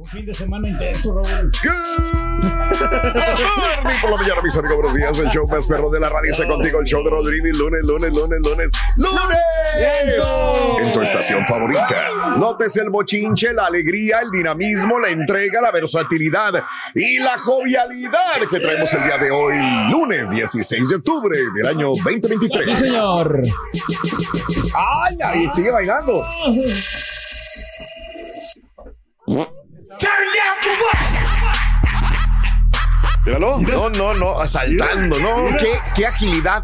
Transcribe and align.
Un 0.00 0.06
fin 0.06 0.24
de 0.24 0.32
semana 0.32 0.66
intenso, 0.66 1.12
Raúl. 1.12 1.50
por 4.00 4.10
la 4.10 4.16
mañana, 4.16 4.40
mis 4.42 4.56
amigos, 4.56 4.76
buenos 4.78 4.94
días. 4.94 5.18
El 5.18 5.28
show 5.28 5.46
más 5.46 5.66
perro 5.66 5.90
de 5.90 6.00
la 6.00 6.08
radio 6.08 6.30
está 6.30 6.46
contigo. 6.46 6.80
El 6.80 6.86
show 6.86 7.04
de 7.04 7.10
Rodríguez. 7.10 7.54
Lunes, 7.58 7.82
lunes, 7.82 8.10
lunes, 8.10 8.40
lunes, 8.40 8.70
lunes. 8.96 9.38
En 10.80 10.92
tu 10.94 11.02
estación 11.02 11.44
favorita. 11.44 12.34
Notes 12.38 12.78
el 12.78 12.88
bochinche, 12.88 13.52
la 13.52 13.66
alegría, 13.66 14.20
el 14.20 14.30
dinamismo, 14.30 14.98
la 14.98 15.10
entrega, 15.10 15.60
la 15.60 15.70
versatilidad 15.70 16.64
y 16.94 17.18
la 17.18 17.36
jovialidad 17.36 18.40
que 18.50 18.58
traemos 18.58 18.90
el 18.94 19.04
día 19.04 19.18
de 19.18 19.30
hoy, 19.30 19.54
lunes 19.90 20.30
16 20.30 20.88
de 20.88 20.94
octubre 20.94 21.36
del 21.54 21.66
año 21.66 21.88
2023. 21.88 22.78
Sí, 22.78 22.84
señor. 22.84 23.38
¡Ay, 24.74 25.18
ahí 25.22 25.50
sigue 25.54 25.70
bailando! 25.70 26.24
Míralo. 33.24 33.60
No, 33.60 33.90
no, 33.90 34.14
no, 34.14 34.40
asaltando, 34.40 35.18
no. 35.18 35.56
Qué, 35.58 35.78
qué 35.94 36.06
agilidad. 36.06 36.62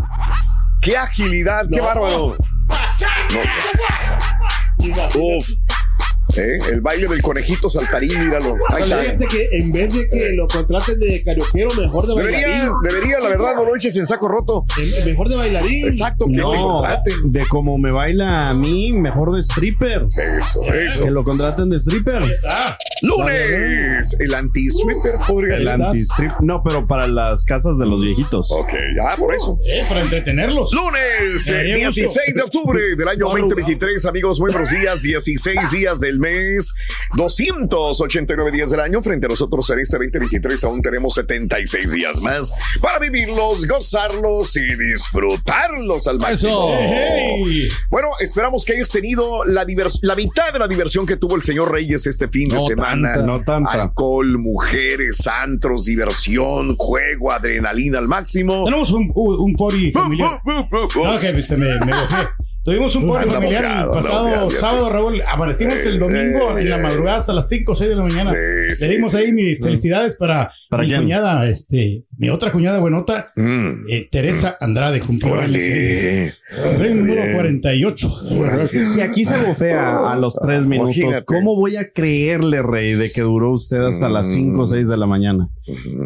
Qué 0.81 0.97
agilidad, 0.97 1.67
qué 1.71 1.81
bárbaro. 1.81 2.37
No. 3.33 3.41
Uf. 5.37 5.49
¿Eh? 6.37 6.59
El 6.73 6.81
baile 6.81 7.09
del 7.09 7.23
conejito 7.23 7.71
saltarín, 7.71 8.19
míralo. 8.27 8.57
Ahí 8.71 8.83
está. 8.85 9.01
Fíjate 9.03 9.27
que 9.29 9.49
en 9.53 9.73
vez 9.73 9.95
de 9.95 10.09
que 10.09 10.33
lo 10.35 10.47
contraten 10.49 10.99
de 10.99 11.23
carioquero, 11.23 11.69
mejor 11.77 12.07
de 12.07 12.15
Debería, 12.15 12.49
bailarín. 12.49 12.73
debería, 12.83 13.19
la 13.21 13.29
verdad, 13.29 13.55
no 13.57 13.65
lo 13.65 13.77
eches 13.77 13.97
en 13.97 14.07
saco 14.07 14.29
roto. 14.29 14.65
Mejor 15.05 15.29
de 15.29 15.37
bailarín. 15.37 15.87
Exacto, 15.87 16.27
que 16.27 16.33
te 16.33 16.39
No, 16.39 16.51
contraten. 16.53 17.15
de 17.33 17.47
como 17.47 17.79
me 17.79 17.91
baila 17.91 18.49
a 18.51 18.55
mí, 18.55 18.93
mejor 18.93 19.35
de 19.35 19.41
stripper. 19.43 20.07
Eso, 20.39 20.63
eso. 20.73 21.05
Que 21.05 21.11
lo 21.11 21.25
contraten 21.25 21.71
de 21.71 21.77
stripper. 21.79 22.23
Ah, 22.49 22.77
Lunes, 23.03 24.17
el 24.19 24.35
anti-stripper 24.35 25.15
podría 25.27 25.57
El 25.57 25.69
anti-strip. 25.69 26.33
No, 26.41 26.63
pero 26.63 26.87
para 26.87 27.07
las 27.07 27.45
casas 27.45 27.79
de 27.79 27.85
los 27.87 28.01
viejitos. 28.01 28.51
Ok, 28.51 28.73
ya, 28.97 29.17
por 29.17 29.35
eso. 29.35 29.59
eh, 29.69 29.85
para 29.89 30.01
entretenerlos. 30.03 30.71
Lunes, 30.73 31.47
eh, 31.49 31.85
gusto. 31.85 32.01
16 32.01 32.35
de 32.37 32.43
octubre 32.43 32.81
del 32.97 33.09
año 33.09 33.27
2023, 33.29 34.05
amigos, 34.07 34.41
muy 34.41 34.51
buenos 34.53 34.71
días, 34.71 35.03
16 35.03 35.71
días 35.71 36.01
del 36.01 36.19
mes, 36.19 36.26
289 37.15 38.51
días 38.53 38.71
del 38.71 38.81
año, 38.81 39.01
frente 39.03 39.27
a 39.27 39.29
nosotros 39.29 39.69
en 39.71 39.79
este 39.81 39.97
2023 39.99 40.65
aún 40.65 40.83
tenemos 40.83 41.15
76 41.15 41.93
días 41.93 42.21
más 42.21 42.53
para 42.81 42.99
vivirlos, 42.99 43.67
gozarlos 43.67 44.57
y 44.57 44.65
disfrutarlos 44.77 46.07
al 46.07 46.19
máximo. 46.19 46.75
Hey. 46.79 47.69
Bueno, 47.91 48.09
esperamos 48.21 48.65
que 48.65 48.75
hayas 48.75 48.91
tenido 48.91 49.45
la, 49.45 49.65
divers- 49.65 49.99
la 50.03 50.15
mitad 50.15 50.53
de 50.53 50.59
la 50.59 50.69
diversión 50.69 51.07
que 51.07 51.17
tuvo 51.17 51.37
el 51.37 51.43
señor 51.43 51.73
Reyes 51.73 52.07
este 52.07 52.29
fin 52.29 52.49
de 52.49 52.57
No 52.57 52.61
semana. 52.63 53.15
tanta, 53.15 53.27
no 53.27 53.41
tanta. 53.41 53.83
Alcohol, 53.83 54.39
mujeres, 54.39 55.27
antros, 55.27 55.85
diversión, 55.85 56.77
juego, 56.77 57.33
adrenalina 57.33 57.99
al 57.99 58.09
máximo. 58.09 58.65
Tenemos 58.65 58.91
un, 58.93 59.11
un, 59.15 59.35
un 59.41 59.55
pori 59.57 59.93
familiar. 59.93 60.41
No, 60.45 61.19
que 61.19 61.29
este, 61.31 61.57
me, 61.57 61.79
me. 61.85 61.93
Tuvimos 62.67 62.97
un 62.97 63.05
Andamos 63.05 63.33
familiar 63.33 63.85
el 63.85 63.91
pasado 63.91 64.51
sábado, 64.51 64.91
Raúl. 64.91 65.23
Amanecimos 65.27 65.75
Sí, 65.75 65.89
el 65.89 66.01
domingo 66.01 66.57
sí, 66.57 66.63
en 66.63 66.71
la 66.71 66.79
madrugada 66.79 67.19
hasta 67.19 67.33
las 67.33 67.49
5 67.49 67.71
o 67.71 67.75
6 67.77 67.91
de 67.91 67.95
la 67.97 68.03
mañana. 68.03 68.35
Sí, 68.75 68.85
Le 68.85 68.93
dimos 68.93 69.13
sí. 69.13 69.19
ahí 69.19 69.33
mis 69.33 69.61
felicidades 69.61 70.17
para, 70.17 70.51
¿Para 70.69 70.83
mi 70.83 70.89
quién? 70.89 71.03
cuñada, 71.03 71.49
este, 71.49 72.03
mi 72.19 72.29
otra 72.29 72.51
cuñada 72.51 72.81
buenota, 72.81 73.33
Mm. 73.37 73.89
eh, 73.89 74.09
Teresa 74.11 74.57
Andrade, 74.61 74.99
cumplió 74.99 75.35
años. 75.35 75.53
Número 76.79 77.23
Bien. 77.23 77.33
48. 77.35 78.09
Si 78.83 79.01
aquí 79.01 79.25
se 79.25 79.37
bofea 79.43 80.11
a 80.13 80.17
los 80.17 80.35
tres 80.41 80.67
minutos, 80.67 80.97
Imagínate. 80.97 81.25
¿cómo 81.25 81.57
voy 81.57 81.77
a 81.77 81.91
creerle, 81.93 82.63
Rey, 82.63 82.95
de 82.95 83.11
que 83.11 83.21
duró 83.23 83.53
usted 83.53 83.79
hasta 83.79 84.09
las 84.09 84.33
5 84.33 84.63
o 84.63 84.67
6 84.67 84.89
de 84.89 84.97
la 84.97 85.07
mañana? 85.07 85.49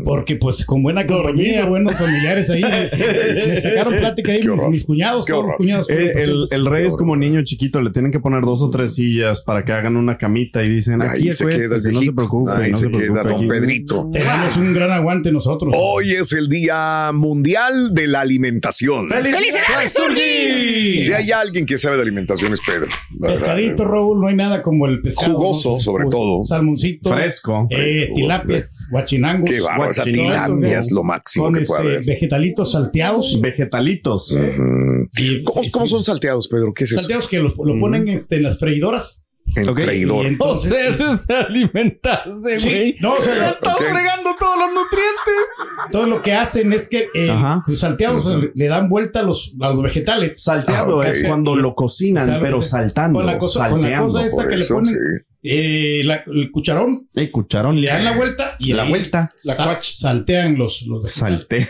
Porque 0.04 0.36
pues 0.36 0.64
con 0.64 0.82
buena 0.82 1.06
compañía, 1.06 1.66
buenos 1.66 1.94
familiares 1.94 2.48
ahí, 2.50 2.62
me, 2.62 2.90
me 2.92 3.60
sacaron 3.60 3.94
plática 3.98 4.32
ahí 4.32 4.40
mis, 4.70 4.84
cuñados, 4.84 5.24
todos 5.26 5.46
los 5.46 5.56
cuñados. 5.56 5.88
Eh, 5.90 6.10
fueron 6.12 6.30
el, 6.30 6.46
el 6.50 6.66
rey 6.66 6.86
es 6.86 6.96
como 6.96 7.16
niño 7.16 7.42
chiquito, 7.44 7.80
le 7.80 7.90
tienen 7.90 8.12
que 8.12 8.20
poner 8.20 8.42
dos 8.42 8.62
o 8.62 8.70
tres 8.70 8.94
sillas 8.94 9.42
para 9.42 9.64
que 9.64 9.72
hagan 9.72 9.96
una 9.96 10.16
camita 10.18 10.62
y 10.64 10.68
dicen, 10.68 11.02
aquí 11.02 11.28
Ahí 11.28 11.32
se 11.32 11.44
queda 11.46 11.64
acuéstese, 11.66 11.92
no 11.92 12.00
se 12.02 12.12
preocupe, 12.12 12.52
Ahí 12.52 12.70
no 12.70 12.76
se 12.76 12.84
se 12.84 12.90
preocupe. 12.90 13.20
queda 13.20 13.22
don 13.30 13.34
aquí". 13.40 13.48
Pedrito. 13.48 14.08
Tenemos 14.12 14.56
un 14.56 14.72
gran 14.72 14.90
aguante 14.90 15.32
nosotros. 15.32 15.74
Hoy 15.76 16.12
es 16.14 16.32
el 16.32 16.48
Día 16.48 17.10
Mundial 17.14 17.94
de 17.94 18.06
la 18.06 18.20
Alimentación. 18.20 19.08
¡Felicidades, 19.08 19.94
Turgi! 19.94 21.02
Si 21.02 21.12
hay 21.12 21.30
alguien 21.32 21.66
que 21.66 21.78
sabe 21.78 21.96
de 21.96 22.02
alimentación 22.02 22.52
es 22.52 22.60
Pedro. 22.66 22.88
Pescadito, 23.20 23.84
Raúl, 23.84 24.20
no 24.20 24.28
hay 24.28 24.34
nada 24.36 24.62
como 24.62 24.86
el 24.86 25.00
pescado. 25.00 25.34
Jugoso, 25.38 25.78
sobre 25.78 26.06
todo. 26.10 26.42
Salmoncito. 26.42 27.10
Fresco. 27.12 27.66
Eh, 27.70 27.76
Fresco. 27.76 28.14
tilapias, 28.14 28.88
guachinangos. 28.90 29.50
Qué 29.50 29.56
esa 29.58 29.76
Guachinango. 29.76 30.58
tilapia 30.58 30.78
es 30.78 30.90
lo 30.90 31.02
máximo 31.02 31.44
Con 31.46 31.54
que 31.54 31.60
puede 31.62 31.80
este, 31.82 31.92
haber. 31.94 32.06
vegetalitos 32.06 32.72
salteados. 32.72 33.40
Vegetalitos. 33.40 34.36
Y- 35.18 35.42
¿Cómo, 35.44 35.62
sí, 35.64 35.70
cómo 35.70 35.86
sí. 35.86 35.90
son 35.90 36.04
salteados, 36.04 36.39
Pedro? 36.48 36.72
¿Qué 36.74 36.84
es 36.84 36.92
eso? 36.92 37.00
Salteados 37.00 37.28
que 37.28 37.38
los- 37.40 37.54
lo 37.56 37.78
ponen 37.78 38.08
este, 38.08 38.36
en 38.36 38.44
las 38.44 38.58
freidoras. 38.58 39.26
En 39.56 39.68
Ok, 39.68 39.80
traidor. 39.80 40.26
Entonces, 40.26 40.72
eso 41.00 41.12
es 41.12 41.28
alimentarse, 41.30 42.58
Sí, 42.58 42.96
no, 43.00 43.14
o 43.14 43.22
sea, 43.22 43.34
lo- 43.34 43.48
Ok. 43.72 43.78
fregando 43.78 44.30
todos 44.38 44.56
los 44.58 44.68
nutrientes. 44.68 45.34
todo 45.90 46.06
lo 46.06 46.22
que 46.22 46.34
hacen 46.34 46.72
es 46.72 46.88
que 46.88 47.08
eh, 47.14 47.30
Ajá. 47.30 47.64
los 47.66 47.78
salteados 47.78 48.26
le- 48.26 48.52
le 48.54 48.68
dan 48.68 48.88
vuelta 48.88 49.20
a 49.20 49.22
los, 49.22 49.56
a 49.60 49.70
los 49.70 49.82
vegetales. 49.82 50.42
Salteado 50.42 51.00
Ah, 51.00 51.08
es 51.08 51.26
cuando 51.26 51.56
lo 51.56 51.74
cocinan, 51.74 52.38
pero 52.40 52.60
saltando. 52.62 53.18
Con 53.18 53.26
la 53.26 53.38
cosa- 53.38 53.68
con 53.70 53.80
la 53.80 53.88
salteando. 53.88 54.12
cosa 54.12 54.26
esta 54.26 54.42
Por 54.42 54.48
que 54.50 54.56
le 54.56 54.64
eso, 54.64 54.74
ponen 54.74 54.92
sí. 54.92 54.98
Eh, 55.42 56.02
la- 56.04 56.22
el 56.26 56.50
cucharón, 56.50 57.08
Eh, 57.16 57.30
cucharon. 57.30 57.80
le 57.80 57.86
dan 57.88 58.04
la 58.04 58.16
vuelta 58.16 58.56
y 58.58 58.72
La 58.74 58.82
ahí 58.82 58.88
vuelta. 58.90 59.32
la 59.44 59.56
cuach, 59.56 59.82
saltean 59.82 60.56
los. 60.58 60.86
Saltean. 61.04 61.68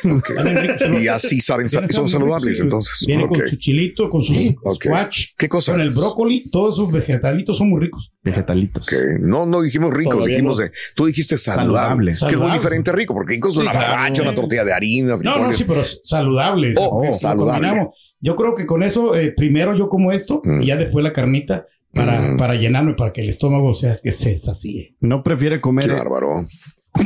Y 1.01 1.09
así 1.09 1.41
saben, 1.41 1.69
son 1.69 2.09
saludables 2.09 2.57
sí. 2.57 2.63
entonces. 2.63 3.05
Viene 3.07 3.27
con 3.27 3.47
su 3.47 3.57
chilito, 3.57 4.11
con 4.11 4.23
su 4.23 4.33
Ok. 4.65 4.83
squash, 4.85 5.27
¿Qué 5.37 5.49
cosa? 5.49 5.73
con 5.73 5.81
el 5.81 5.91
brócoli, 5.91 6.51
todos 6.51 6.77
sus 6.77 6.91
vegetalitos 6.93 7.57
son 7.59 7.69
muy 7.71 7.81
ricos. 7.81 8.13
Vegetalitos. 8.23 8.87
No, 9.21 9.47
no 9.47 9.63
dijimos 9.63 9.93
ricos, 9.95 10.15
Todavía 10.15 10.37
dijimos 10.37 10.59
no. 10.59 10.65
de. 10.65 10.73
Tú 10.95 11.07
dijiste 11.07 11.39
saludable. 11.39 12.15
Saludable. 12.15 12.37
Que 12.39 12.43
es 12.45 12.49
muy 12.49 12.59
diferente 12.59 12.91
a 12.91 12.93
rico, 12.95 13.15
porque 13.15 13.35
rico 13.35 13.51
es 13.51 13.57
una 13.57 13.71
claro. 13.71 13.93
barbacha, 13.93 14.23
una 14.23 14.35
tortilla 14.35 14.65
de 14.65 14.73
harina. 14.73 15.17
No, 15.23 15.39
no, 15.39 15.53
sí, 15.57 15.65
pero 15.65 15.83
saludable. 15.83 16.75
Oh, 16.77 17.13
saludable. 17.13 17.89
Yo 18.23 18.37
creo 18.37 18.55
que 18.55 18.67
con 18.67 18.83
eso, 18.83 19.15
eh, 19.15 19.33
primero 19.35 19.75
yo 19.77 19.89
como 19.89 20.13
esto 20.13 20.43
Mm. 20.45 20.61
y 20.63 20.67
ya 20.67 20.77
después 20.77 21.03
la 21.03 21.13
carnita 21.13 21.67
para, 21.93 22.21
Mm. 22.33 22.37
para 22.37 22.55
llenarme, 22.55 22.95
para 22.95 23.13
que 23.13 23.21
el 23.23 23.29
estómago 23.29 23.75
sea 23.75 23.99
que 24.03 24.13
se 24.13 24.39
sacie. 24.39 24.97
No 25.01 25.23
prefiere 25.23 25.61
comer. 25.61 25.87
Qué 25.87 25.93
bárbaro. 25.93 26.47
No 26.95 27.05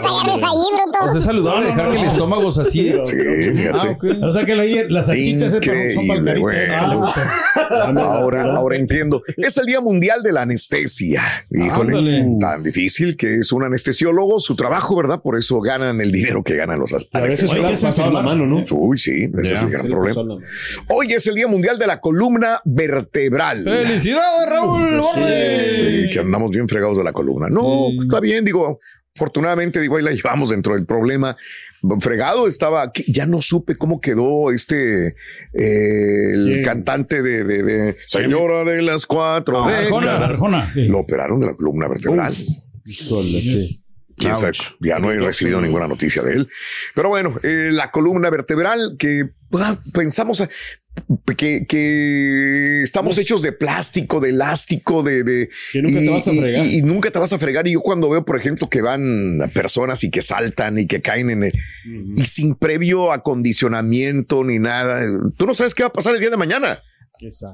te 0.00 0.06
agarres 0.06 0.44
ahí, 0.44 0.66
bruto. 0.72 0.98
O 1.06 1.10
sea, 1.10 1.18
es 1.18 1.24
saludable 1.24 1.66
No, 1.66 1.74
no, 1.74 1.76
dejar 1.76 1.84
no, 1.86 1.92
que 1.92 2.00
el 2.00 2.08
estómago 2.08 2.52
se 2.52 2.60
así. 2.62 2.92
Sí, 3.04 3.16
fíjate. 3.16 3.70
Ah, 3.78 3.90
ok. 3.90 4.04
O 4.22 4.32
sea 4.32 4.44
que 4.44 4.54
la- 4.56 4.64
las 4.88 5.06
salchichas 5.06 5.52
son 5.94 6.06
para 6.06 6.38
güey. 6.38 6.56
Ah, 6.70 6.94
gusta. 6.94 7.32
Ahora, 8.00 8.52
ahora 8.54 8.76
entiendo. 8.76 9.22
Es 9.36 9.56
el 9.58 9.66
Día 9.66 9.80
Mundial 9.80 10.22
de 10.22 10.32
la 10.32 10.42
Anestesia. 10.42 11.22
Híjole, 11.50 11.98
Ándale. 11.98 12.26
tan 12.40 12.62
difícil 12.62 13.16
que 13.16 13.38
es 13.40 13.52
un 13.52 13.64
anestesiólogo, 13.64 14.40
su 14.40 14.54
trabajo, 14.56 14.96
¿verdad? 14.96 15.20
Por 15.22 15.36
eso 15.38 15.60
ganan 15.60 16.00
el 16.00 16.12
dinero 16.12 16.42
que 16.42 16.56
ganan 16.56 16.78
los 16.78 16.92
a 17.12 17.20
veces 17.20 17.50
se 17.50 17.58
le 17.58 17.68
pasado 17.76 18.12
la 18.12 18.22
mano, 18.22 18.46
¿no? 18.46 18.64
Uy, 18.70 18.98
sí, 18.98 19.28
ese 19.38 19.54
es 19.54 19.62
el 19.62 19.70
gran 19.70 19.86
problema. 19.88 20.36
Hoy 20.88 21.12
es 21.12 21.26
el 21.26 21.34
Día 21.34 21.48
Mundial 21.48 21.78
de 21.78 21.86
la 21.86 22.00
Columna 22.00 22.60
Vertebral. 22.64 23.64
¡Felicidades, 23.64 24.48
Raúl! 24.48 25.02
Sí, 25.14 26.10
que 26.12 26.18
andamos 26.20 26.50
bien 26.50 26.68
fregados 26.68 26.96
de 26.98 27.04
la 27.04 27.12
columna. 27.12 27.48
No, 27.50 27.88
Sí. 27.90 27.98
está 28.02 28.20
bien, 28.20 28.44
digo, 28.44 28.80
afortunadamente, 29.16 29.80
digo, 29.80 29.96
ahí 29.96 30.02
la 30.02 30.10
llevamos 30.14 30.50
dentro 30.50 30.74
del 30.74 30.84
problema. 30.86 31.36
Fregado 32.00 32.46
estaba, 32.46 32.90
ya 33.06 33.26
no 33.26 33.42
supe 33.42 33.76
cómo 33.76 34.00
quedó 34.00 34.50
este, 34.50 35.08
eh, 35.52 36.32
el 36.32 36.62
cantante 36.64 37.22
de, 37.22 37.44
de- 37.44 37.62
de 37.62 37.96
Señora 38.06 38.64
de 38.64 38.80
las 38.82 39.04
Cuatro 39.04 39.62
Arjona, 39.64 39.80
décadas. 40.12 40.30
Arjona, 40.30 40.70
sí. 40.72 40.88
Lo 40.88 41.00
operaron 41.00 41.40
de 41.40 41.46
la 41.46 41.54
columna 41.54 41.86
vertebral. 41.88 42.34
Sí. 42.86 43.82
quién 44.16 44.34
sabe, 44.36 44.52
ya 44.80 44.98
no 44.98 45.10
he 45.12 45.18
recibido 45.18 45.60
ninguna 45.60 45.86
noticia 45.88 46.22
de 46.22 46.32
él. 46.34 46.48
Pero 46.94 47.10
bueno, 47.10 47.34
eh, 47.42 47.68
la 47.70 47.90
columna 47.90 48.30
vertebral 48.30 48.96
que 48.98 49.30
ah, 49.54 49.76
pensamos 49.92 50.40
ah, 50.40 50.48
que, 51.36 51.66
que 51.66 52.82
estamos 52.82 53.18
hechos 53.18 53.42
de 53.42 53.52
plástico, 53.52 54.20
de 54.20 54.30
elástico, 54.30 55.02
de... 55.02 55.24
de 55.24 55.50
Que 55.72 55.82
nunca 55.82 56.00
te 56.00 56.08
vas 56.10 56.28
a 56.28 56.32
y- 56.32 56.40
fregar. 56.40 56.66
Y, 56.66 56.76
y 56.78 56.82
nunca 56.82 57.10
te 57.10 57.18
vas 57.18 57.32
a 57.32 57.38
fregar. 57.38 57.66
Y 57.66 57.72
yo 57.72 57.80
cuando 57.80 58.08
veo, 58.10 58.24
por 58.24 58.38
ejemplo, 58.38 58.68
que 58.68 58.82
van 58.82 59.38
personas 59.52 60.04
y 60.04 60.10
que 60.10 60.22
saltan 60.22 60.78
y 60.78 60.86
que 60.86 61.02
caen 61.02 61.30
en 61.30 61.44
el... 61.44 61.52
Y 62.16 62.24
sin 62.24 62.54
previo 62.54 63.12
acondicionamiento 63.12 64.44
ni 64.44 64.58
nada, 64.58 65.02
tú 65.36 65.46
no 65.46 65.54
sabes 65.54 65.74
qué 65.74 65.82
va 65.82 65.88
a 65.88 65.92
pasar 65.92 66.14
el 66.14 66.20
día 66.20 66.30
de 66.30 66.36
mañana. 66.36 66.80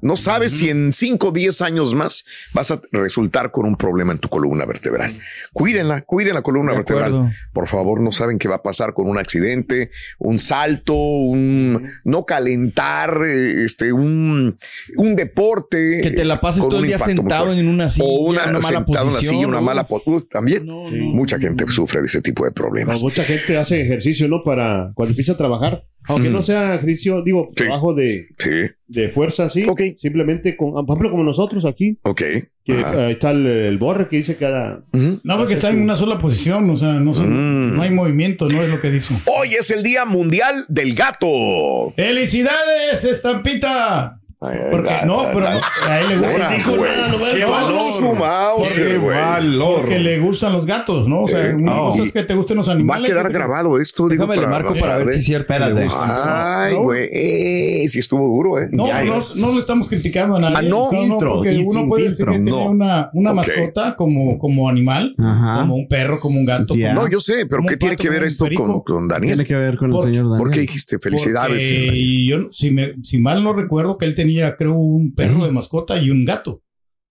No 0.03 0.17
sabes 0.17 0.53
si 0.53 0.69
en 0.71 0.93
5 0.93 1.29
o 1.29 1.33
10 1.33 1.63
años 1.63 1.95
más 1.95 2.25
vas 2.53 2.71
a 2.71 2.81
resultar 2.93 3.51
con 3.51 3.67
un 3.67 3.77
problema 3.77 4.13
en 4.13 4.19
tu 4.19 4.29
columna 4.29 4.65
vertebral. 4.65 5.15
Cuídenla, 5.53 6.03
cuiden 6.03 6.35
la 6.35 6.43
columna 6.43 6.73
De 6.73 6.79
vertebral. 6.79 7.15
acuerdo. 7.15 7.31
Por 7.53 7.69
favor, 7.69 8.01
no 8.01 8.13
saben 8.13 8.39
qué 8.39 8.49
va 8.49 8.57
a 8.57 8.63
pasar 8.63 8.95
con 8.95 9.09
un 9.09 9.19
accidente, 9.19 9.91
un 10.19 10.39
salto, 10.39 10.95
un 10.95 11.89
no 12.05 12.25
calentar, 12.25 13.23
eh, 13.27 13.65
este, 13.65 13.93
un, 13.93 14.57
un 14.97 15.17
deporte. 15.17 16.01
Que 16.03 16.11
te 16.11 16.25
la 16.25 16.41
pases 16.41 16.69
todo 16.69 16.81
el 16.81 16.87
día 16.87 16.99
sentado 16.99 17.53
en 17.53 17.69
una 17.69 17.89
silla, 17.89 18.07
o 18.07 18.21
una, 18.27 18.45
una 18.45 18.61
mala 18.61 18.63
sentado 18.63 18.93
en 18.93 19.03
una 19.09 19.13
posición, 19.15 19.35
silla, 19.35 19.47
una 19.49 19.61
mala 19.61 19.87
postura. 19.87 20.25
También 20.31 20.67
No, 20.67 20.85
mucha 20.91 21.39
gente 21.39 21.65
sufre 21.69 22.01
de 22.01 22.07
ese 22.07 22.21
tipo 22.23 22.45
de 22.45 22.53
problemas. 22.53 23.03
mucha 23.03 23.25
gente 23.25 23.57
hace 23.59 23.81
ejercicio, 23.83 24.29
¿no? 24.29 24.43
Para 24.45 24.93
cuando 24.95 25.11
empieza 25.13 25.33
a 25.33 25.37
trabajar. 25.37 25.85
Aunque 26.09 26.31
no 26.31 26.43
sea 26.43 26.75
ejercicio, 26.75 27.23
digo, 27.23 27.47
Sí. 27.51 27.57
trabajo 27.57 27.95
de, 27.95 28.27
Sí, 28.39 28.51
de 28.89 29.09
fuerza, 29.11 29.49
sí. 29.51 29.67
Simplemente, 29.97 30.57
con, 30.57 30.73
por 30.73 30.97
ejemplo, 30.97 31.11
como 31.11 31.23
nosotros 31.25 31.65
aquí, 31.65 31.99
ok. 32.03 32.23
que 32.65 32.73
ahí 32.73 33.13
está 33.13 33.31
el, 33.33 33.47
el 33.47 33.79
borre 33.79 34.09
que 34.09 34.17
dice 34.17 34.37
cada. 34.37 34.83
No, 35.25 35.37
porque 35.37 35.55
está 35.55 35.71
en 35.71 35.83
una 35.83 35.97
sola 35.97 36.19
posición, 36.19 36.69
o 36.71 36.77
sea, 36.77 36.95
no, 36.95 37.15
son- 37.15 37.71
Mm. 37.73 37.77
no 37.77 37.83
hay 37.83 37.91
movimiento, 37.91 38.49
no 38.49 38.63
es 38.63 38.69
lo 38.69 38.81
que 38.81 38.91
dice. 38.91 39.15
Hoy 39.27 39.55
es 39.55 39.71
el 39.71 39.83
Día 39.83 40.05
Mundial 40.05 40.65
del 40.69 40.95
Gato. 40.95 41.93
¡Felicidades, 41.97 43.05
Estampita! 43.05 44.20
Porque 44.41 44.91
no, 45.05 45.25
pero 45.35 45.41
no, 45.51 45.61
a 45.87 46.01
él 46.01 46.09
le 46.09 46.17
gusta. 46.17 46.51
Dijo 46.51 46.77
nada, 46.79 47.09
lo 47.13 47.19
voy 47.19 47.29
a 47.29 47.35
qué 47.35 47.45
valor. 47.45 47.81
Su 47.81 48.13
mouse, 48.15 48.69
Porque- 48.75 48.97
güey. 48.97 49.19
Porque 49.59 49.99
le 49.99 50.19
gustan 50.21 50.53
los 50.55 50.65
gatos, 50.65 51.07
¿no? 51.07 51.25
O 51.25 51.29
sea, 51.29 51.45
Eh, 51.51 51.55
una 51.55 51.77
cosa 51.77 52.05
es 52.05 52.13
que 52.13 52.23
te 52.23 52.35
gusten 52.35 52.57
los 52.57 52.67
Va 52.67 52.73
a 52.73 52.75
animales. 52.77 53.11
quedar 53.11 53.31
grabado 53.31 53.79
esto. 53.79 54.09
digo, 54.09 54.27
Déjame 54.27 54.41
le 54.41 54.47
marco 54.51 54.75
para 54.77 54.97
ver 54.97 55.11
si 55.13 55.19
es 55.19 55.25
cierto. 55.27 55.53
Espérate. 55.53 55.87
Ay, 55.95 56.75
No. 56.75 56.83
güey, 56.85 57.09
eh, 57.13 57.85
sí 57.89 57.99
estuvo 57.99 58.27
duro, 58.29 58.59
¿eh? 58.63 58.69
No, 58.73 58.87
no, 58.87 59.19
no 59.37 59.53
lo 59.53 59.59
estamos 59.59 59.91
criticando 59.91 60.37
a 60.37 60.41
nadie. 60.41 60.57
Ah, 60.57 60.63
no. 60.63 60.89
Filtro, 60.89 61.35
porque 61.35 61.53
y 61.53 61.63
uno 61.63 61.87
puede 61.87 62.05
decir 62.05 62.25
que 62.25 62.31
tiene 62.33 62.51
no. 62.51 62.71
una, 62.71 63.11
una 63.13 63.35
mascota 63.35 63.95
como, 63.95 64.39
como 64.39 64.71
animal, 64.71 65.15
Ajá. 65.19 65.61
como 65.61 65.75
un 65.75 65.87
perro, 65.87 66.19
como 66.19 66.39
un 66.41 66.47
gato. 66.47 66.75
No, 66.95 67.09
yo 67.09 67.21
sé, 67.21 67.45
pero 67.45 67.63
¿qué 67.69 67.77
tiene 67.77 67.97
que 67.97 68.09
ver 68.09 68.25
esto 68.25 68.47
con, 68.57 68.81
con 68.81 69.07
Tiene 69.07 69.13
Daniel? 69.35 69.47
que 69.47 69.55
ver 69.55 69.77
con 69.77 69.89
el 69.91 69.93
Por- 69.97 70.05
señor 70.05 70.25
Daniel. 70.31 70.39
¿Por 70.39 70.51
qué 70.51 70.61
dijiste 70.61 70.99
felicidades? 70.99 71.63
Porque 71.63 72.25
yo, 72.25 72.39
si, 72.51 72.75
si 73.03 73.19
mal 73.19 73.45
no 73.45 73.53
recuerdo, 73.53 73.99
que 73.99 74.07
él 74.07 74.15
tenía, 74.15 74.30
creo, 74.57 74.75
un 74.75 75.15
perro 75.15 75.45
de 75.45 75.51
mascota 75.53 75.97
y 75.99 76.11
un 76.11 76.25
gato. 76.25 76.63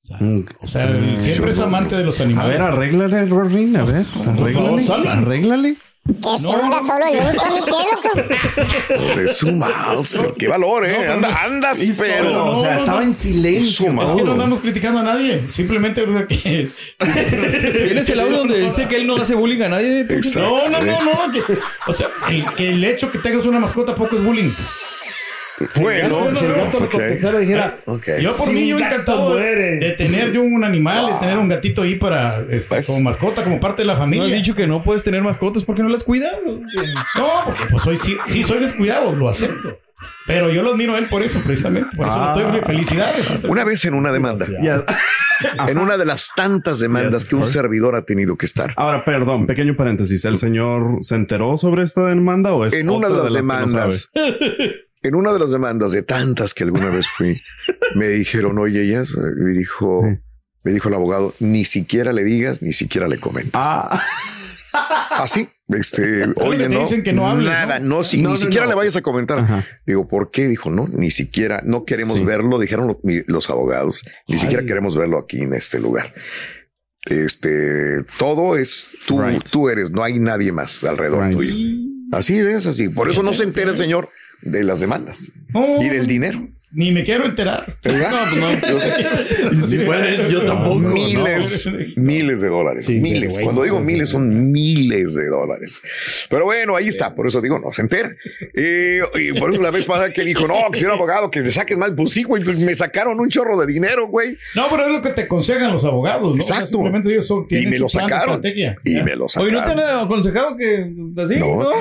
O 0.02 0.08
sea, 0.08 0.18
Mm. 0.20 0.46
o 0.62 0.68
sea, 0.68 0.86
él 0.90 1.18
siempre 1.20 1.52
es 1.52 1.60
amante 1.60 1.96
de 1.96 2.04
los 2.06 2.20
A 2.20 2.24
animales. 2.24 2.54
ver, 2.54 2.62
arréglale, 2.62 3.26
Rorín, 3.26 3.76
a 3.76 3.84
ver. 3.84 4.06
favor, 4.06 4.40
Arréglale. 4.40 4.84
salva. 4.84 5.14
Arréglale. 5.14 5.76
Que 6.08 6.40
se 6.40 6.48
hunda 6.48 6.82
solo 6.82 7.06
el 7.06 7.20
único, 7.20 7.46
mi 7.54 7.60
loco. 7.60 9.32
Su 9.32 9.52
mouse. 9.52 10.20
Qué 10.40 10.48
valor, 10.48 10.86
¿eh? 10.88 11.08
Anda, 11.08 11.44
andas, 11.44 11.80
pero. 12.00 12.24
no, 12.32 12.46
o 12.58 12.62
sea, 12.64 12.74
no, 12.76 12.80
estaba 12.80 13.00
no. 13.02 13.06
en 13.06 13.14
silencio. 13.14 13.88
Es 13.92 14.16
que 14.16 14.24
no 14.24 14.32
andamos 14.32 14.60
criticando 14.60 15.00
a 15.02 15.04
nadie. 15.04 15.44
Simplemente 15.50 16.04
que. 16.28 16.70
¿Tienes 17.86 18.10
el 18.10 18.20
audio 18.22 18.38
donde 18.38 18.60
dice 18.60 18.88
que 18.88 18.96
él 18.96 19.06
no 19.06 19.18
hace 19.18 19.36
bullying 19.36 19.62
a 19.62 19.70
nadie? 19.70 20.02
Exacto. 20.02 20.40
No, 20.40 20.70
no, 20.70 20.82
no, 20.82 21.28
no. 21.28 21.32
que- 21.32 21.60
o 21.86 21.94
sea, 21.94 22.08
el, 22.32 22.46
que 22.56 22.70
el 22.70 22.84
hecho 22.86 23.12
que 23.12 23.20
tengas 23.20 23.46
una 23.46 23.60
mascota 23.60 23.94
poco 23.94 24.16
es 24.16 24.24
bullying. 24.24 24.50
Bueno, 25.82 26.20
si 26.36 26.46
el 26.46 26.54
gato 26.54 26.80
le 26.80 26.86
ok. 26.86 26.92
contestara, 26.92 27.40
dijera. 27.40 27.78
Ok. 27.86 28.04
Yo 28.22 28.36
por 28.36 28.48
Si 28.48 28.54
mí 28.54 28.68
yo 28.68 28.78
encantado 28.80 29.34
de, 29.36 29.42
muere. 29.42 29.78
de 29.80 29.92
tener 29.92 30.32
yo 30.32 30.42
un 30.42 30.64
animal, 30.64 31.08
de 31.08 31.14
tener 31.20 31.38
un 31.38 31.50
gatito 31.50 31.82
ahí 31.82 31.96
para 31.96 32.40
este, 32.50 32.76
Pues. 32.76 32.88
como 32.88 33.02
mascota, 33.02 33.44
como 33.44 33.60
parte 33.60 33.82
de 33.82 33.88
la 33.88 33.94
No 33.94 33.98
has 33.98 34.00
familia. 34.00 34.36
dicho 34.36 34.56
que 34.56 34.68
no 34.68 34.84
puedes 34.84 35.04
tener 35.04 35.22
mascotas 35.22 35.64
porque 35.64 35.84
no 35.84 35.90
las 35.90 36.04
cuidas. 36.04 36.34
No, 36.46 37.30
porque 37.46 37.64
pues 37.70 37.84
soy, 37.84 37.98
sí, 37.98 38.18
sí 38.26 38.44
soy 38.44 38.60
descuidado, 38.60 39.14
lo 39.16 39.30
acepto. 39.30 39.80
Pero 40.26 40.50
yo 40.50 40.64
lo 40.64 40.72
admiro 40.72 40.96
a 40.96 40.98
él 40.98 41.10
por 41.10 41.24
eso, 41.24 41.42
precisamente. 41.42 41.90
Por 41.98 42.08
eso 42.08 42.16
Ah. 42.18 42.34
estoy 42.34 42.62
felicidades. 42.62 43.44
Una 43.44 43.66
vez 43.66 43.84
en 43.84 43.94
una 43.96 44.14
demanda, 44.14 44.46
en 45.68 45.78
una 45.78 45.98
de 45.98 46.06
las 46.06 46.32
tantas 46.36 46.80
demandas 46.80 47.26
que 47.26 47.36
un 47.36 47.46
servidor 47.46 47.96
ha 47.96 48.04
tenido 48.04 48.38
que 48.38 48.46
estar. 48.46 48.74
Ahora, 48.78 49.04
perdón, 49.04 49.46
pequeño 49.46 49.76
paréntesis. 49.76 50.24
¿El 50.24 50.38
señor 50.38 51.00
se 51.02 51.16
enteró 51.16 51.58
sobre 51.58 51.84
esta 51.84 52.06
demanda 52.06 52.54
o 52.54 52.66
es 52.66 52.74
En 52.74 52.90
una 52.90 53.10
de 53.10 53.14
las 53.16 53.24
que 53.26 53.30
no 53.32 53.36
demandas, 53.42 54.12
en 55.02 55.16
una 55.16 55.32
de 55.34 55.40
las 55.40 55.52
demandas 55.52 55.92
de 55.92 56.02
tantas 56.04 56.54
que 56.54 56.64
alguna 56.64 56.90
vez 56.90 57.08
fui, 57.08 57.42
me 57.96 58.08
dijeron, 58.10 58.58
oye, 58.58 58.84
ellas, 58.84 59.10
me 59.16 59.52
dijo, 59.58 60.02
Sí. 60.06 60.20
me 60.64 60.72
dijo 60.74 60.90
el 60.90 60.96
abogado, 60.96 61.34
ni 61.40 61.66
siquiera 61.66 62.12
le 62.14 62.24
digas, 62.24 62.62
ni 62.62 62.74
siquiera 62.74 63.08
le 63.08 63.20
comentes. 63.20 63.52
Ah, 63.54 64.02
Así, 65.12 65.50
este, 65.70 66.26
oye, 66.36 66.68
te 66.68 66.70
no, 66.76 66.82
dicen 66.82 67.02
que 67.04 67.12
no 67.14 67.28
hables, 67.28 67.50
nada, 67.50 67.80
¿no? 67.80 67.98
no, 67.98 68.04
si- 68.04 68.22
No, 68.22 68.30
ni 68.30 68.34
no, 68.36 68.40
siquiera 68.40 68.66
le 68.68 68.76
vayas 68.76 68.96
a 68.96 69.02
comentar. 69.02 69.40
Ajá. 69.40 69.66
Digo, 69.86 70.08
¿por 70.08 70.32
qué? 70.32 70.48
Dijo, 70.48 70.70
no, 70.70 70.88
ni 70.92 71.12
siquiera, 71.12 71.62
no 71.66 71.86
queremos 71.86 72.20
Sí. 72.20 72.24
verlo, 72.26 72.60
dijeron 72.60 72.98
los 73.28 73.50
abogados, 73.50 74.04
ni 74.28 74.36
Ay. 74.36 74.42
siquiera 74.42 74.64
queremos 74.66 74.96
verlo 74.98 75.18
aquí 75.18 75.42
en 75.42 75.54
este 75.54 75.80
lugar. 75.80 76.14
Este, 77.06 78.04
todo 78.18 78.58
es 78.58 78.90
tú, 79.08 79.22
Right. 79.22 79.44
tú 79.50 79.70
eres, 79.70 79.92
no 79.92 80.04
hay 80.04 80.20
nadie 80.20 80.52
más 80.52 80.84
alrededor 80.84 81.24
Right. 81.28 81.38
tuyo. 81.38 81.56
Así 82.12 82.38
es, 82.38 82.66
así. 82.66 82.90
Por 82.90 83.10
eso 83.10 83.24
no 83.24 83.34
se 83.34 83.44
entera 83.44 83.72
el 83.72 83.78
señor 83.78 84.10
de 84.42 84.64
las 84.64 84.80
demandas 84.80 85.32
No, 85.50 85.82
y 85.82 85.90
del 85.90 86.08
dinero. 86.08 86.48
Ni 86.72 86.92
me 86.92 87.04
quiero 87.04 87.26
enterar. 87.26 87.78
¿verdad? 87.84 88.12
si 89.68 89.80
fuera 89.80 90.08
él, 90.08 90.30
yo 90.30 90.44
tampoco. 90.44 90.78
miles, 90.80 91.68
miles 91.98 92.42
de 92.42 92.48
dólares. 92.48 92.86
Sí, 92.86 93.00
miles. 93.00 93.34
güey, 93.34 93.44
Cuando 93.44 93.62
no 93.62 93.66
digo 93.66 93.80
miles, 93.80 94.10
son 94.10 94.52
miles 94.52 95.16
de 95.16 95.28
dólares. 95.28 95.82
Pero 96.30 96.46
bueno, 96.46 96.76
ahí 96.76 96.88
está. 96.88 97.16
Por 97.16 97.28
eso 97.28 97.42
digo, 97.42 97.58
no 97.60 97.72
se 97.72 97.82
entera. 97.82 98.12
Eh, 98.54 99.00
y 99.16 99.34
por 99.40 99.52
eso 99.52 99.62
la 99.62 99.72
vez 99.72 99.86
pasada 99.86 100.14
que 100.14 100.24
dijo, 100.24 100.48
no, 100.48 100.70
que 100.72 100.80
soy 100.80 100.88
un 100.90 100.94
abogado, 100.94 101.32
que 101.32 101.42
te 101.42 101.52
saques 101.52 101.76
mal. 101.78 101.96
Pues 101.96 102.12
sí, 102.12 102.22
güey, 102.24 102.44
pues 102.44 102.60
me 102.60 102.76
sacaron 102.76 103.20
un 103.20 103.30
chorro 103.30 103.58
de 103.58 103.66
dinero, 103.66 104.08
güey. 104.08 104.38
No, 104.54 104.68
pero 104.70 104.86
es 104.86 104.92
lo 104.94 105.02
que 105.02 105.10
te 105.10 105.22
aconsejan 105.22 105.74
los 105.74 105.84
abogados, 105.86 106.36
¿no? 106.36 106.40
O 106.40 106.46
sea, 106.46 106.58
Exacto. 106.58 106.76
simplemente 106.78 107.10
ellos 107.12 107.26
son, 107.28 107.46
Y 107.46 107.48
tienen 107.48 107.70
me 107.72 107.78
su 107.78 107.84
lo 107.84 107.90
sacaron. 107.90 108.36
estrategia. 108.36 108.76
Y 108.84 108.94
Ya. 108.96 109.04
me 109.04 109.16
lo 109.16 109.26
Oye, 109.26 109.52
¿no 109.52 109.64
te 109.64 109.70
sacaron. 109.70 109.80
han 110.00 110.06
aconsejado 110.06 110.56
que 110.58 110.92
así? 111.18 111.36
No. 111.38 111.64
¿No? 111.64 111.72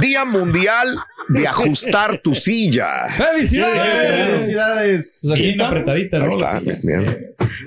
Día 0.00 0.24
Mundial 0.24 0.96
de 1.28 1.46
ajustar 1.46 2.18
tu 2.18 2.34
silla. 2.34 3.06
¡Felicidades! 3.16 4.21
Felicidades. 4.26 5.18
Pues 5.22 5.34
aquí 5.38 5.50
está. 5.50 5.68
apretadita, 5.68 6.18
¿no? 6.18 6.24
Ahí 6.24 6.30
está. 6.30 6.60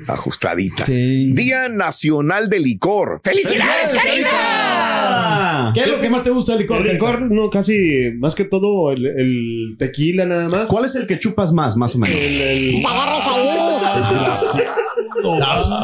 Ajustadita. 0.07 0.85
Sí. 0.85 1.31
Día 1.33 1.69
Nacional 1.69 2.49
del 2.49 2.63
Licor. 2.63 3.21
¡Felicidades, 3.23 3.89
Carita! 4.03 4.29
Ah. 4.31 5.71
¿Qué 5.73 5.81
es 5.81 5.87
lo 5.87 5.99
que 5.99 6.09
más 6.09 6.23
te 6.23 6.29
gusta 6.29 6.53
del 6.53 6.61
licor? 6.61 6.85
El 6.85 6.93
licor, 6.93 7.21
no, 7.31 7.49
casi, 7.49 8.11
más 8.17 8.35
que 8.35 8.45
todo, 8.45 8.91
el, 8.91 9.05
el 9.05 9.75
tequila 9.77 10.25
nada 10.25 10.49
más. 10.49 10.65
¿Cuál 10.67 10.85
es 10.85 10.95
el 10.95 11.07
que 11.07 11.17
chupas 11.19 11.51
más, 11.53 11.75
más 11.77 11.95
o 11.95 11.99
menos? 11.99 12.15
El, 12.15 12.41
el- 12.41 12.81
Te 12.81 12.87
agarres 12.87 13.27
ahí. 13.27 14.63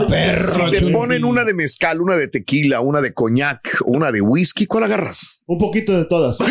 Perro. 0.07 0.51
Si 0.53 0.71
te 0.71 0.91
ponen 0.91 1.23
una 1.25 1.43
de 1.45 1.53
mezcal, 1.53 2.01
una 2.01 2.15
de 2.15 2.27
tequila, 2.27 2.81
una 2.81 3.01
de 3.01 3.13
coñac, 3.13 3.77
una 3.85 4.11
de 4.11 4.21
whisky, 4.21 4.65
¿cuál 4.65 4.83
agarras? 4.85 5.37
un 5.47 5.57
poquito 5.57 5.91
de 5.97 6.05
todas. 6.05 6.37
Tu- 6.37 6.45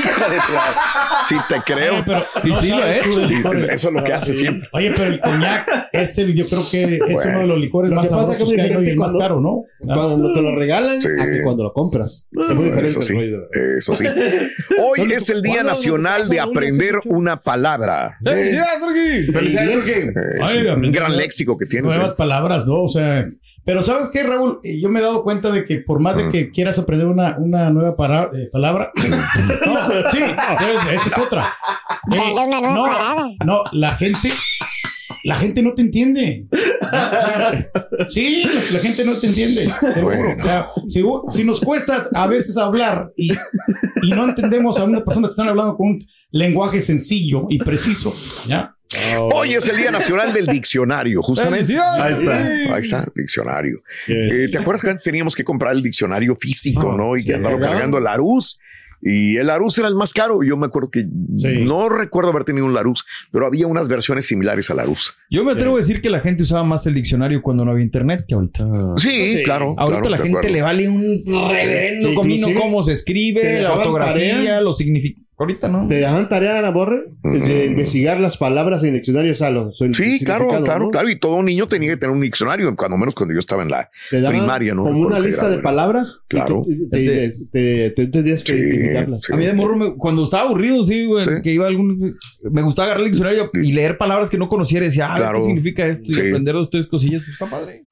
Sí, 1.28 1.36
te 1.48 1.60
creo. 1.62 1.94
Oye, 1.94 2.02
pero 2.04 2.24
Y 2.44 2.48
no 2.48 2.54
sí 2.60 2.68
lo 2.70 2.84
he 2.84 2.98
hecho. 2.98 3.20
licor. 3.20 3.56
Eso 3.70 3.88
es 3.88 3.94
lo 3.94 4.02
que 4.04 4.12
hace 4.12 4.34
siempre. 4.34 4.68
Oye, 4.72 4.90
pero 4.94 5.04
el 5.06 5.20
coñac 5.20 5.88
es 5.92 6.18
el, 6.18 6.34
yo 6.34 6.44
creo 6.46 6.62
que 6.70 6.94
es 6.96 7.00
Bueno. 7.12 7.30
uno 7.30 7.40
de 7.40 7.46
los 7.46 7.60
licores 7.60 7.90
Lo 7.90 7.96
más 7.96 8.06
que 8.08 8.10
pasa 8.14 8.32
que 8.32 8.38
sabrosos 8.38 8.48
es 8.50 8.54
que 8.56 8.60
hay 8.60 8.66
diferente 8.68 8.90
y 8.90 8.92
el 8.92 8.98
más 8.98 9.16
caro, 9.16 9.40
¿no? 9.40 9.62
Cuando 9.78 10.34
te 10.34 10.42
lo 10.42 10.54
regalan 10.56 11.00
Sí. 11.00 11.08
a 11.18 11.24
que 11.24 11.42
cuando 11.44 11.62
lo 11.62 11.72
compras. 11.72 12.28
Es 12.32 12.54
muy 12.54 12.64
diferente. 12.64 12.90
Eso 12.90 13.00
sí, 13.02 13.14
de- 13.16 13.78
eso 13.78 13.94
sí. 13.96 14.04
Hoy 14.82 14.98
¿Dónde 14.98 15.14
es 15.14 15.30
el 15.30 15.40
Día? 15.42 15.62
Nacional 15.62 16.22
¿Dónde 16.22 16.34
de 16.34 16.40
aprender 16.40 16.94
una 17.06 17.40
palabra. 17.40 18.18
¡Felicidades! 18.24 19.30
Felicidades, 19.32 19.88
Eh, 19.88 20.12
es 20.42 20.50
Ay, 20.50 20.58
un 20.62 20.68
aprender 20.68 20.92
gran 21.00 21.16
léxico 21.16 21.56
que 21.56 21.66
tienes. 21.66 21.94
Nuevas 21.94 22.12
¿eh? 22.12 22.16
palabras, 22.18 22.66
¿no? 22.66 22.79
O 22.84 22.88
sea, 22.88 23.26
pero 23.64 23.82
¿sabes 23.82 24.08
qué, 24.08 24.22
Raúl? 24.22 24.58
Eh, 24.64 24.80
Yo 24.80 24.88
me 24.88 25.00
he 25.00 25.02
dado 25.02 25.22
cuenta 25.22 25.50
de 25.50 25.64
que 25.64 25.78
por 25.78 26.00
más 26.00 26.16
de 26.16 26.28
que 26.28 26.50
quieras 26.50 26.78
aprender 26.78 27.06
una, 27.06 27.36
una 27.38 27.70
nueva 27.70 27.94
para- 27.96 28.30
eh, 28.34 28.48
palabra, 28.50 28.90
no, 28.96 30.10
sí, 30.10 30.18
esa 30.18 31.06
es 31.06 31.18
otra. 31.18 31.52
Eh, 32.10 32.16
Dale 32.16 32.46
una 32.46 32.60
nueva 32.60 33.28
no, 33.44 33.62
la 33.72 33.92
gente, 33.92 34.30
la 35.24 35.34
gente 35.36 35.62
no 35.62 35.74
te 35.74 35.82
entiende. 35.82 36.46
Sí, 38.08 38.44
la 38.72 38.78
gente 38.80 39.04
no 39.04 39.16
te 39.16 39.26
entiende. 39.28 39.72
te 39.80 39.86
lo 39.86 39.92
juro. 40.10 40.16
Bueno. 40.16 40.42
O 40.42 40.44
sea, 40.44 40.68
si, 40.88 41.04
si 41.30 41.44
nos 41.44 41.60
cuesta 41.60 42.08
a 42.14 42.26
veces 42.26 42.56
hablar 42.56 43.12
y, 43.16 43.32
y 44.02 44.10
no 44.10 44.24
entendemos 44.24 44.78
a 44.78 44.84
una 44.84 45.04
persona 45.04 45.28
que 45.28 45.32
están 45.32 45.48
hablando 45.48 45.76
con 45.76 45.88
un 45.88 46.06
lenguaje 46.30 46.80
sencillo 46.80 47.46
y 47.48 47.58
preciso, 47.58 48.12
¿ya? 48.46 48.74
Hoy 49.32 49.54
es 49.54 49.66
el 49.68 49.76
Día 49.76 49.90
Nacional 49.90 50.32
del 50.32 50.46
Diccionario, 50.46 51.22
justamente. 51.22 51.78
Ahí 51.78 52.12
está. 52.12 52.74
Ahí 52.74 52.82
está, 52.82 53.06
diccionario. 53.14 53.82
Eh, 54.08 54.48
¿Te 54.50 54.58
acuerdas 54.58 54.82
que 54.82 54.88
antes 54.90 55.04
teníamos 55.04 55.34
que 55.36 55.44
comprar 55.44 55.72
el 55.74 55.82
diccionario 55.82 56.34
físico, 56.34 56.90
Ah, 56.92 56.96
no? 56.96 57.14
Y 57.16 57.20
sí. 57.20 57.28
que 57.28 57.34
andarlo 57.34 57.60
cargando 57.60 57.98
el 57.98 58.04
Larus. 58.04 58.58
Y 59.02 59.38
el 59.38 59.46
Larus 59.46 59.78
era 59.78 59.88
el 59.88 59.94
más 59.94 60.12
caro. 60.12 60.42
Yo 60.42 60.58
me 60.58 60.66
acuerdo 60.66 60.90
que 60.90 61.06
Sí. 61.36 61.64
no 61.64 61.88
recuerdo 61.88 62.30
haber 62.32 62.44
tenido 62.44 62.66
un 62.66 62.74
Larus, 62.74 63.06
pero 63.32 63.46
había 63.46 63.66
unas 63.66 63.88
versiones 63.88 64.26
similares 64.26 64.68
al 64.70 64.76
Larus. 64.76 65.14
Yo 65.30 65.42
me 65.42 65.52
atrevo 65.52 65.76
a 65.76 65.78
decir 65.78 66.02
que 66.02 66.10
la 66.10 66.20
gente 66.20 66.42
usaba 66.42 66.64
más 66.64 66.86
el 66.86 66.92
diccionario 66.94 67.40
cuando 67.40 67.64
no 67.64 67.70
había 67.70 67.84
internet 67.84 68.24
que 68.28 68.34
ahorita. 68.34 68.66
Sí, 68.98 69.36
Sí. 69.38 69.42
claro. 69.42 69.74
Ahorita 69.78 70.02
claro, 70.02 70.10
la 70.10 70.22
gente 70.22 70.38
acuerdo. 70.38 70.54
le 70.54 70.62
vale 70.62 70.88
un 70.90 71.22
reverendo 71.26 72.08
Sí, 72.10 72.14
comino 72.14 72.48
cómo 72.60 72.82
se 72.82 72.92
escribe, 72.92 73.62
la 73.62 73.72
ortografía, 73.72 74.60
los 74.60 74.76
significados. 74.76 75.26
Ahorita 75.40 75.68
no. 75.68 75.88
Te 75.88 75.94
dejan 75.94 76.28
tarea, 76.28 76.58
Ana 76.58 76.68
Borre, 76.68 77.04
de 77.22 77.64
investigar 77.64 78.20
las 78.20 78.36
palabras 78.36 78.84
en 78.84 78.92
diccionarios. 78.92 79.38
O 79.38 79.38
sea, 79.38 79.48
los- 79.50 79.80
el 79.80 79.94
Sí, 79.94 80.22
claro, 80.22 80.48
claro, 80.48 80.84
¿no? 80.84 80.90
claro. 80.90 81.08
Y 81.08 81.18
todo 81.18 81.42
niño 81.42 81.66
tenía 81.66 81.88
que 81.92 81.96
tener 81.96 82.14
un 82.14 82.20
diccionario, 82.20 82.76
cuando 82.76 82.98
menos 82.98 83.14
cuando 83.14 83.32
yo 83.32 83.40
estaba 83.40 83.62
en 83.62 83.70
la 83.70 83.90
Te 84.10 84.20
daban 84.20 84.38
primaria, 84.38 84.74
¿no? 84.74 84.82
Como 84.84 85.00
una 85.00 85.18
lista 85.18 85.48
de 85.48 85.56
palabras. 85.58 86.18
y 86.24 86.28
Claro. 86.28 86.62
tú- 86.62 86.88
te- 86.90 87.34
te- 87.52 87.90
te- 87.90 87.94
que 88.04 88.36
Sí, 88.36 88.52
identificarlas. 88.52 89.22
sí. 89.22 89.32
A 89.32 89.36
mí 89.36 89.46
de 89.46 89.54
morro, 89.54 89.76
me- 89.76 89.94
cuando 89.96 90.24
estaba 90.24 90.42
aburrido, 90.42 90.84
sí, 90.84 91.06
güey, 91.06 91.24
Sí. 91.24 91.30
que 91.42 91.52
iba 91.54 91.64
a 91.64 91.68
algún. 91.68 92.18
Me 92.50 92.60
gustaba 92.60 92.86
agarrar 92.88 93.04
el 93.06 93.10
diccionario 93.10 93.50
y 93.54 93.72
leer 93.72 93.96
palabras 93.96 94.28
que 94.28 94.36
no 94.36 94.46
conociera. 94.46 94.84
Y 94.84 94.88
decía, 94.90 95.10
ah, 95.14 95.16
Claro. 95.16 95.38
¿qué 95.38 95.44
significa 95.46 95.86
esto? 95.86 96.04
Y 96.10 96.14
Sí. 96.14 96.20
aprender 96.20 96.54
dos, 96.54 96.68
tres 96.68 96.86
cosillas, 96.86 97.22
pues 97.22 97.32
está 97.40 97.46
padre. 97.46 97.84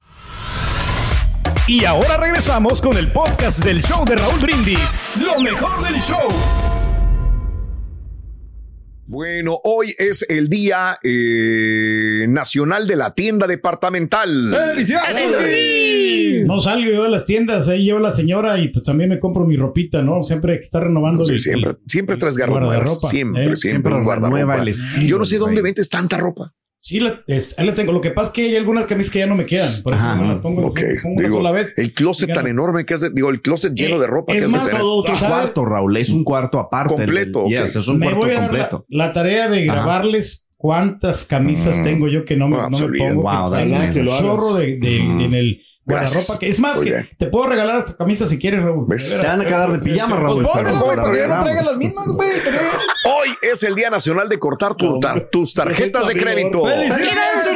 Y 1.67 1.83
ahora 1.85 2.17
regresamos 2.17 2.79
con 2.79 2.95
el 2.97 3.11
podcast 3.11 3.63
del 3.65 3.81
show 3.81 4.05
de 4.05 4.15
Raúl 4.17 4.39
Brindis. 4.39 4.97
Lo 5.19 5.39
mejor 5.41 5.83
del 5.83 5.99
show. 6.01 6.27
Bueno, 9.13 9.59
hoy 9.63 9.95
es 9.97 10.23
el 10.29 10.49
Día 10.49 10.99
eh, 11.03 12.27
Nacional 12.29 12.85
de 12.87 12.95
la 12.95 13.15
Tienda 13.15 13.47
Departamental. 13.47 14.55
¡Felicidades! 14.69 16.45
No 16.45 16.59
salgo 16.61 16.91
yo 16.91 17.01
de 17.03 17.09
las 17.09 17.25
tiendas, 17.25 17.67
ahí 17.69 17.85
llevo 17.85 17.97
la 17.97 18.11
señora 18.11 18.59
y 18.59 18.67
pues 18.67 18.85
también 18.85 19.09
me 19.09 19.19
compro 19.19 19.47
mi 19.47 19.57
ropita, 19.57 20.03
¿no? 20.03 20.21
Siempre 20.21 20.51
hay 20.53 20.57
que 20.59 20.63
estar 20.65 20.83
renovando. 20.83 21.25
Sí, 21.25 21.33
el- 21.33 21.39
siempre, 21.39 21.71
el- 21.71 21.77
siempre 21.87 22.17
traes 22.17 22.35
el 22.35 22.41
garras 22.41 22.59
nuevas. 22.61 22.99
Siempre, 23.09 23.41
¿eh? 23.41 23.55
siempre, 23.55 23.57
Siempre 23.57 23.91
un 23.93 23.97
renueva 24.01 24.27
guardarropa. 24.29 24.61
el 24.61 24.67
estilo, 24.67 25.07
Yo 25.07 25.17
no 25.17 25.25
sé 25.25 25.37
dónde 25.39 25.63
vendes 25.63 25.89
tanta 25.89 26.17
ropa. 26.17 26.53
Sí, 26.81 26.99
la, 27.01 27.21
es- 27.27 27.57
ahí 27.59 27.65
la 27.65 27.73
tengo. 27.75 27.91
Lo 27.91 27.99
que 27.99 28.11
pasa 28.11 28.27
es 28.29 28.33
que 28.33 28.41
hay 28.43 28.55
algunas 28.55 28.85
camisas 28.85 29.11
que 29.11 29.19
ya 29.19 29.27
no 29.27 29.35
me 29.35 29.45
quedan. 29.45 29.69
Por 29.83 29.93
eso 29.93 30.01
Ajá. 30.03 30.15
no 30.15 30.21
me 30.23 30.27
las 30.29 30.37
pongo, 30.37 30.67
Ok, 30.67 30.79
pongo 31.03 31.15
una 31.17 31.23
digo, 31.27 31.37
sola 31.37 31.51
vez. 31.51 31.73
el 31.77 31.93
closet 31.93 32.33
tan 32.33 32.47
enorme 32.47 32.85
que 32.85 32.93
hace, 32.93 33.09
digo, 33.09 33.29
el 33.29 33.41
closet 33.41 33.73
lleno 33.73 33.97
Eh, 33.97 33.99
de 33.99 34.07
ropa 34.07 34.33
es 34.33 34.39
que 34.39 34.45
hace 34.45 34.55
más, 34.55 34.69
todo- 34.71 34.97
Un 35.01 35.03
¿sabes? 35.17 35.23
cuarto, 35.23 35.65
Raúl. 35.65 35.97
Es 35.97 36.09
un 36.09 36.23
cuarto 36.23 36.57
aparte. 36.57 36.95
Completo, 36.95 37.43
del- 37.43 37.59
ok. 37.59 37.63
Yes, 37.65 37.75
es 37.75 37.87
un 37.89 37.99
me 37.99 38.05
cuarto 38.05 38.19
voy 38.21 38.29
a 38.31 38.33
dar 38.39 38.49
completo. 38.49 38.85
la, 38.87 39.07
la 39.07 39.13
tarea 39.13 39.49
de 39.49 39.63
Ajá. 39.69 39.73
grabarles 39.73 40.47
cuántas 40.55 41.25
camisas 41.25 41.77
Mm. 41.77 41.83
tengo 41.83 42.07
yo 42.07 42.23
que 42.25 42.35
no 42.37 42.47
me, 42.47 42.57
Ah, 42.57 42.67
no 42.71 42.77
se 42.77 42.87
me 42.87 42.97
pongo. 42.97 43.21
Wow, 43.23 43.53
un 43.53 43.91
chorro 44.19 44.55
de, 44.55 44.77
de- 44.77 44.99
Mm. 45.01 45.19
en 45.21 45.33
el 45.33 45.61
Gracias. 45.89 46.27
guardarropa. 46.27 46.39
Que, 46.39 46.49
es 46.49 46.59
más, 46.59 46.79
que 46.79 47.09
te 47.17 47.25
puedo 47.27 47.47
regalar 47.47 47.79
esta 47.79 47.97
camisa 47.97 48.25
si 48.25 48.37
quieres, 48.39 48.61
Raúl. 48.63 48.87
Te 48.87 49.27
van 49.27 49.41
a 49.41 49.45
quedar 49.45 49.71
de 49.73 49.79
Sí, 49.79 49.89
pijama, 49.89 50.15
sí. 50.17 50.21
Raúl. 50.21 50.43
Pues 50.53 50.79
güey, 50.81 51.19
ya 51.19 51.27
no 51.27 51.39
traigan 51.41 51.65
las 51.65 51.77
mismas, 51.77 52.05
güey. 52.07 52.29
Hoy 52.29 53.29
es 53.41 53.63
el 53.63 53.75
Día 53.75 53.89
Nacional 53.89 54.29
de 54.29 54.39
cortar 54.39 54.75
tu- 54.75 54.99
tar- 54.99 55.29
tus 55.31 55.53
tarjetas 55.53 56.07
de 56.07 56.15
crédito. 56.15 56.63
¡Felicidades! 56.65 57.49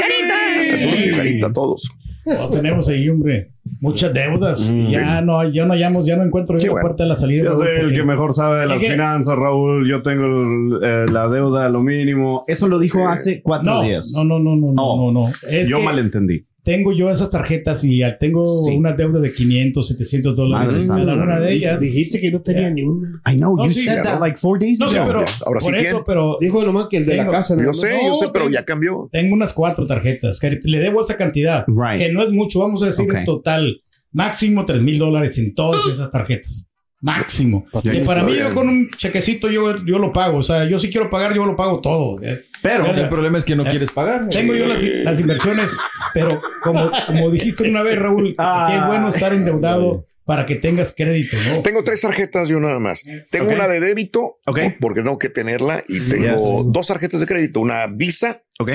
Carita 1.16 1.48
a 1.48 1.54
todos. 1.54 1.90
No, 2.26 2.48
tenemos 2.50 2.88
ahí, 2.88 3.10
hombre, 3.10 3.52
muchas 3.82 4.14
deudas. 4.14 4.72
Mm. 4.72 4.90
ya 4.90 5.22
no, 5.22 5.44
ya 5.50 5.66
no 5.66 5.74
hallamos, 5.74 6.06
ya 6.06 6.16
no 6.16 6.24
encuentro 6.24 6.58
yo 6.58 6.68
la 6.68 6.72
bueno. 6.72 6.88
puerta 6.88 7.04
de 7.04 7.10
la 7.10 7.16
salida. 7.16 7.44
Yo 7.44 7.56
soy 7.56 7.68
el 7.82 7.94
que 7.94 8.04
mejor 8.04 8.34
sabe 8.34 8.62
de 8.62 8.68
las 8.68 8.82
finanzas, 8.82 9.36
Raúl. 9.36 9.90
Yo 9.90 10.02
tengo 10.02 10.24
el- 10.26 10.80
eh, 10.82 11.06
la 11.12 11.28
deuda, 11.28 11.68
lo 11.68 11.82
mínimo. 11.82 12.46
Eso 12.48 12.70
lo 12.70 12.80
dijo 12.80 13.00
Sí. 13.00 13.06
hace 13.10 13.42
cuatro 13.42 13.74
No, 13.74 13.82
días. 13.84 14.12
no, 14.16 14.24
no, 14.24 14.40
no, 14.40 14.56
no, 14.56 14.72
no, 14.74 14.96
no, 14.98 15.12
no. 15.12 15.34
Es 15.50 15.68
Yo 15.68 15.80
que 15.80 15.84
malentendí. 15.84 16.46
Tengo 16.64 16.94
yo 16.94 17.10
esas 17.10 17.30
tarjetas 17.30 17.84
y 17.84 18.02
tengo 18.20 18.46
Sí. 18.48 18.72
una 18.76 18.94
deuda 18.94 19.20
de 19.20 19.34
500, 19.34 19.86
700 19.90 20.36
dólares 20.36 20.74
cada 20.88 21.00
santa. 21.06 21.14
una 21.14 21.40
de 21.40 21.54
ellas. 21.54 21.80
Dijiste 21.82 22.22
que 22.22 22.32
no 22.32 22.42
tenía 22.42 22.70
ni 22.70 22.84
una. 22.84 23.22
I 23.30 23.36
know, 23.36 23.56
No, 23.56 23.66
you 23.66 23.74
sí, 23.74 23.82
said 23.84 24.02
that 24.04 24.16
no. 24.16 24.20
like 24.22 24.38
four 24.38 24.58
days 24.58 24.80
No 24.80 24.90
sé, 24.90 24.98
ago. 24.98 25.08
pero 25.08 25.20
Ahora 25.46 25.60
sí, 25.60 25.66
por 25.68 25.74
¿quién? 25.76 25.86
eso, 25.88 26.04
pero 26.06 26.38
Dijo 26.40 26.64
nomás 26.64 26.88
que 26.88 26.98
el 26.98 27.06
de 27.06 27.18
la 27.18 27.28
casa. 27.28 27.56
Yo 27.58 27.64
¿no? 27.64 27.74
sé, 27.74 27.94
No, 27.94 28.08
yo 28.08 28.14
sé, 28.14 28.26
pero 28.32 28.46
tengo- 28.46 28.54
ya 28.58 28.64
cambió. 28.66 29.10
tengo 29.12 29.34
unas 29.36 29.52
cuatro 29.54 29.86
tarjetas 29.86 30.40
que 30.40 30.60
le 30.64 30.80
debo 30.80 31.02
esa 31.02 31.18
cantidad, 31.18 31.66
Right. 31.68 32.02
que 32.02 32.12
no 32.14 32.24
es 32.24 32.32
mucho, 32.32 32.60
vamos 32.60 32.82
a 32.84 32.86
decir 32.88 33.08
en 33.14 33.26
total, 33.26 33.82
máximo 34.12 34.66
3 34.66 34.82
mil 34.82 34.98
dólares 34.98 35.38
en 35.40 35.54
todas 35.54 35.86
esas 35.88 36.12
tarjetas. 36.12 36.68
Máximo. 37.02 37.66
Y 37.84 38.00
para 38.06 38.24
mí, 38.24 38.34
yo 38.38 38.54
con 38.54 38.70
un 38.70 38.90
chequecito, 38.92 39.52
yo, 39.52 39.76
yo 39.86 40.00
lo 40.00 40.14
pago. 40.14 40.38
O 40.38 40.44
sea, 40.44 40.64
yo 40.70 40.80
si 40.80 40.90
quiero 40.90 41.10
pagar, 41.10 41.36
yo 41.36 41.46
lo 41.46 41.54
pago 41.58 41.82
todo. 41.82 42.22
¿eh? 42.24 42.44
Pero. 42.64 42.88
El 42.88 43.10
problema 43.10 43.38
es 43.38 43.46
que 43.46 43.56
no 43.56 43.64
Eh, 43.66 43.70
quieres 43.70 43.92
pagar. 43.92 44.28
Tengo 44.30 44.56
yo 44.56 44.66
las, 44.66 44.82
las 44.82 45.20
inversiones, 45.20 45.76
pero 46.16 46.42
como, 46.64 46.90
como 47.06 47.30
dijiste 47.30 47.70
una 47.70 47.84
vez, 47.84 48.00
Raúl, 48.00 48.34
Ah. 48.40 48.70
qué 48.72 48.88
bueno 48.88 49.10
estar 49.10 49.34
endeudado 49.34 50.08
para 50.26 50.46
que 50.46 50.56
tengas 50.56 50.96
crédito, 50.96 51.36
¿no? 51.54 51.62
Tengo 51.62 51.84
tres 51.84 52.00
tarjetas, 52.02 52.48
yo 52.48 52.58
nada 52.60 52.80
más. 52.80 53.04
Tengo 53.30 53.52
una 53.52 53.68
de 53.68 53.82
débito, 53.82 54.40
porque 54.80 55.02
tengo 55.02 55.20
que 55.20 55.28
tenerla, 55.30 55.84
y 55.90 56.00
tengo 56.00 56.24
Yes. 56.26 56.42
dos 56.72 56.88
tarjetas 56.88 57.20
de 57.20 57.28
crédito. 57.28 57.60
Una 57.60 57.88
Visa, 57.88 58.42
ok, 58.60 58.72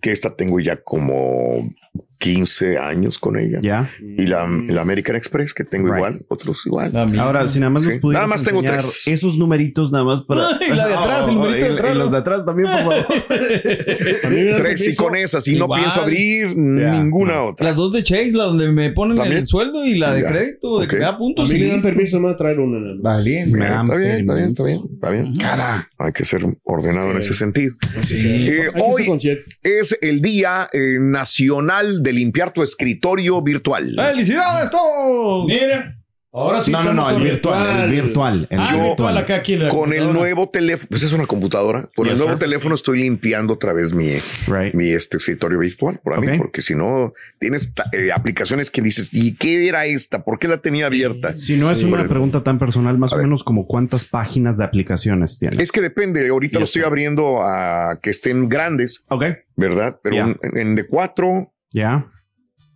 que 0.00 0.10
esta 0.12 0.34
tengo 0.34 0.58
ya 0.58 0.76
como 0.82 1.72
15 2.18 2.78
años 2.78 3.18
con 3.18 3.38
ella. 3.38 3.60
ya. 3.62 3.88
Y 4.00 4.26
la, 4.26 4.46
la 4.68 4.82
American 4.82 5.14
Express, 5.16 5.54
que 5.54 5.64
tengo 5.64 5.86
Right. 5.88 5.96
igual, 5.98 6.26
otros 6.28 6.66
igual. 6.66 6.92
Ahora, 7.18 7.46
si 7.48 7.60
nada 7.60 7.70
más 7.70 7.84
Sí. 7.84 7.90
nos 7.90 7.98
pudieras 8.00 8.22
Nada 8.22 8.26
más 8.28 8.42
tengo 8.44 8.58
enseñar 8.60 8.80
tres. 8.80 9.06
esos 9.08 9.38
numeritos 9.38 9.92
nada 9.92 10.04
más 10.04 10.22
para... 10.22 10.42
Y 10.68 10.74
la 10.74 10.88
de 10.88 10.94
atrás, 10.94 11.28
el 11.28 11.34
numerito 11.36 11.66
de 11.66 11.72
atrás, 11.74 11.92
Y 11.94 11.98
los 11.98 12.04
¿no? 12.06 12.10
de 12.12 12.18
atrás 12.18 12.44
también, 12.44 12.68
por 12.70 12.78
favor. 12.80 13.06
A 14.24 14.28
me 14.28 14.44
Tres 14.54 14.88
y 14.88 14.94
con 14.96 15.14
esas, 15.16 15.46
y 15.48 15.56
no 15.56 15.68
pienso 15.68 16.00
abrir 16.02 16.56
ninguna 16.56 17.42
otra. 17.42 17.66
Las 17.66 17.76
dos 17.76 17.92
de 17.92 18.02
Chase, 18.02 18.32
la 18.32 18.44
donde 18.44 18.70
me 18.72 18.90
ponen 18.90 19.16
¿También? 19.16 19.38
el 19.38 19.46
sueldo 19.46 19.84
y 19.84 19.96
la 19.98 20.12
de 20.12 20.24
crédito, 20.24 20.78
de 20.80 20.84
Ok. 20.84 20.90
que 20.90 20.96
me 20.96 21.02
da 21.02 21.08
A 21.10 21.18
puntos 21.18 21.48
mí 21.50 21.56
y 21.58 21.62
me 21.62 21.68
dan 21.68 21.82
permiso 21.82 22.18
no 22.20 22.34
traer 22.36 22.58
una. 22.58 22.78
más. 22.78 23.02
Vale. 23.02 23.46
Me 23.46 23.60
está 23.60 23.82
bien, 23.96 24.20
está 24.20 24.34
bien, 24.34 24.50
está 24.50 24.64
bien, 24.64 24.80
está 24.94 25.10
bien. 25.10 25.36
Cara. 25.38 25.88
Hay 25.98 26.12
que 26.12 26.24
ser 26.24 26.44
ordenado 26.64 27.10
en 27.12 27.18
ese 27.18 27.34
sentido. 27.34 27.74
Sí. 28.04 28.48
Eh, 28.48 28.68
hoy 28.82 29.18
es 29.62 29.96
el 30.02 30.20
Día 30.20 30.68
eh, 30.72 30.98
Nacional 31.00 32.02
de 32.02 32.07
Limpiar 32.12 32.52
tu 32.52 32.62
Escritorio 32.62 33.40
Virtual. 33.42 33.94
¡Felicidades 33.96 34.70
todos! 34.70 35.46
Mira, 35.46 35.94
ahora 36.32 36.60
sí 36.60 36.70
No, 36.70 36.82
no, 36.84 36.92
no, 36.92 37.10
el 37.10 37.22
virtual, 37.22 37.80
el 37.84 37.90
virtual. 37.90 38.46
El 38.50 38.60
Ah, 38.60 38.66
Yo- 38.70 38.82
virtual 38.84 39.16
acá 39.16 39.36
aquí. 39.36 39.56
la 39.56 39.68
Con 39.68 39.92
el 39.92 40.12
nuevo 40.12 40.50
teléfono, 40.50 40.88
pues 40.90 41.02
es 41.02 41.12
una 41.12 41.26
computadora. 41.26 41.88
Con 41.96 42.06
el 42.06 42.16
nuevo 42.18 42.32
sir. 42.34 42.40
teléfono 42.40 42.74
estoy 42.74 43.00
limpiando 43.00 43.54
otra 43.54 43.72
vez 43.72 43.92
mi, 43.94 44.10
Right. 44.46 44.74
mi 44.74 44.90
este 44.90 45.16
escritorio 45.16 45.58
virtual 45.58 46.00
por 46.04 46.20
mí, 46.20 46.28
Ok. 46.28 46.36
porque 46.38 46.60
si 46.62 46.74
no 46.74 47.12
tienes 47.40 47.72
eh, 47.92 48.12
aplicaciones 48.12 48.70
que 48.70 48.82
dices, 48.82 49.08
¿y 49.12 49.34
qué 49.36 49.66
era 49.68 49.86
esta? 49.86 50.22
¿Por 50.22 50.38
qué 50.38 50.46
la 50.48 50.58
tenía 50.60 50.86
abierta? 50.86 51.32
Si 51.34 51.56
no 51.56 51.70
es 51.70 51.78
Sí. 51.78 51.84
una 51.86 52.06
pregunta 52.06 52.42
tan 52.44 52.58
personal, 52.58 52.98
más 52.98 53.12
A 53.12 53.16
o 53.16 53.18
ver. 53.18 53.26
menos 53.26 53.42
como 53.42 53.66
cuántas 53.66 54.04
páginas 54.04 54.58
de 54.58 54.64
aplicaciones 54.64 55.38
tienes. 55.38 55.58
Es 55.58 55.72
que 55.72 55.80
depende. 55.80 56.28
Ahorita 56.28 56.58
lo 56.58 56.66
estoy 56.66 56.80
sir. 56.82 56.86
abriendo 56.86 57.40
a 57.42 57.98
que 58.02 58.10
estén 58.10 58.48
grandes, 58.48 59.06
Ok, 59.08 59.24
¿verdad? 59.56 59.98
Pero 60.02 60.26
un- 60.26 60.38
en 60.42 60.74
de 60.76 60.86
cuatro, 60.86 61.52
ya. 61.72 62.06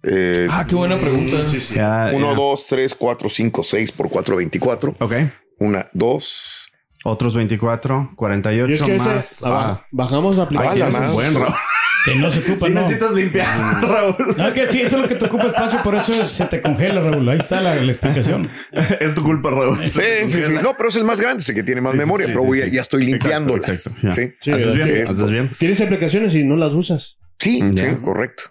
eh, 0.03 0.49
Ah, 0.51 0.67
qué 0.69 0.75
buena 0.75 0.97
pregunta. 0.99 1.37
Ya, 1.75 2.11
uno, 2.15 2.31
ya. 2.31 2.35
dos, 2.37 2.67
tres, 2.67 2.95
cuatro, 2.95 3.29
cinco, 3.29 3.63
seis 3.63 3.93
por 3.93 4.09
cuatro, 4.09 4.37
veinticuatro. 4.37 4.93
Ok. 5.01 5.15
Una, 5.59 5.89
dos. 5.93 6.69
Otros 7.05 7.35
24, 7.35 8.13
48 8.15 8.71
Y 8.71 8.75
es 8.75 8.83
que 8.85 8.97
más. 8.99 9.43
ah, 9.45 9.73
Ah, 9.81 9.87
bajamos 9.91 10.37
la 10.37 10.45
Ah, 10.45 10.47
aplicación. 10.47 10.79
la 10.79 10.87
es 10.89 10.95
un 10.95 11.01
más. 11.03 11.13
buen, 11.13 11.35
Raúl. 11.35 11.55
Que 12.05 12.17
no 12.17 12.31
se 12.33 12.41
ocupa, 12.41 12.67
Sí 12.67 12.73
no. 12.73 12.81
necesitas 12.81 13.13
limpiar, 13.13 13.47
Raúl. 13.81 14.17
No, 14.37 14.49
es 14.49 14.53
que 14.55 14.67
sí, 14.67 14.81
eso 14.83 14.97
es 14.97 15.03
lo 15.03 15.09
que 15.09 15.15
te 15.15 15.25
ocupa 15.27 15.45
espacio, 15.47 15.81
por 15.85 15.95
eso 15.95 16.27
se 16.27 16.47
te 16.47 16.61
congela, 16.61 17.01
Raúl. 17.01 17.29
Ahí 17.29 17.39
está 17.39 17.61
la, 17.61 17.77
la 17.77 17.93
explicación. 17.93 18.51
es 19.01 19.15
tu 19.15 19.23
culpa, 19.23 19.51
Raúl. 19.51 19.79
Sí, 19.89 20.01
sí, 20.27 20.43
sí. 20.43 20.53
No, 20.61 20.77
pero 20.77 20.89
es 20.89 20.97
el 20.97 21.05
más 21.05 21.21
grande, 21.21 21.43
es 21.43 21.49
el 21.49 21.55
que 21.55 21.63
tiene 21.63 21.81
más 21.81 21.93
Sí, 21.93 21.99
memoria, 21.99 22.27
sí, 22.27 22.33
pero 22.37 22.53
sí, 22.53 22.63
a- 22.63 22.67
ya 22.67 22.83
estoy 22.83 23.05
limpiándolas. 23.05 23.69
exacto. 23.69 24.13
Sí, 24.13 24.33
Sí, 24.41 24.51
haces 24.51 24.75
bien, 24.75 24.97
es- 24.97 25.11
haces 25.13 25.31
bien. 25.31 25.51
Tienes 25.61 25.81
aplicaciones 25.81 26.35
y 26.35 26.43
no 26.43 26.57
las 26.57 26.73
usas. 26.73 27.19
sí, 27.39 27.61
sí, 27.77 27.87
correcto. 28.05 28.45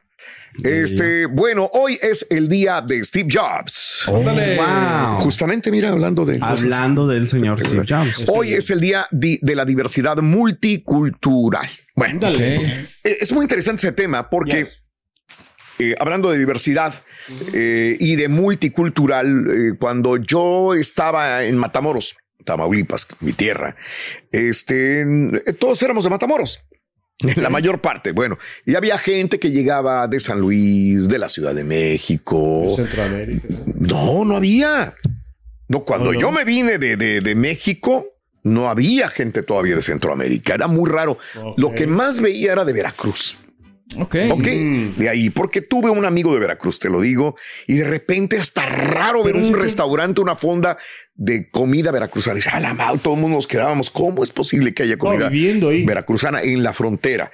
Este, 0.63 1.25
bueno, 1.27 1.69
hoy 1.73 1.97
es 2.01 2.27
el 2.29 2.49
día 2.49 2.81
de 2.81 3.03
Steve 3.05 3.29
Jobs. 3.31 4.05
Ándale. 4.07 4.57
Wow. 4.57 5.21
Justamente, 5.21 5.71
mira, 5.71 5.89
hablando 5.89 6.25
de 6.25 6.39
cosas. 6.39 6.63
Hablando 6.63 7.07
del 7.07 7.27
señor 7.29 7.59
Steve 7.61 7.85
Jobs. 7.87 8.25
Hoy 8.27 8.53
es 8.53 8.69
el 8.69 8.79
día 8.81 9.07
di- 9.11 9.39
de 9.41 9.55
la 9.55 9.63
diversidad 9.65 10.17
multicultural. 10.17 11.67
Bueno, 11.95 12.19
eh, 12.29 12.87
es 13.03 13.31
muy 13.31 13.43
interesante 13.43 13.85
ese 13.87 13.91
tema 13.95 14.29
porque 14.29 14.67
eh, 15.79 15.95
hablando 15.99 16.29
de 16.31 16.37
diversidad 16.39 16.93
eh, 17.53 17.95
y 17.99 18.15
de 18.15 18.27
multicultural, 18.27 19.47
eh, 19.49 19.73
cuando 19.79 20.17
yo 20.17 20.73
estaba 20.73 21.43
en 21.43 21.57
Matamoros, 21.57 22.15
Tamaulipas, 22.43 23.07
mi 23.19 23.33
tierra, 23.33 23.75
este, 24.31 25.05
todos 25.59 25.81
éramos 25.83 26.03
de 26.03 26.09
Matamoros. 26.09 26.61
La 27.37 27.49
mayor 27.51 27.81
parte, 27.81 28.11
bueno, 28.11 28.37
y 28.65 28.75
había 28.75 28.97
gente 28.97 29.39
que 29.39 29.51
llegaba 29.51 30.07
de 30.07 30.19
San 30.19 30.39
Luis, 30.39 31.07
de 31.07 31.17
la 31.19 31.29
Ciudad 31.29 31.53
de 31.55 31.63
México. 31.63 32.73
Centroamérica. 32.75 33.47
No, 33.79 34.25
no 34.25 34.35
había. 34.37 34.93
No, 35.67 35.83
cuando 35.85 36.07
No, 36.07 36.13
no. 36.13 36.19
yo 36.19 36.31
me 36.31 36.43
vine 36.43 36.77
de, 36.77 36.97
de- 36.97 37.21
de 37.21 37.35
México, 37.35 38.05
no 38.43 38.69
había 38.69 39.07
gente 39.09 39.43
todavía 39.43 39.75
de 39.75 39.81
Centroamérica, 39.81 40.53
era 40.55 40.67
muy 40.67 40.89
raro. 40.89 41.17
Lo 41.57 41.73
que 41.73 41.87
más 41.87 42.21
veía 42.21 42.53
era 42.53 42.65
de 42.65 42.73
Veracruz. 42.73 43.37
Ok. 43.97 44.15
Ok, 44.31 44.47
de 44.97 45.09
ahí, 45.09 45.29
porque 45.29 45.61
tuve 45.61 45.89
un 45.89 46.05
amigo 46.05 46.33
de 46.33 46.39
Veracruz, 46.39 46.79
te 46.79 46.89
lo 46.89 47.01
digo, 47.01 47.35
y 47.67 47.75
de 47.75 47.85
repente 47.85 48.37
hasta 48.37 48.65
raro 48.65 49.23
ver 49.23 49.35
un 49.35 49.53
restaurante, 49.53 50.21
una 50.21 50.35
fonda 50.35 50.77
de 51.13 51.49
comida 51.49 51.91
veracruzana. 51.91 52.35
Y 52.35 52.37
dice, 52.37 52.49
"A 52.51 52.59
la 52.59 52.73
madre", 52.73 52.99
todo 53.03 53.15
el 53.15 53.19
mundo 53.19 53.37
nos 53.37 53.47
quedábamos, 53.47 53.91
¿cómo 53.91 54.23
es 54.23 54.29
posible 54.31 54.73
que 54.73 54.83
haya 54.83 54.97
comida 54.97 55.29
veracruzana 55.85 56.41
en 56.41 56.63
la 56.63 56.73
frontera? 56.73 57.31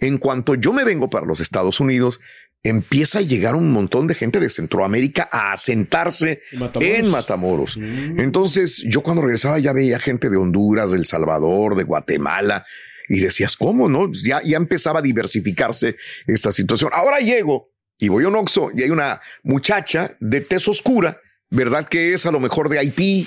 En 0.00 0.18
cuanto 0.18 0.54
yo 0.54 0.72
me 0.72 0.84
vengo 0.84 1.10
para 1.10 1.26
los 1.26 1.40
Estados 1.40 1.80
Unidos, 1.80 2.20
empieza 2.62 3.18
a 3.18 3.22
llegar 3.22 3.54
un 3.54 3.70
montón 3.72 4.06
de 4.06 4.14
gente 4.14 4.40
de 4.40 4.50
Centroamérica 4.50 5.28
a 5.30 5.52
asentarse 5.52 6.40
en 6.80 7.08
Matamoros. 7.10 7.76
Entonces, 8.18 8.84
yo 8.88 9.02
cuando 9.02 9.22
regresaba 9.22 9.58
ya 9.58 9.72
veía 9.72 10.00
gente 10.00 10.30
de 10.30 10.36
Honduras, 10.36 10.90
de 10.90 10.98
El 10.98 11.06
Salvador, 11.06 11.76
de 11.76 11.84
Guatemala, 11.84 12.64
y 13.08 13.20
decías, 13.20 13.56
¿cómo 13.56 13.88
no? 13.88 14.10
Ya, 14.12 14.42
ya 14.42 14.56
empezaba 14.56 15.00
a 15.00 15.02
diversificarse 15.02 15.96
esta 16.26 16.52
situación. 16.52 16.90
Ahora 16.94 17.18
llego 17.18 17.70
y 17.98 18.08
voy 18.08 18.24
a 18.24 18.28
un 18.28 18.36
Oxxo 18.36 18.70
y 18.74 18.82
hay 18.82 18.90
una 18.90 19.20
muchacha 19.42 20.16
de 20.20 20.40
tez 20.40 20.68
oscura, 20.68 21.20
¿verdad? 21.48 21.88
Que 21.88 22.12
es 22.12 22.26
a 22.26 22.32
lo 22.32 22.40
mejor 22.40 22.68
de 22.68 22.78
Haití 22.78 23.26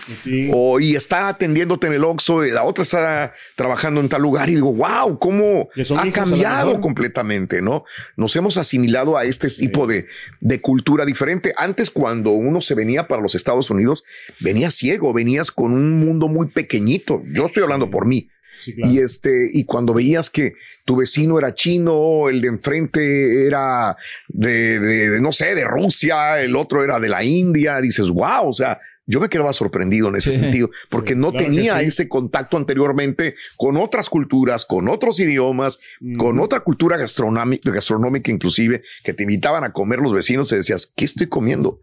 o 0.52 0.80
y 0.80 0.96
está 0.96 1.30
atendiéndote 1.30 1.88
en 1.88 1.94
el 1.94 2.04
Oxxo, 2.04 2.46
y 2.46 2.52
la 2.52 2.64
otra 2.64 2.84
está 2.84 3.34
trabajando 3.56 4.02
en 4.02 4.10
tal 4.10 4.22
lugar 4.22 4.50
y 4.50 4.56
digo, 4.56 4.74
wow, 4.74 5.18
cómo 5.18 5.70
ha 5.98 6.12
cambiado 6.12 6.82
completamente, 6.82 7.62
¿no? 7.62 7.86
Nos 8.18 8.36
hemos 8.36 8.58
asimilado 8.58 9.18
a 9.18 9.24
este 9.24 9.48
tipo 9.50 9.88
de, 9.88 10.06
de 10.42 10.62
cultura 10.62 11.06
diferente. 11.06 11.54
Antes, 11.58 11.90
cuando 11.90 12.32
uno 12.32 12.60
se 12.62 12.76
venía 12.76 13.08
para 13.08 13.22
los 13.22 13.36
Estados 13.36 13.70
Unidos, 13.70 14.04
venías 14.42 14.76
ciego, 14.76 15.14
venías 15.14 15.50
con 15.50 15.72
un 15.72 16.00
mundo 16.00 16.28
muy 16.28 16.48
pequeñito. 16.48 17.24
Yo 17.26 17.46
estoy 17.46 17.64
hablando 17.64 17.90
por 17.90 18.06
mí. 18.06 18.30
Y 18.66 19.00
este, 19.00 19.50
y 19.54 19.66
cuando 19.66 19.94
veías 19.94 20.30
que 20.30 20.54
tu 20.86 20.96
vecino 20.98 21.38
era 21.40 21.54
chino, 21.54 22.30
el 22.30 22.42
de 22.42 22.48
enfrente 22.48 23.46
era 23.46 23.96
de, 24.28 24.80
de- 24.80 25.10
de, 25.12 25.22
no 25.22 25.32
sé, 25.32 25.56
de 25.56 25.64
Rusia, 25.66 26.42
el 26.42 26.56
otro 26.56 26.84
era 26.84 27.00
de 27.00 27.10
la 27.10 27.24
India, 27.24 27.80
dices, 27.82 28.10
wow, 28.10 28.48
o 28.50 28.54
sea, 28.54 28.80
yo 29.06 29.20
me 29.20 29.28
quedaba 29.30 29.54
sorprendido 29.54 30.08
en 30.10 30.18
ese 30.18 30.32
Sí. 30.32 30.40
sentido, 30.40 30.70
porque 30.90 31.16
no 31.16 31.32
claro 31.32 31.46
tenía 31.48 31.80
sí. 31.80 31.86
ese 31.86 32.08
contacto 32.08 32.58
anteriormente 32.58 33.34
con 33.58 33.76
otras 33.78 34.08
culturas, 34.08 34.66
con 34.66 34.88
otros 34.88 35.20
idiomas, 35.20 35.80
con 36.18 36.40
otra 36.40 36.60
cultura 36.60 36.96
gastronómica, 36.96 37.72
gastronómica 37.72 38.30
inclusive, 38.32 38.84
que 39.04 39.14
te 39.14 39.24
invitaban 39.24 39.64
a 39.64 39.74
comer 39.74 39.98
los 40.00 40.14
vecinos 40.14 40.52
y 40.52 40.58
decías, 40.58 40.94
¿qué 40.96 41.06
estoy 41.06 41.28
comiendo? 41.28 41.80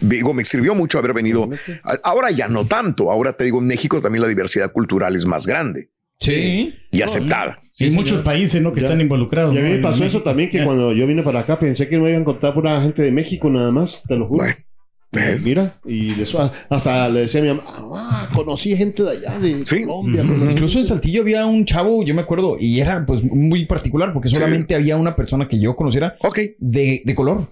Digo, 0.00 0.34
me 0.34 0.44
sirvió 0.44 0.74
mucho 0.74 0.98
haber 0.98 1.12
venido. 1.12 1.48
Ahora 2.02 2.30
ya 2.30 2.48
no 2.48 2.66
tanto. 2.66 3.10
Ahora 3.10 3.34
te 3.34 3.44
digo, 3.44 3.58
en 3.60 3.66
México 3.66 4.00
también 4.00 4.22
la 4.22 4.28
diversidad 4.28 4.72
cultural 4.72 5.14
es 5.16 5.26
más 5.26 5.46
grande. 5.46 5.90
Sí. 6.18 6.74
Y 6.90 7.02
aceptada. 7.02 7.62
Hay 7.80 7.90
muchos 7.90 8.20
países 8.24 8.60
¿no? 8.60 8.72
que 8.72 8.80
están 8.80 9.00
involucrados. 9.00 9.54
Y 9.54 9.58
a 9.58 9.62
mí 9.62 9.70
me 9.70 9.78
pasó 9.78 10.04
eso 10.04 10.22
también, 10.22 10.50
que 10.50 10.64
cuando 10.64 10.92
yo 10.92 11.06
vine 11.06 11.22
para 11.22 11.40
acá 11.40 11.58
pensé 11.58 11.86
que 11.86 11.98
me 11.98 12.08
iban 12.08 12.16
a 12.16 12.22
encontrar 12.22 12.54
pura 12.54 12.80
gente 12.82 13.02
de 13.02 13.12
México 13.12 13.48
nada 13.50 13.70
más, 13.70 14.02
te 14.06 14.16
lo 14.16 14.26
juro. 14.26 14.46
Mira, 15.42 15.74
y 15.86 16.14
de 16.14 16.22
eso 16.22 16.52
hasta 16.68 17.08
le 17.08 17.20
decía 17.20 17.40
a 17.40 17.44
mi 17.44 17.48
mamá, 17.48 17.64
ah, 17.94 18.28
conocí 18.34 18.76
gente 18.76 19.02
de 19.02 19.10
allá, 19.10 19.38
de 19.38 19.64
Colombia. 19.86 20.22
Incluso 20.50 20.78
en 20.78 20.84
Saltillo 20.84 21.22
había 21.22 21.46
un 21.46 21.64
chavo, 21.64 22.04
yo 22.04 22.14
me 22.14 22.20
acuerdo, 22.20 22.56
y 22.58 22.80
era 22.80 23.06
pues 23.06 23.22
muy 23.24 23.64
particular 23.64 24.12
porque 24.12 24.28
solamente 24.28 24.74
había 24.74 24.96
una 24.96 25.16
persona 25.16 25.48
que 25.48 25.58
yo 25.58 25.76
conociera 25.76 26.14
de, 26.58 27.02
de 27.04 27.14
color. 27.14 27.48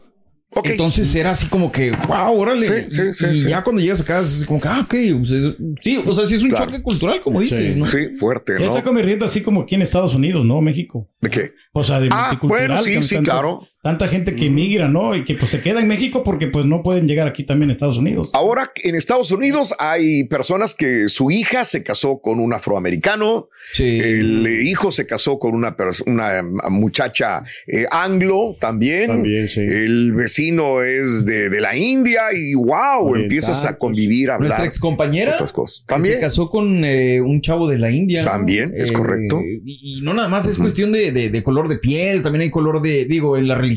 Entonces 0.64 1.14
era 1.14 1.30
así 1.32 1.46
como 1.46 1.70
que, 1.70 1.90
wow, 1.92 2.38
órale. 2.38 2.66
Sí, 2.66 2.88
sí, 2.90 3.14
sí, 3.14 3.24
y 3.30 3.40
sí. 3.42 3.48
ya 3.50 3.62
cuando 3.62 3.80
llegas 3.82 4.00
acá, 4.00 4.20
es 4.20 4.44
como 4.46 4.60
que, 4.60 4.68
ah, 4.68 4.80
ok. 4.80 4.94
o 5.20 5.24
sea, 5.24 5.40
sí, 5.80 6.02
o 6.06 6.12
sea, 6.14 6.26
sí 6.26 6.34
es 6.36 6.42
un 6.42 6.52
choque 6.52 6.82
cultural, 6.82 7.20
como 7.20 7.40
dices, 7.40 7.74
Sí. 7.74 7.78
¿no? 7.78 7.86
Sí, 7.86 8.14
fuerte, 8.18 8.54
Ya 8.58 8.66
está 8.66 8.82
convirtiendo 8.82 9.24
así 9.24 9.42
como 9.42 9.62
aquí 9.62 9.74
en 9.74 9.82
Estados 9.82 10.14
Unidos, 10.14 10.44
¿no? 10.44 10.60
México. 10.60 11.08
¿De 11.20 11.30
qué? 11.30 11.52
O 11.72 11.82
sea, 11.82 12.00
de 12.00 12.08
Ah, 12.10 12.28
multicultural. 12.28 12.68
bueno, 12.68 12.82
sí, 12.82 13.02
sí, 13.02 13.16
claro. 13.18 13.66
Tanta 13.86 14.08
gente 14.08 14.34
que 14.34 14.50
migra, 14.50 14.88
¿no? 14.88 15.14
Y 15.14 15.22
que 15.22 15.36
pues 15.36 15.52
se 15.52 15.60
queda 15.60 15.80
en 15.80 15.86
México 15.86 16.24
porque 16.24 16.48
pues 16.48 16.64
no 16.64 16.82
pueden 16.82 17.06
llegar 17.06 17.28
aquí 17.28 17.44
también 17.44 17.70
a 17.70 17.72
Estados 17.72 17.98
Unidos. 17.98 18.32
Ahora 18.34 18.72
en 18.82 18.96
Estados 18.96 19.30
Unidos 19.30 19.74
hay 19.78 20.24
personas 20.24 20.74
que 20.74 21.08
su 21.08 21.30
hija 21.30 21.64
se 21.64 21.84
casó 21.84 22.18
con 22.20 22.40
un 22.40 22.52
afroamericano, 22.52 23.48
el 23.78 24.44
eh, 24.44 24.62
hijo 24.64 24.90
se 24.90 25.06
casó 25.06 25.38
con 25.38 25.54
una, 25.54 25.76
una 26.06 26.42
muchacha 26.68 27.44
eh, 27.68 27.86
anglo 27.92 28.56
también, 28.60 29.24
el 29.24 30.12
vecino 30.14 30.82
es 30.82 31.24
de, 31.24 31.48
de 31.48 31.60
la 31.60 31.76
India 31.76 32.22
y 32.36 32.54
wow, 32.54 33.14
empiezas 33.14 33.64
a 33.64 33.78
convivir, 33.78 34.30
a 34.30 34.34
hablar. 34.34 34.48
Nuestra 34.48 34.66
ex 34.66 34.78
compañera 34.80 35.34
otras 35.34 35.52
cosas. 35.52 35.80
que 35.80 35.86
También. 35.86 36.14
se 36.14 36.20
casó 36.20 36.50
con 36.50 36.84
eh, 36.84 37.20
un 37.20 37.40
chavo 37.40 37.68
de 37.68 37.78
la 37.78 37.90
India. 37.92 38.24
¿no? 38.24 38.30
También, 38.32 38.72
es 38.76 38.90
correcto. 38.90 39.40
Y, 39.64 39.98
y 39.98 40.02
no 40.02 40.12
nada 40.12 40.28
más 40.28 40.46
es 40.46 40.58
cuestión 40.58 40.90
de, 40.90 41.12
de- 41.12 41.30
de 41.30 41.42
color 41.42 41.68
de 41.68 41.76
piel, 41.78 42.22
también 42.22 42.42
hay 42.42 42.50
color 42.50 42.82
de, 42.82 43.04
digo, 43.04 43.36
en 43.36 43.46
la 43.48 43.54
religión, 43.54 43.75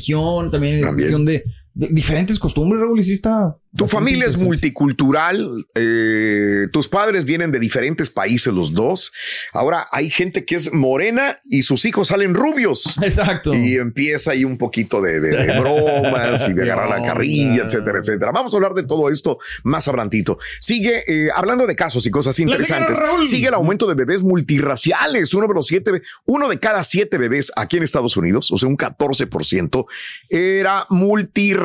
también 0.51 0.79
es 0.79 0.87
cuestión 0.93 1.25
de, 1.25 1.33
de 1.33 1.43
diferentes 1.73 2.39
costumbres, 2.39 2.81
Raúl, 2.81 2.99
está. 2.99 3.55
Tu 3.77 3.87
familia 3.87 4.25
es 4.25 4.41
multicultural, 4.41 5.67
eh, 5.75 6.65
tus 6.73 6.87
padres 6.87 7.23
vienen 7.23 7.51
de 7.51 7.59
diferentes 7.59 8.09
países 8.09 8.51
los 8.51 8.73
dos. 8.73 9.11
Ahora 9.53 9.85
hay 9.91 10.09
gente 10.09 10.43
que 10.43 10.55
es 10.55 10.73
morena 10.73 11.39
y 11.43 11.61
sus 11.61 11.85
hijos 11.85 12.07
salen 12.07 12.33
rubios. 12.33 12.97
Exacto. 13.03 13.53
Y 13.53 13.75
empieza 13.75 14.31
ahí 14.31 14.43
un 14.43 14.57
poquito 14.57 15.01
de, 15.01 15.19
de- 15.19 15.37
de 15.45 15.59
bromas 15.59 16.49
y 16.49 16.53
de 16.53 16.63
agarrar 16.63 16.89
la 16.89 17.05
carrilla, 17.07 17.63
etcétera, 17.65 17.99
etcétera. 17.99 18.31
Vamos 18.31 18.51
a 18.53 18.57
hablar 18.57 18.73
de 18.73 18.83
todo 18.83 19.07
esto 19.11 19.37
más 19.63 19.87
abrantito. 19.87 20.39
Sigue 20.59 21.03
eh, 21.07 21.29
hablando 21.33 21.67
de 21.67 21.75
casos 21.75 22.03
y 22.07 22.09
cosas 22.11 22.39
interesantes. 22.39 22.97
Raúl. 22.97 23.27
Sigue 23.27 23.49
el 23.49 23.53
aumento 23.53 23.85
de 23.87 23.93
bebés 23.93 24.23
multirraciales. 24.23 25.31
Uno 25.35 25.47
de 25.47 25.53
los 25.53 25.67
siete, 25.67 26.01
uno 26.25 26.49
de 26.49 26.59
cada 26.59 26.83
siete 26.83 27.19
bebés 27.19 27.51
aquí 27.55 27.77
en 27.77 27.83
Estados 27.83 28.17
Unidos, 28.17 28.49
o 28.51 28.57
sea, 28.57 28.67
un 28.67 28.77
14%, 28.77 29.85
era 30.27 30.87
multirracial 30.89 31.58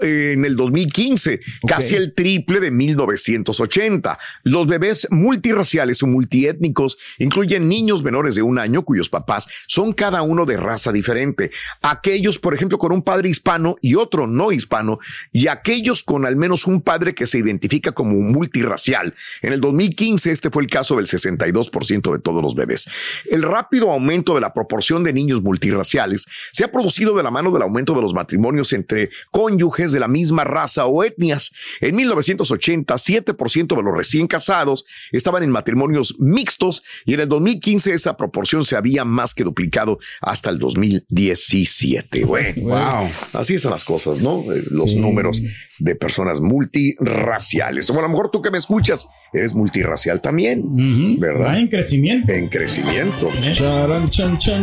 eh, 0.00 0.32
en 0.34 0.44
el 0.44 0.56
2015, 0.56 1.40
casi 1.66 1.94
el 1.94 2.14
triple 2.14 2.60
de 2.60 2.70
1980. 2.70 4.18
Los 4.42 4.66
bebés 4.66 5.08
multirraciales 5.10 6.02
o 6.02 6.06
multiétnicos 6.06 6.98
incluyen 7.18 7.68
niños 7.68 8.02
menores 8.02 8.34
de 8.34 8.42
un 8.42 8.58
año 8.58 8.84
cuyos 8.84 9.08
papás 9.08 9.48
son 9.66 9.92
cada 9.92 10.22
uno 10.22 10.46
de 10.46 10.56
raza 10.56 10.92
diferente. 10.92 11.50
Aquellos, 11.82 12.38
por 12.38 12.54
ejemplo, 12.54 12.78
con 12.78 12.92
un 12.92 13.02
padre 13.02 13.28
hispano 13.28 13.76
y 13.80 13.94
otro 13.94 14.26
no 14.26 14.52
hispano, 14.52 14.98
y 15.32 15.48
aquellos 15.48 16.02
con 16.02 16.26
al 16.26 16.36
menos 16.36 16.66
un 16.66 16.82
padre 16.82 17.14
que 17.14 17.26
se 17.26 17.38
identifica 17.38 17.92
como 17.92 18.12
multirracial. 18.12 19.14
En 19.42 19.52
el 19.52 19.60
2015, 19.60 20.32
este 20.32 20.50
fue 20.50 20.62
el 20.62 20.70
caso 20.70 20.96
del 20.96 21.06
62% 21.06 22.12
de 22.12 22.18
todos 22.18 22.42
los 22.42 22.54
bebés. 22.54 22.88
El 23.30 23.42
rápido 23.42 23.90
aumento 23.90 24.34
de 24.34 24.40
la 24.40 24.52
proporción 24.52 25.04
de 25.04 25.12
niños 25.12 25.42
multirraciales 25.42 26.26
se 26.52 26.64
ha 26.64 26.72
producido 26.72 27.16
de 27.16 27.22
la 27.22 27.30
mano 27.30 27.50
del 27.50 27.62
aumento 27.62 27.94
de 27.94 28.02
los 28.02 28.14
matrimonios 28.14 28.72
entre 28.72 29.09
cónyuges 29.30 29.92
de 29.92 30.00
la 30.00 30.08
misma 30.08 30.44
raza 30.44 30.86
o 30.86 31.04
etnias. 31.04 31.52
En 31.80 31.96
1980, 31.96 32.94
7% 32.94 33.76
de 33.76 33.82
los 33.82 33.96
recién 33.96 34.26
casados 34.26 34.84
estaban 35.12 35.42
en 35.42 35.50
matrimonios 35.50 36.16
mixtos 36.18 36.82
y 37.04 37.14
en 37.14 37.20
el 37.20 37.28
2015 37.28 37.92
esa 37.94 38.16
proporción 38.16 38.64
se 38.64 38.76
había 38.76 39.04
más 39.04 39.34
que 39.34 39.44
duplicado 39.44 39.98
hasta 40.20 40.50
el 40.50 40.58
2017. 40.58 42.24
Bueno, 42.24 42.62
Wow. 42.62 43.08
Así 43.34 43.54
están 43.54 43.72
las 43.72 43.84
cosas, 43.84 44.20
¿no? 44.20 44.40
Eh, 44.52 44.62
Los 44.70 44.94
números 44.94 45.40
de 45.78 45.94
personas 45.94 46.40
multirraciales. 46.40 47.88
O 47.90 47.98
a 47.98 48.02
lo 48.02 48.08
mejor 48.08 48.30
tú 48.30 48.42
que 48.42 48.50
me 48.50 48.58
escuchas 48.58 49.06
eres 49.32 49.54
multirracial 49.54 50.20
también, 50.20 51.18
¿verdad? 51.18 51.58
En 51.58 51.68
crecimiento. 51.68 52.32
En 52.32 52.48
crecimiento. 52.48 53.30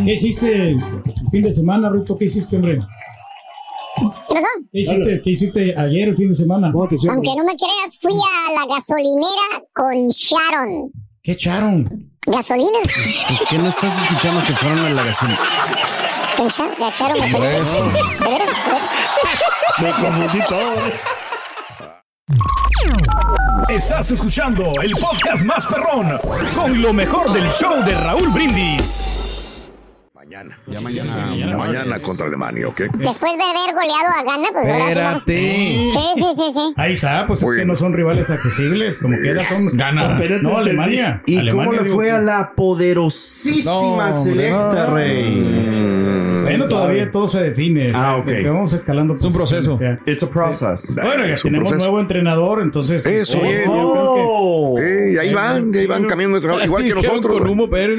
¿Qué 0.05 0.13
hiciste 0.13 0.53
el 0.71 0.79
fin 1.31 1.41
de 1.41 1.53
semana, 1.53 1.89
Ruto? 1.89 2.17
¿Qué 2.17 2.25
hiciste, 2.25 2.55
hombre? 2.55 2.79
¿Qué 3.97 4.33
pasó? 4.33 4.47
¿Qué 4.71 4.79
hiciste, 4.81 5.21
¿Qué 5.23 5.29
hiciste 5.31 5.75
ayer, 5.77 6.09
el 6.09 6.17
fin 6.17 6.29
de 6.29 6.35
semana? 6.35 6.71
Aunque 6.73 7.35
no 7.35 7.43
me 7.43 7.55
creas, 7.55 7.97
fui 7.99 8.13
a 8.13 8.51
la 8.53 8.65
gasolinera 8.65 9.63
con 9.73 10.07
Sharon. 10.09 10.91
¿Qué 11.23 11.31
echaron? 11.33 12.11
¿Gasolina? 12.25 12.79
Es 13.31 13.41
que 13.49 13.57
no 13.57 13.69
estás 13.69 14.01
escuchando 14.03 14.41
que 14.45 14.53
fueron 14.53 14.79
a 14.79 14.89
la 14.89 15.03
gasolina. 15.03 15.39
¿Con 16.37 16.47
Sharon? 16.47 16.73
¿Le 16.79 16.87
echaron 16.87 17.17
gasolina? 17.17 17.39
¿De 17.39 17.47
veras? 17.47 17.73
¿De 18.19 18.29
veras? 18.29 18.49
Me 19.81 19.89
confundí 19.91 20.39
todo. 20.47 20.75
Estás 23.69 24.11
escuchando 24.11 24.63
el 24.81 24.91
podcast 24.91 25.43
más 25.43 25.65
perrón 25.67 26.19
con 26.55 26.81
lo 26.81 26.93
mejor 26.93 27.33
del 27.33 27.49
show 27.51 27.83
de 27.83 27.93
Raúl 27.95 28.29
Brindis. 28.29 29.26
Mañana. 30.27 30.59
Ya 30.67 30.81
mañana. 30.81 31.25
mañana. 31.27 31.57
mañana 31.57 31.99
contra 31.99 32.25
Alemania, 32.27 32.67
¿ok? 32.67 32.77
Después 32.77 33.31
de 33.37 33.43
haber 33.43 33.73
goleado 33.73 34.07
a 34.13 34.23
Ghana, 34.23 34.47
pues 34.51 34.65
ahora 34.69 35.19
sí. 35.19 35.91
Sí, 35.93 35.99
sí, 36.15 36.25
sí, 36.35 36.53
sí. 36.53 36.73
Ahí 36.75 36.93
está, 36.93 37.25
pues 37.27 37.41
es 37.43 37.51
que 37.53 37.65
no 37.65 37.75
son 37.75 37.93
rivales 37.93 38.29
accesibles, 38.29 38.99
como 38.99 39.17
que 39.17 39.29
era 39.29 39.41
son 39.43 39.77
Gana. 39.77 40.17
son- 40.19 40.41
No, 40.43 40.57
Alemania. 40.57 41.21
¿Y 41.25 41.37
Alemania, 41.37 41.69
cómo 41.71 41.83
le 41.83 41.89
fue 41.89 42.11
a 42.11 42.19
la 42.19 42.53
poderosísima 42.55 44.09
No, 44.09 44.13
selecta, 44.13 44.87
no. 44.87 44.95
Rey? 44.95 45.76
Todavía 46.69 47.11
todo 47.11 47.27
se 47.27 47.41
define. 47.41 47.87
Ah, 47.87 47.89
o 47.89 47.91
sea, 47.91 48.15
ok. 48.17 48.25
que 48.25 48.49
Vamos 48.49 48.73
escalando. 48.73 49.15
Es 49.15 49.23
un 49.23 49.33
proceso. 49.33 49.77
It's 50.05 50.23
a 50.23 50.29
process. 50.29 50.93
Bueno, 50.95 51.25
ya 51.25 51.33
Es 51.33 51.43
un 51.43 51.51
tenemos 51.51 51.69
proceso. 51.69 51.89
nuevo 51.89 52.01
entrenador, 52.01 52.61
entonces. 52.61 53.05
Eso, 53.05 53.37
oh, 53.37 54.75
creo 54.75 54.75
que- 54.75 55.13
Eh, 55.13 55.19
ahí 55.19 55.33
van, 55.33 55.71
ahí 55.73 55.85
van 55.87 56.05
cambiando, 56.05 56.35
de 56.37 56.41
trabajo, 56.41 56.65
igual 56.65 56.83
Sí, 56.83 56.89
que 56.89 56.95
nosotros. 56.95 57.33
con 57.33 57.41
güey. 57.41 57.51
humo, 57.51 57.69
pero... 57.69 57.93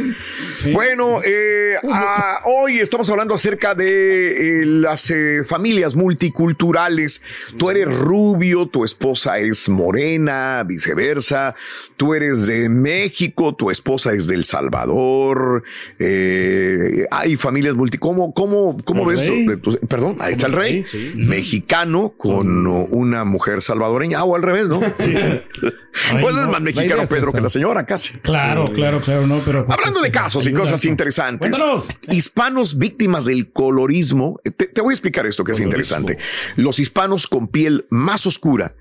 Bueno, 0.73 1.19
eh, 1.25 1.75
ah, 1.91 2.41
hoy 2.45 2.79
estamos 2.79 3.09
hablando 3.11 3.35
acerca 3.35 3.75
de 3.75 4.63
eh, 4.63 4.67
las 4.67 5.11
eh, 5.11 5.43
familias 5.45 5.95
multiculturales. 5.97 7.23
Tú 7.57 7.71
eres 7.71 7.87
rubio, 7.95 8.67
tu 8.67 8.85
esposa 8.85 9.39
es 9.39 9.69
morena, 9.69 10.65
viceversa. 10.67 11.55
Tú 11.97 12.15
eres 12.15 12.47
de 12.47 12.69
México, 12.69 13.55
tu 13.55 13.71
esposa 13.71 14.13
es 14.13 14.27
del 14.27 14.45
Salvador. 14.45 15.63
Eh, 15.99 17.07
hay 17.11 17.37
familias 17.37 17.75
multi. 17.75 17.99
¿Cómo, 17.99 18.33
cómo, 18.33 18.58
cómo 18.85 19.05
ves? 19.05 19.27
rey. 19.29 19.47
Eh, 19.51 19.57
Perdón, 19.89 20.17
ahí 20.21 20.33
está 20.35 20.47
el 20.47 20.53
rey. 20.53 20.85
Sí, 20.87 21.11
sí. 21.13 21.13
Mexicano 21.17 22.15
con 22.17 22.67
una 22.67 23.25
mujer 23.25 23.63
salvadoreña. 23.63 24.19
Ah, 24.19 24.25
o 24.25 24.35
al 24.37 24.43
revés, 24.43 24.69
¿no? 24.69 24.81
pues 25.01 25.05
es 25.07 26.23
no, 26.35 26.51
más 26.51 26.61
mexicano 26.61 27.03
es 27.03 27.11
Pedro 27.11 27.29
esa. 27.29 27.37
que 27.39 27.43
la 27.43 27.51
señora, 27.51 27.87
casi. 27.87 28.19
Claro, 28.19 28.65
claro, 28.65 29.01
claro, 29.01 29.27
no, 29.27 29.39
pero. 29.45 29.67
pues, 29.67 29.79
Hablando 29.79 30.01
de 30.01 30.11
casos 30.11 30.45
y 30.45 30.49
ayuda. 30.49 30.63
cosas 30.63 30.85
interesantes. 30.85 31.51
Cuéntanos. 31.51 31.89
Hispanos 32.11 32.79
víctimas 32.79 33.25
del 33.25 33.53
colorismo. 33.53 34.41
Te, 34.45 34.67
te 34.67 34.81
voy 34.81 34.93
a 34.93 34.95
explicar 34.95 35.27
esto 35.27 35.45
que 35.45 35.53
es 35.53 35.59
Colorismo. 35.59 35.99
interesante. 35.99 36.19
Los 36.57 36.79
hispanos 36.79 37.27
con 37.27 37.49
piel 37.49 37.87
más 37.91 38.27
oscura 38.27 38.75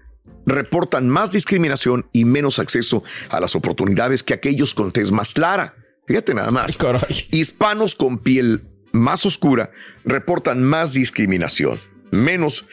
reportan 0.45 1.09
más 1.09 1.31
discriminación 1.31 2.07
y 2.13 2.23
menos 2.25 2.59
acceso 2.59 3.03
a 3.29 3.39
las 3.39 3.55
oportunidades 3.55 4.23
que 4.23 4.33
aquellos 4.33 4.73
con 4.73 4.91
tez 4.91 5.11
más 5.11 5.33
clara. 5.33 5.75
Fíjate 6.07 6.33
nada 6.33 6.51
más. 6.51 6.77
Hispanos 7.31 7.95
con 7.95 8.19
piel 8.19 8.63
más 8.97 9.25
oscura 9.25 9.71
reportan 10.03 10.63
más 10.63 10.93
discriminación, 10.93 11.79
menos 12.11 12.65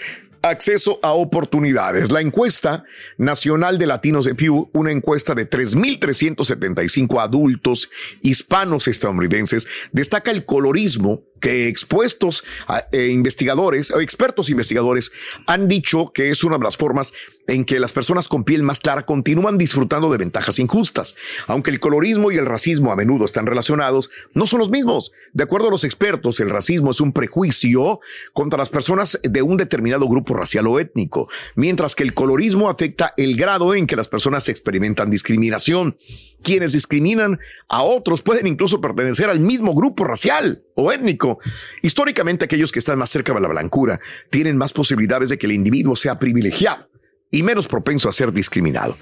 acceso 0.45 0.99
a 1.03 1.13
oportunidades. 1.13 2.11
La 2.11 2.21
encuesta 2.21 2.85
nacional 3.17 3.79
de 3.79 3.87
latinos 3.87 4.25
de 4.25 4.35
Pew, 4.35 4.71
una 4.73 4.93
encuesta 4.93 5.35
de 5.35 5.49
3.375 5.49 7.21
adultos 7.21 7.91
hispanos 8.23 8.89
estadounidenses, 8.89 9.67
destaca 9.93 10.31
el 10.31 10.45
colorismo 10.45 11.23
que 11.45 11.69
expuestos 11.69 12.43
a, 12.67 12.87
eh, 12.91 13.09
investigadores 13.09 13.93
expertos 14.01 14.49
investigadores 14.49 15.13
han 15.47 15.69
dicho 15.69 16.11
que 16.15 16.31
es 16.31 16.43
una 16.43 16.57
de 16.57 16.65
las 16.65 16.79
formas 16.79 17.13
en 17.47 17.67
que 17.67 17.79
las 17.79 17.93
personas 17.93 18.29
con 18.29 18.45
piel 18.45 18.63
más 18.63 18.81
clara 18.81 19.05
continúan 19.05 19.59
disfrutando 19.59 20.11
de 20.11 20.17
ventajas 20.17 20.59
injustas. 20.59 21.17
Aunque 21.47 21.71
el 21.71 21.81
colorismo 21.81 22.33
y 22.33 22.39
el 22.39 22.47
racismo 22.47 22.93
a 22.93 22.97
menudo 22.97 23.27
están 23.27 23.45
relacionados, 23.45 24.11
no 24.33 24.47
son 24.47 24.61
los 24.61 24.71
mismos. 24.71 25.13
De 25.35 25.45
acuerdo 25.45 25.69
a 25.69 25.71
los 25.71 25.85
expertos, 25.85 26.41
el 26.41 26.49
racismo 26.49 26.93
es 26.93 27.03
un 27.03 27.13
prejuicio 27.13 28.01
contra 28.33 28.59
las 28.59 28.71
personas 28.71 29.21
de 29.23 29.43
un 29.43 29.59
determinado 29.59 30.09
grupo 30.09 30.33
racial 30.33 30.67
o 30.67 30.81
étnico, 30.81 31.29
mientras 31.55 31.95
que 31.95 32.05
el 32.05 32.15
colorismo 32.15 32.71
afecta 32.71 33.13
el 33.19 33.37
grado 33.37 33.75
en 33.75 33.87
que 33.87 33.97
las 33.97 34.09
personas 34.09 34.49
experimentan 34.49 35.11
discriminación. 35.11 35.99
Quienes 36.43 36.73
discriminan 36.73 37.39
a 37.69 37.83
otros 37.83 38.23
pueden 38.23 38.47
incluso 38.47 38.81
pertenecer 38.81 39.31
al 39.31 39.41
mismo 39.41 39.75
grupo 39.75 40.05
racial 40.05 40.63
o 40.75 40.93
étnico. 40.93 41.34
Históricamente, 41.83 42.45
aquellos 42.45 42.73
que 42.73 42.79
están 42.79 42.99
más 42.99 43.11
cerca 43.11 43.33
de 43.33 43.41
la 43.41 43.49
blancura 43.49 44.01
tienen 44.31 44.57
más 44.57 44.73
posibilidades 44.73 45.29
de 45.29 45.39
que 45.39 45.47
el 45.47 45.53
individuo 45.53 45.97
sea 45.97 46.19
privilegiado 46.19 46.89
y 47.35 47.43
menos 47.43 47.67
propenso 47.67 48.09
a 48.09 48.13
ser 48.13 48.33
discriminado. 48.33 48.97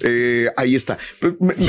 Eh, 0.00 0.48
ahí 0.56 0.74
está. 0.74 0.98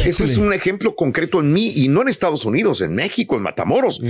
Ese 0.06 0.26
es 0.26 0.38
un 0.38 0.52
ejemplo 0.52 0.94
concreto 0.96 1.40
en 1.40 1.54
mí 1.54 1.72
y 1.76 1.88
no 1.88 2.02
en 2.02 2.10
Estados 2.10 2.44
Unidos, 2.44 2.82
en 2.82 2.94
México, 2.94 3.38
en 3.38 3.42
Matamoros. 3.42 4.02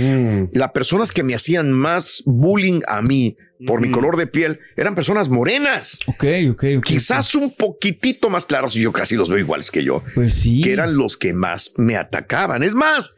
Las 0.52 0.72
personas 0.72 1.12
que 1.12 1.22
me 1.22 1.34
hacían 1.34 1.70
más 1.70 2.22
bullying 2.26 2.80
a 2.88 3.00
mí 3.00 3.36
por 3.66 3.80
mi 3.80 3.90
color 3.90 4.16
de 4.16 4.26
piel 4.26 4.58
eran 4.76 4.94
personas 4.94 5.28
morenas. 5.28 6.00
Ok, 6.06 6.24
ok, 6.50 6.64
ok. 6.78 6.84
Quizás 6.84 7.34
un 7.34 7.54
poquitito 7.54 8.28
más 8.28 8.44
claros 8.44 8.74
y 8.74 8.80
yo 8.80 8.90
casi 8.90 9.14
los 9.14 9.28
veo 9.28 9.38
iguales 9.38 9.70
que 9.70 9.84
yo. 9.84 10.02
Pues 10.14 10.34
sí. 10.34 10.62
Que 10.62 10.72
eran 10.72 10.96
los 10.96 11.16
que 11.16 11.32
más 11.32 11.74
me 11.76 11.96
atacaban. 11.96 12.64
Es 12.64 12.74
más, 12.74 13.14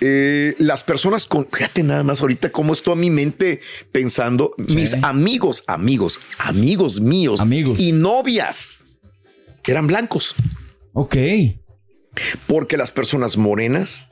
eh, 0.00 0.54
las 0.58 0.82
personas 0.82 1.26
con, 1.26 1.46
fíjate 1.50 1.82
nada 1.82 2.02
más 2.02 2.20
ahorita 2.20 2.50
cómo 2.50 2.72
estoy 2.72 2.94
a 2.94 2.96
mi 2.96 3.10
mente 3.10 3.60
pensando, 3.92 4.54
mis 4.68 4.94
amigos, 5.02 5.62
amigos, 5.66 6.18
amigos 6.38 7.00
míos 7.00 7.40
Amigos. 7.40 7.78
y 7.78 7.92
novias 7.92 8.78
eran 9.66 9.86
blancos. 9.86 10.34
Ok. 10.92 11.16
Porque 12.46 12.76
las 12.76 12.90
personas 12.90 13.36
morenas 13.36 14.06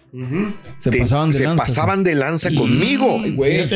Se 0.79 0.91
te- 0.91 0.99
pasaban 0.99 1.31
de 1.31 1.37
se 1.39 1.45
lanza. 1.45 1.65
pasaban 1.65 2.05
de 2.05 2.15
lanza 2.15 2.51
conmigo. 2.55 3.21
Ay, 3.23 3.35
güey. 3.35 3.69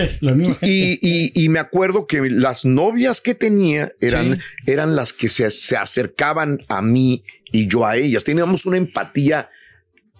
Y, 0.62 0.98
y- 1.00 1.32
y 1.34 1.48
me 1.48 1.58
acuerdo 1.60 2.06
que 2.06 2.20
las 2.30 2.64
novias 2.64 3.20
que 3.20 3.34
tenía 3.34 3.92
eran, 4.00 4.38
Sí. 4.38 4.70
eran 4.72 4.96
las 4.96 5.12
que 5.12 5.28
se, 5.28 5.50
se 5.50 5.76
acercaban 5.76 6.64
a 6.68 6.82
mí 6.82 7.24
y 7.52 7.68
yo 7.68 7.86
a 7.86 7.96
ellas. 7.96 8.24
Teníamos 8.24 8.66
una 8.66 8.76
empatía 8.76 9.48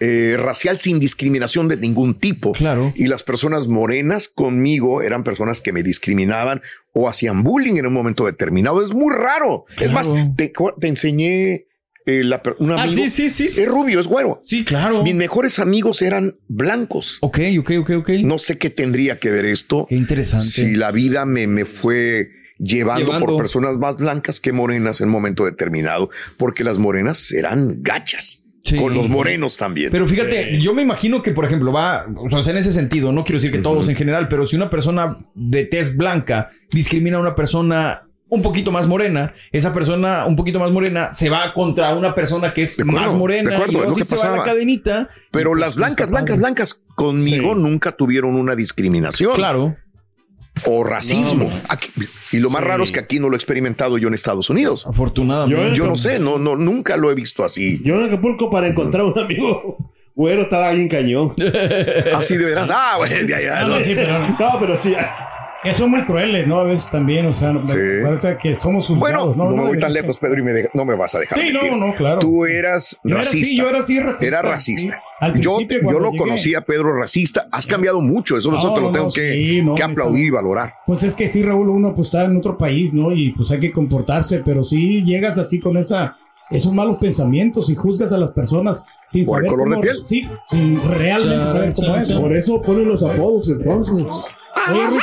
eh, 0.01 0.37
racial 0.39 0.79
sin 0.79 0.99
discriminación 1.01 1.69
de 1.69 1.77
ningún 1.77 2.15
tipo. 2.15 2.53
Claro. 2.53 2.93
Y 2.95 3.07
las 3.07 3.23
personas 3.23 3.69
morenas 3.69 4.29
conmigo 4.29 5.03
eran 5.03 5.25
personas 5.25 5.61
que 5.61 5.73
me 5.73 5.83
discriminaban 5.83 6.61
o 6.93 7.09
hacían 7.09 7.43
bullying 7.43 7.77
en 7.77 7.87
un 7.87 7.93
momento 7.93 8.27
determinado. 8.27 8.83
Es 8.83 8.93
muy 8.93 9.15
raro. 9.15 9.65
Es 9.81 9.93
más, 9.93 10.11
te, 10.37 10.53
te 10.81 10.89
enseñé 10.89 11.67
eh, 12.07 12.23
la 12.23 12.41
un 12.59 12.73
Ah, 12.73 12.87
sí, 12.89 13.09
sí, 13.09 13.29
sí, 13.29 13.49
sí. 13.49 13.63
Es 13.63 13.69
rubio, 13.69 13.99
es 13.99 14.07
güero. 14.07 14.41
Sí, 14.45 14.65
claro. 14.65 15.03
Mis 15.03 15.15
mejores 15.15 15.59
amigos 15.59 16.03
eran 16.03 16.37
blancos. 16.47 17.19
Ok, 17.21 17.41
ok, 17.59 17.71
ok, 17.81 17.91
ok. 17.99 18.11
No 18.23 18.39
sé 18.39 18.59
qué 18.59 18.71
tendría 18.71 19.19
que 19.19 19.31
ver 19.31 19.45
esto. 19.45 19.87
Qué 19.89 19.97
interesante. 19.97 20.47
Si 20.47 20.77
la 20.77 20.93
vida 20.93 21.27
me, 21.27 21.47
me 21.49 21.65
fue 21.65 22.31
llevando, 22.59 23.07
Llevando. 23.07 23.27
por 23.27 23.37
personas 23.37 23.77
más 23.77 23.97
blancas 23.97 24.41
que 24.41 24.53
morenas 24.53 25.01
en 25.01 25.09
un 25.09 25.13
momento 25.13 25.45
determinado, 25.45 26.09
porque 26.37 26.65
las 26.65 26.79
morenas 26.79 27.33
eran 27.33 27.83
gachas. 27.83 28.46
Sí. 28.67 28.77
Con 28.77 28.95
los 28.95 29.09
morenos 29.09 29.57
también. 29.57 29.91
Pero 29.93 30.09
fíjate, 30.09 30.59
yo 30.61 30.75
me 30.75 30.83
imagino 30.83 31.23
que, 31.23 31.31
por 31.31 31.45
ejemplo, 31.45 31.73
va, 31.73 32.05
o 32.17 32.29
sea, 32.43 32.53
en 32.53 32.59
ese 32.59 32.73
sentido, 32.73 33.13
no 33.13 33.23
quiero 33.23 33.37
decir 33.39 33.53
que 33.53 33.59
todos 33.59 33.89
en 33.89 33.95
general, 33.95 34.27
pero 34.29 34.45
si 34.45 34.57
una 34.57 34.69
persona 34.69 35.19
de 35.35 35.65
tez 35.65 35.97
blanca 35.97 36.49
discrimina 36.73 37.19
a 37.19 37.21
una 37.21 37.37
persona 37.37 38.03
un 38.29 38.43
poquito 38.43 38.73
más 38.73 38.89
morena, 38.89 39.33
esa 39.53 39.73
persona 39.73 40.27
un 40.27 40.35
poquito 40.35 40.59
más 40.59 40.73
morena 40.73 41.13
se 41.13 41.31
va 41.31 41.55
contra 41.55 41.95
una 41.95 42.13
persona 42.13 42.53
que 42.53 42.63
es 42.65 42.79
acuerdo, 42.81 43.01
más 43.01 43.15
morena 43.15 43.55
acuerdo, 43.55 43.73
y 43.73 43.77
luego 43.77 43.95
que 43.95 44.05
se 44.05 44.17
va 44.17 44.35
a 44.35 44.37
la 44.39 44.43
cadenita. 44.43 45.09
Pero 45.31 45.51
pues, 45.51 45.61
las 45.61 45.77
blancas, 45.77 46.11
blancas, 46.11 46.37
blancas 46.37 46.85
conmigo 46.97 47.55
Sí. 47.55 47.61
nunca 47.63 47.93
tuvieron 47.93 48.35
una 48.35 48.57
discriminación. 48.57 49.33
Claro. 49.35 49.77
O 50.65 50.83
racismo. 50.85 51.45
No, 51.45 51.61
Aquí- 51.69 51.91
y 52.33 52.39
lo 52.39 52.49
más 52.51 52.63
Sí. 52.63 52.69
raro 52.69 52.83
es 52.83 52.91
que 52.93 52.99
aquí 53.01 53.21
no 53.21 53.29
lo 53.29 53.35
he 53.35 53.37
experimentado 53.37 53.99
yo 53.99 54.09
en 54.09 54.15
Estados 54.15 54.49
Unidos. 54.51 54.87
Afortunadamente. 54.87 55.77
Yo 55.77 55.87
no 55.87 55.97
sé, 55.97 56.19
no, 56.19 56.39
no, 56.39 56.57
nunca 56.57 56.97
lo 56.97 57.11
he 57.11 57.15
visto 57.15 57.45
así. 57.45 57.81
Yo 57.85 57.97
en 58.01 58.07
Acapulco 58.07 58.51
para 58.51 58.67
encontrar 58.67 59.05
un 59.05 59.19
amigo 59.19 59.77
güero 60.15 60.43
estaba 60.43 60.71
bien 60.73 60.89
cañón. 60.89 61.35
Así 62.17 62.37
de 62.37 62.47
veras. 62.47 62.71
Ah, 62.73 62.95
bueno, 62.97 63.15
ya, 63.29 63.41
ya. 63.41 63.61
Ah, 63.61 63.69
no, 63.69 63.77
sí, 63.79 63.93
pero 63.95 64.19
no. 64.19 64.29
No, 64.39 64.59
pero 64.59 64.77
sí. 64.77 64.95
Que 65.63 65.73
son 65.75 65.91
muy 65.91 66.05
crueles, 66.05 66.47
¿no? 66.47 66.61
A 66.61 66.65
veces 66.65 66.89
también, 66.91 67.27
o 67.27 67.33
sea, 67.35 67.53
me 67.53 67.67
Sí. 67.67 67.75
parece 68.05 68.37
que 68.41 68.55
somos 68.55 68.87
juzgados, 68.87 69.35
Bueno, 69.37 69.51
no, 69.51 69.57
me 69.57 69.69
voy 69.69 69.79
tan 69.81 69.93
lejos. 69.93 70.19
Pedro, 70.19 70.39
y 70.41 70.43
me 70.45 70.53
deja- 70.53 70.69
no 70.75 70.85
me 70.85 70.95
vas 70.95 71.15
a 71.17 71.19
dejar. 71.19 71.39
Sí, 71.41 71.53
mentir. 71.53 71.73
no, 71.73 71.87
no, 71.87 71.95
claro. 71.95 72.19
Tú 72.21 72.45
eras 72.45 73.01
Yo 73.03 73.11
era 73.17 73.19
racista. 73.25 73.47
así, 73.47 73.57
yo 73.57 73.69
era 73.69 73.79
así 73.81 73.99
racista. 73.99 74.27
Era 74.27 74.41
sí. 74.43 74.47
racista. 74.47 75.03
Yo, 75.37 75.59
yo 75.61 75.81
lo 75.99 76.11
llegué. 76.11 76.19
conocía, 76.19 76.61
Pedro, 76.61 76.95
racista. 76.97 77.49
Has 77.51 77.67
cambiado 77.67 78.01
mucho. 78.01 78.37
Eso, 78.37 78.53
eso 78.55 78.69
No, 78.69 78.75
te 78.75 78.81
lo 78.81 78.87
no, 78.89 78.93
tengo 78.93 79.07
no, 79.07 79.13
que, 79.13 79.33
sí, 79.33 79.63
no, 79.63 79.75
que 79.75 79.83
está- 79.83 79.93
aplaudir 79.93 80.27
y 80.27 80.31
valorar. 80.31 80.75
Pues 80.87 81.03
es 81.03 81.15
que 81.15 81.27
sí, 81.27 81.43
Raúl, 81.43 81.69
uno 81.71 81.95
pues 81.95 82.09
está 82.09 82.25
en 82.27 82.37
otro 82.37 82.57
país, 82.57 82.93
¿no? 82.93 83.13
Y 83.13 83.33
pues 83.33 83.51
hay 83.51 83.59
que 83.59 83.73
comportarse, 83.73 84.43
pero 84.45 84.63
sí 84.63 85.03
llegas 85.05 85.37
así 85.39 85.59
con 85.59 85.77
esa 85.79 86.17
esos 86.49 86.73
malos 86.73 86.99
pensamientos 86.99 87.69
y 87.71 87.75
juzgas 87.75 88.13
a 88.13 88.19
las 88.19 88.31
personas 88.31 88.85
sin 89.09 89.27
¿Por 89.27 89.41
el 89.45 89.47
saber 89.49 89.59
color 89.59 89.75
de 89.75 89.81
piel? 89.83 89.97
Sí, 90.05 90.29
sin 90.49 90.81
realmente 90.81 91.45
Cha, 91.45 91.51
saber 91.51 91.73
cómo 91.75 91.89
cha, 91.89 92.03
es. 92.03 92.09
cha. 92.09 92.15
¿no? 92.15 92.21
Por 92.21 92.37
eso 92.37 92.63
ponen 92.63 92.87
los 92.87 93.03
apodos 93.03 93.49
entonces. 93.49 94.05
Oye, 94.71 94.99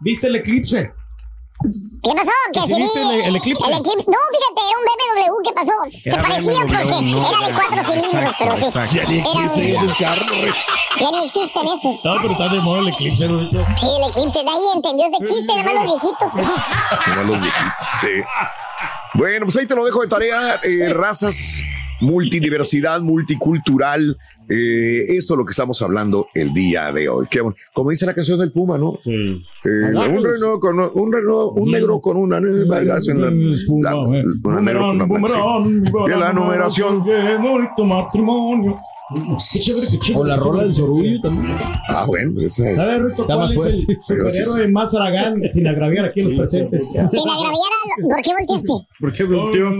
¿viste 0.00 0.26
el 0.26 0.36
eclipse? 0.36 0.92
¿Qué 2.04 2.10
pasó? 2.14 2.30
¿Que 2.52 2.60
¿Que 2.60 2.66
sí 2.68 2.74
sí 2.74 2.80
viste 2.82 3.00
vi- 3.00 3.14
el- 3.16 3.20
el 3.22 3.36
eclipse? 3.36 3.64
El 3.66 3.72
eclipse. 3.78 4.06
No, 4.10 4.18
fíjate, 4.30 4.60
era 4.68 4.78
un 4.78 4.84
BMW. 4.86 5.42
¿Qué 5.42 5.52
pasó? 5.54 5.72
Se 5.90 6.08
Era 6.08 6.22
parecía 6.22 6.52
BMW, 6.52 6.76
porque 6.76 7.02
no, 7.02 7.28
era 7.28 7.46
de 7.48 7.52
cuatro 7.52 7.76
exacto, 7.80 7.92
cilindros, 8.00 8.34
pero 8.38 8.56
sí. 8.56 8.96
Ya 8.96 9.04
ni 9.08 9.18
existen 9.18 9.74
esos 9.74 9.96
carros. 9.98 10.28
güey. 10.28 10.52
Ya 11.00 11.10
ni 11.10 11.24
existen 11.26 11.66
esos. 11.66 12.04
No, 12.04 12.14
pero 12.22 12.32
está 12.32 12.48
de 12.48 12.60
moda 12.60 12.78
el 12.80 12.88
eclipse, 12.88 13.26
Rudito. 13.26 13.66
Sí, 13.76 13.86
el 14.00 14.08
eclipse 14.08 14.44
de 14.44 14.50
ahí 14.50 14.62
entendió 14.76 15.06
ese 15.06 15.18
chiste, 15.34 15.46
nada 15.56 15.62
más 15.64 15.74
los 15.74 15.84
viejitos. 15.84 16.32
Mira 17.08 17.22
los 17.24 17.40
viejitos, 17.40 17.86
sí. 18.00 18.08
Bueno, 19.14 19.46
pues 19.46 19.56
ahí 19.56 19.66
te 19.66 19.74
lo 19.74 19.84
dejo 19.84 20.02
de 20.02 20.08
tarea. 20.08 20.60
eh, 20.62 20.92
razas 20.94 21.34
multidiversidad, 22.00 23.00
multicultural. 23.00 24.16
Eh, 24.50 25.04
esto 25.16 25.34
es 25.34 25.38
lo 25.38 25.44
que 25.44 25.50
estamos 25.50 25.82
hablando 25.82 26.28
el 26.34 26.54
día 26.54 26.90
de 26.92 27.08
hoy. 27.08 27.26
Qué 27.30 27.40
bueno. 27.42 27.54
Como 27.74 27.90
dice 27.90 28.06
la 28.06 28.14
canción 28.14 28.38
del 28.38 28.50
Puma, 28.50 28.78
¿no? 28.78 28.98
Eh, 29.04 29.40
un, 29.64 29.94
reno 30.24 30.58
con, 30.58 30.78
un, 30.80 31.12
reno- 31.12 31.50
un 31.50 31.70
negro 31.70 32.00
con 32.00 32.16
una 32.16 32.38
en 32.38 32.66
la, 32.68 32.82
la- 32.82 32.98
una 32.98 34.60
negro 34.60 34.86
con 34.86 34.94
una 34.94 35.04
blanca, 35.04 35.28
sí. 35.28 35.92
Y 36.06 36.18
la 36.18 36.32
numeración. 36.32 37.04
Qué 37.04 37.36
bonito 37.36 37.84
matrimonio. 37.84 38.78
Qué 39.52 39.58
chévere, 39.60 39.86
qué 39.90 39.98
chévere. 39.98 40.20
O 40.20 40.24
la 40.26 40.36
rola 40.36 40.62
del 40.64 40.74
sorullo 40.74 41.20
también. 41.22 41.56
Ah, 41.88 42.04
bueno, 42.06 42.32
pues 42.34 42.58
esa 42.58 42.70
es. 42.70 42.76
¿Sabe, 42.76 42.98
Rito, 42.98 43.22
Está 43.22 43.24
cuál 43.26 43.38
más 43.38 43.50
es 43.50 43.56
el 43.56 43.80
fuerte. 43.80 43.98
superhéroe 44.06 44.68
más 44.68 44.94
aragán 44.94 45.42
sin 45.52 45.66
agraviar 45.66 46.04
aquí 46.06 46.22
los 46.22 46.34
presentes? 46.34 46.86
Sin 46.88 46.98
agraviar 47.00 47.52
a... 47.52 48.02
¿Por 48.02 48.22
qué 48.22 48.30
volteaste? 48.38 48.72
¿Por 49.00 49.12
qué 49.12 49.24
volteó? 49.24 49.70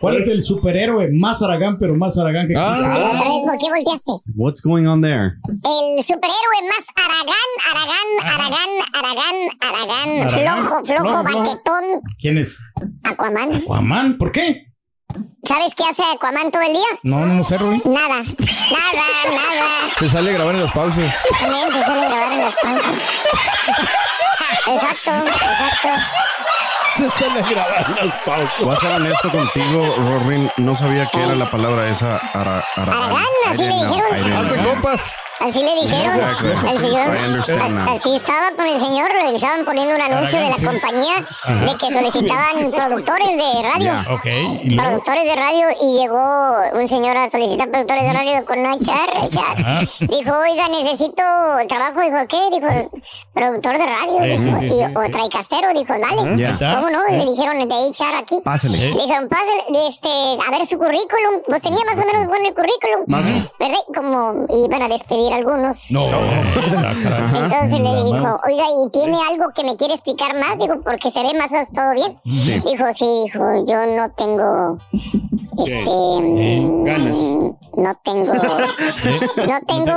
¿Cuál 0.00 0.16
es 0.16 0.28
el 0.28 0.42
superhéroe 0.42 1.08
más 1.12 1.42
aragán, 1.42 1.78
pero 1.78 1.96
más 1.96 2.18
aragán 2.18 2.46
que 2.46 2.52
existe? 2.52 2.80
Otra 2.80 2.98
vez, 2.98 3.20
¿Por 3.46 3.58
qué 3.58 3.66
volteaste? 3.70 4.12
What's 4.34 4.60
going 4.62 4.86
on 4.86 5.00
there? 5.00 5.32
El 5.48 6.04
superhéroe 6.04 6.62
más 6.68 6.86
aragán, 6.96 7.50
aragán, 7.70 8.08
aragán, 8.22 8.68
aragán, 8.92 9.34
aragán, 9.60 10.28
Aragán. 10.28 10.58
flojo, 10.64 10.84
flojo, 10.84 11.22
baquetón, 11.22 11.84
¿Quién 12.20 12.38
es? 12.38 12.60
Aquaman. 13.04 13.54
Aquaman. 13.54 14.18
¿Por 14.18 14.32
qué? 14.32 14.64
¿Sabes 15.44 15.74
qué 15.74 15.84
hace 15.88 16.02
Aquaman 16.14 16.50
todo 16.50 16.62
el 16.62 16.72
día? 16.72 16.88
No, 17.04 17.20
no, 17.24 17.32
no 17.34 17.44
sé, 17.44 17.56
Rubén. 17.56 17.80
Nada, 17.86 18.08
nada, 18.18 18.24
nada. 19.30 19.68
Se 19.98 20.08
sale 20.10 20.30
a 20.30 20.32
grabar 20.34 20.54
en 20.56 20.60
las 20.62 20.72
pausas. 20.72 21.14
También 21.40 21.72
se 21.72 21.84
suele 21.84 22.06
grabar 22.06 22.32
en 22.32 22.38
las 22.38 22.54
pausas. 22.54 22.92
Exacto, 24.66 25.10
exacto. 25.10 25.88
Se 26.96 27.10
sale 27.10 27.40
a 27.40 27.48
grabar 27.48 27.90
las 28.04 28.14
pausas. 28.24 28.60
Voy 28.64 28.74
a 28.74 28.80
ser 28.80 28.92
honesto 28.92 29.30
contigo, 29.30 29.94
Rorin. 30.08 30.50
No 30.56 30.74
sabía 30.76 31.06
que 31.06 31.22
era 31.22 31.34
la 31.34 31.50
palabra 31.50 31.88
esa. 31.88 32.16
Ara, 32.32 32.64
ara- 32.76 32.92
Aragán, 32.92 33.24
I 33.44 33.48
así 33.50 33.62
le 33.64 33.74
dijeron. 33.74 34.32
Hace 34.46 34.54
know. 34.58 34.74
Así 35.40 35.60
le 35.62 35.74
dijeron 35.82 36.16
Exactly. 36.16 36.68
al 36.68 36.78
señor. 36.78 37.16
I 37.16 37.24
understand 37.26 37.74
now. 37.74 37.94
Así 37.96 38.14
estaba 38.16 38.50
con 38.56 38.66
el 38.66 38.80
señor, 38.80 39.10
le 39.14 39.36
estaban 39.36 39.64
poniendo 39.64 39.94
un 39.94 40.00
anuncio 40.00 40.38
de 40.38 40.48
la 40.48 40.56
compañía 40.56 41.14
de 41.46 41.76
que 41.76 41.92
solicitaban 41.92 42.70
productores 42.70 43.36
de 43.36 43.62
radio. 43.62 43.84
Ya. 43.84 44.06
Ok. 44.12 44.26
¿Y 44.64 44.70
luego? 44.70 44.82
Productores 44.88 45.24
de 45.24 45.36
radio 45.36 45.66
y 45.80 45.98
llegó 46.00 46.54
un 46.80 46.88
señor 46.88 47.16
a 47.16 47.30
solicitar 47.30 47.70
productores 47.70 48.04
de 48.04 48.12
radio 48.12 48.44
con 48.46 48.58
una 48.60 48.78
char, 48.78 49.28
char. 49.28 49.56
Dijo, 50.00 50.32
oiga, 50.38 50.68
necesito 50.68 51.22
trabajo. 51.68 52.00
Dijo, 52.00 52.16
¿qué? 52.28 52.40
Dijo, 52.50 52.90
productor 53.34 53.78
de 53.78 53.86
radio. 53.86 54.18
Sí, 54.22 54.44
dijo, 54.44 54.58
sí, 54.58 54.64
y- 54.66 54.70
sí, 54.72 54.82
o 54.96 55.02
sí. 55.02 55.10
traicastero. 55.10 55.68
Dijo, 55.74 55.92
dale. 55.98 56.36
Ya. 56.38 56.56
¿Cómo 56.76 56.90
no? 56.90 57.04
Le 57.10 57.24
dijeron 57.30 57.68
de 57.68 57.74
HR 57.74 58.16
aquí. 58.18 58.40
Pásale. 58.42 58.78
Le 58.78 58.86
dijeron, 58.92 59.28
pásale, 59.28 59.86
este, 59.88 60.08
a 60.08 60.50
ver 60.50 60.66
su 60.66 60.78
currículum. 60.78 61.42
Pues 61.46 61.60
tenía 61.62 61.84
más 61.84 61.98
o 62.00 62.04
menos 62.06 62.26
bueno 62.26 62.48
el 62.48 62.54
currículum. 62.54 63.04
¿Verdad? 63.58 63.78
Y 63.88 63.92
Como 63.92 64.46
iban 64.64 64.82
a 64.82 64.88
despedir 64.88 65.25
algunos. 65.32 65.90
No. 65.90 66.06
Ah. 67.08 67.30
Entonces 67.44 67.80
le 67.80 68.04
dijo, 68.04 68.40
oiga, 68.46 68.64
¿y 68.84 68.90
tiene 68.90 69.18
algo 69.30 69.52
que 69.54 69.62
me 69.62 69.76
quiere 69.76 69.94
explicar 69.94 70.34
más? 70.38 70.58
Dijo, 70.58 70.80
porque 70.82 71.10
se 71.10 71.22
ve 71.22 71.34
más 71.34 71.50
o 71.50 71.54
menos 71.54 71.72
todo 71.72 71.92
bien. 71.94 72.18
Dijo, 72.24 72.84
sí, 72.92 73.06
dijo, 73.24 73.64
yo 73.66 73.86
no 73.96 74.10
tengo, 74.12 74.78
este, 75.64 75.84
mm, 75.84 76.84
Ganas. 76.84 77.18
no 77.76 77.94
tengo, 78.04 78.34
no 79.36 79.60
tengo 79.66 79.96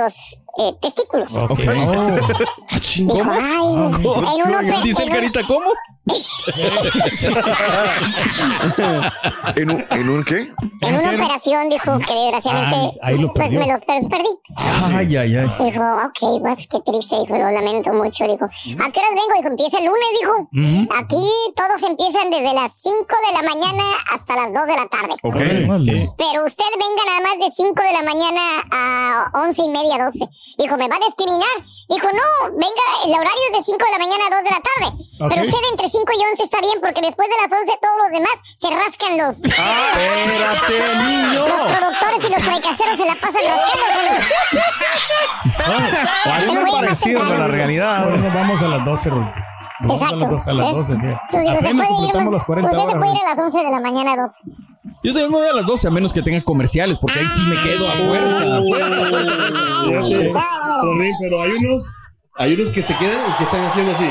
los 0.00 0.36
eh, 0.58 0.74
testículos. 0.80 1.36
Ok. 1.36 1.58
Dijo, 1.58 3.18
¿Cómo? 3.18 3.90
ay, 4.26 4.40
en 4.74 4.82
Dice 4.82 5.02
el 5.02 5.10
carita, 5.10 5.40
¿cómo? 5.46 5.66
¿En 9.56 9.70
un, 9.70 9.84
¿En 9.90 10.08
un 10.10 10.24
qué? 10.24 10.46
en 10.82 10.94
una 10.94 11.10
operación 11.10 11.68
dijo 11.68 11.98
que 12.06 12.14
desgraciadamente 12.14 12.98
Ah, 13.02 13.08
ahí 13.08 13.18
lo 13.18 13.32
pues, 13.32 13.50
me 13.50 13.66
los 13.66 13.68
los 13.68 13.82
perdí. 14.08 14.28
Ay, 14.56 15.16
ay, 15.16 15.36
ay. 15.36 15.50
Dijo, 15.58 15.82
ok, 15.82 16.40
pues 16.40 16.66
qué 16.68 16.78
triste, 16.84 17.16
dijo, 17.20 17.34
lo 17.34 17.50
lamento 17.50 17.90
mucho. 17.92 18.24
Dijo, 18.24 18.44
¿a 18.44 18.90
qué 18.90 19.00
horas 19.00 19.14
vengo? 19.14 19.32
Dijo, 19.36 19.48
empieza 19.48 19.78
el 19.78 19.86
lunes, 19.86 20.08
dijo. 20.20 20.48
Aquí 20.98 21.24
todos 21.56 21.82
empiezan 21.88 22.30
desde 22.30 22.52
las 22.54 22.72
5 22.80 22.96
de 23.26 23.32
la 23.32 23.42
mañana 23.42 23.84
hasta 24.12 24.36
las 24.36 24.52
2 24.52 24.66
de 24.66 24.76
la 24.76 24.86
tarde. 24.86 25.14
Ok. 25.22 25.36
Vale. 25.68 26.12
Pero 26.16 26.44
usted 26.44 26.64
venga 26.78 27.04
nada 27.06 27.20
más 27.20 27.38
de 27.38 27.50
5 27.54 27.82
de 27.82 27.92
la 27.92 28.02
mañana 28.02 28.40
a 28.70 29.30
11 29.46 29.62
y 29.62 29.68
media, 29.70 29.98
12. 30.04 30.28
Dijo, 30.58 30.76
¿me 30.76 30.88
va 30.88 30.96
a 30.96 31.00
discriminar? 31.04 31.56
Dijo, 31.88 32.08
no, 32.12 32.50
venga, 32.52 32.84
el 33.06 33.12
horario 33.12 33.42
es 33.50 33.56
de 33.58 33.62
5 33.64 33.78
de 33.84 33.90
la 33.92 33.98
mañana 33.98 34.24
a 34.30 34.34
2 34.36 34.44
de 34.44 34.50
la 34.50 34.60
tarde. 34.62 34.86
Ok. 35.20 35.28
Pero 35.30 35.42
usted 35.42 35.58
entre 35.72 35.88
5 35.96 36.12
y 36.12 36.20
11 36.30 36.42
está 36.44 36.60
bien 36.60 36.78
porque 36.80 37.00
después 37.00 37.28
de 37.28 37.34
las 37.42 37.50
11 37.52 37.72
todos 37.80 37.96
los 38.02 38.10
demás 38.12 38.36
se 38.56 38.68
rascan 38.70 39.16
los... 39.16 39.36
Espérate, 39.44 40.76
niño. 41.06 41.48
Los 41.48 41.62
productores 41.72 42.20
y 42.20 42.28
los 42.34 42.42
traicasteros 42.42 42.96
se 42.98 43.04
la 43.06 43.14
pasan 43.14 43.42
rascándose. 43.46 44.34
Algo 46.32 46.52
Te 46.52 46.60
voy 46.60 46.68
a 46.68 46.80
parecido 46.80 47.22
a 47.22 47.28
la 47.38 47.48
realidad. 47.48 47.96
Ahora 48.04 48.16
nos 48.18 48.34
vamos 48.34 48.62
a 48.62 48.68
las 48.68 48.84
12, 48.84 49.10
Rubén. 49.10 49.30
Nos 49.80 50.00
vamos 50.00 50.02
a 50.02 50.16
las 50.16 50.32
Exacto. 50.32 50.34
12, 50.34 50.50
a 50.50 50.54
las 50.54 50.66
¿eh? 50.66 50.72
12, 50.72 50.86
sí. 50.86 50.98
Entonces, 51.06 51.40
digo, 51.40 51.52
se 51.52 51.56
Apenas 51.66 51.76
puede 51.76 51.88
ir, 51.90 51.96
completamos 51.96 52.32
las 52.32 52.44
40 52.44 52.70
usted 52.70 52.78
se 52.78 52.84
horas. 52.86 52.98
puede 52.98 53.12
ir 53.12 53.16
Rubén. 53.18 53.26
a 53.26 53.30
las 53.30 53.38
11 53.38 53.58
de 53.58 53.70
la 53.70 53.80
mañana 53.80 54.12
a 54.12 54.16
12. 54.16 54.42
Yo 55.04 55.12
también 55.12 55.30
me 55.30 55.36
voy 55.38 55.48
a 55.48 55.52
las 55.52 55.66
12 55.66 55.88
a 55.88 55.90
menos 55.90 56.12
que 56.12 56.22
tengan 56.22 56.40
comerciales, 56.42 56.98
porque 56.98 57.18
ahí 57.20 57.26
sí 57.28 57.42
me 57.42 57.60
quedo 57.62 57.88
a 57.88 57.92
fuerza. 57.92 58.60
Fíjate, 58.62 60.32
Rorín, 60.82 61.12
pero 61.20 61.42
hay 61.42 61.50
unos, 61.52 61.84
hay 62.36 62.54
unos 62.54 62.68
que 62.70 62.82
se 62.82 62.96
quedan 62.96 63.18
y 63.30 63.32
que 63.36 63.44
están 63.44 63.64
haciendo 63.64 63.92
así. 63.92 64.10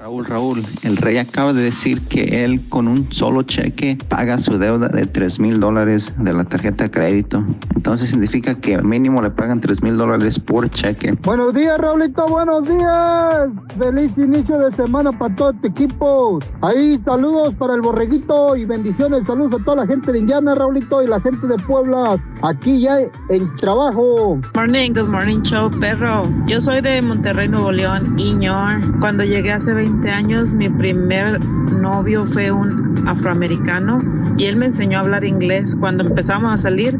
Raúl, 0.00 0.24
Raúl, 0.24 0.62
el 0.82 0.96
rey 0.96 1.18
acaba 1.18 1.52
de 1.52 1.60
decir 1.60 2.00
que 2.08 2.42
él 2.42 2.66
con 2.70 2.88
un 2.88 3.12
solo 3.12 3.42
cheque 3.42 3.98
paga 4.08 4.38
su 4.38 4.56
deuda 4.56 4.88
de 4.88 5.04
3 5.04 5.38
mil 5.40 5.60
dólares 5.60 6.14
de 6.16 6.32
la 6.32 6.44
tarjeta 6.44 6.84
de 6.84 6.90
crédito. 6.90 7.44
Entonces 7.76 8.08
significa 8.08 8.54
que 8.54 8.78
mínimo 8.78 9.20
le 9.20 9.30
pagan 9.30 9.60
3 9.60 9.82
mil 9.82 9.98
dólares 9.98 10.38
por 10.38 10.70
cheque. 10.70 11.18
Buenos 11.22 11.52
días, 11.52 11.78
Raulito, 11.78 12.24
buenos 12.28 12.66
días. 12.66 13.50
Feliz 13.78 14.16
inicio 14.16 14.58
de 14.60 14.70
semana 14.70 15.12
para 15.12 15.36
todo 15.36 15.50
este 15.50 15.68
equipo. 15.68 16.38
Ahí 16.62 16.98
saludos 17.04 17.54
para 17.56 17.74
el 17.74 17.82
borreguito 17.82 18.56
y 18.56 18.64
bendiciones. 18.64 19.26
Saludos 19.26 19.60
a 19.60 19.64
toda 19.64 19.84
la 19.84 19.86
gente 19.86 20.12
de 20.12 20.20
Indiana, 20.20 20.54
Raulito, 20.54 21.02
y 21.02 21.08
la 21.08 21.20
gente 21.20 21.46
de 21.46 21.56
Puebla. 21.58 22.16
Aquí 22.42 22.80
ya 22.80 23.00
en 23.28 23.54
trabajo. 23.56 24.38
Morning, 24.54 24.92
good 24.94 25.10
morning 25.10 25.42
show, 25.42 25.70
perro. 25.78 26.22
Yo 26.46 26.58
soy 26.62 26.80
de 26.80 27.02
Monterrey, 27.02 27.48
Nuevo 27.48 27.70
León, 27.70 28.18
Iñor. 28.18 28.98
Cuando 28.98 29.24
llegué 29.24 29.52
hace 29.52 29.74
20 29.74 29.89
años, 30.10 30.52
mi 30.52 30.68
primer 30.68 31.40
novio 31.40 32.26
fue 32.26 32.50
un 32.50 33.06
afroamericano 33.06 33.98
y 34.36 34.46
él 34.46 34.56
me 34.56 34.66
enseñó 34.66 34.98
a 34.98 35.00
hablar 35.02 35.24
inglés. 35.24 35.76
Cuando 35.78 36.04
empezamos 36.04 36.52
a 36.52 36.56
salir, 36.56 36.98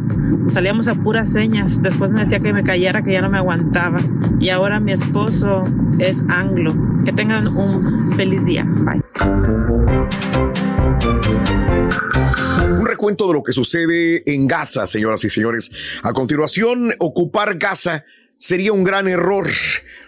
salíamos 0.48 0.88
a 0.88 0.94
puras 0.94 1.32
señas. 1.32 1.80
Después 1.82 2.12
me 2.12 2.24
decía 2.24 2.40
que 2.40 2.52
me 2.52 2.62
callara, 2.62 3.02
que 3.02 3.12
ya 3.12 3.20
no 3.20 3.30
me 3.30 3.38
aguantaba. 3.38 3.98
Y 4.38 4.50
ahora 4.50 4.80
mi 4.80 4.92
esposo 4.92 5.62
es 5.98 6.22
anglo. 6.28 6.72
Que 7.04 7.12
tengan 7.12 7.46
un 7.48 8.12
feliz 8.12 8.44
día. 8.44 8.64
Bye. 8.64 9.02
Un 12.78 12.86
recuento 12.86 13.28
de 13.28 13.34
lo 13.34 13.42
que 13.42 13.52
sucede 13.52 14.22
en 14.26 14.46
Gaza, 14.46 14.86
señoras 14.86 15.24
y 15.24 15.30
señores. 15.30 15.70
A 16.02 16.12
continuación, 16.12 16.94
ocupar 16.98 17.56
Gaza 17.58 18.04
sería 18.38 18.72
un 18.72 18.84
gran 18.84 19.06
error. 19.08 19.46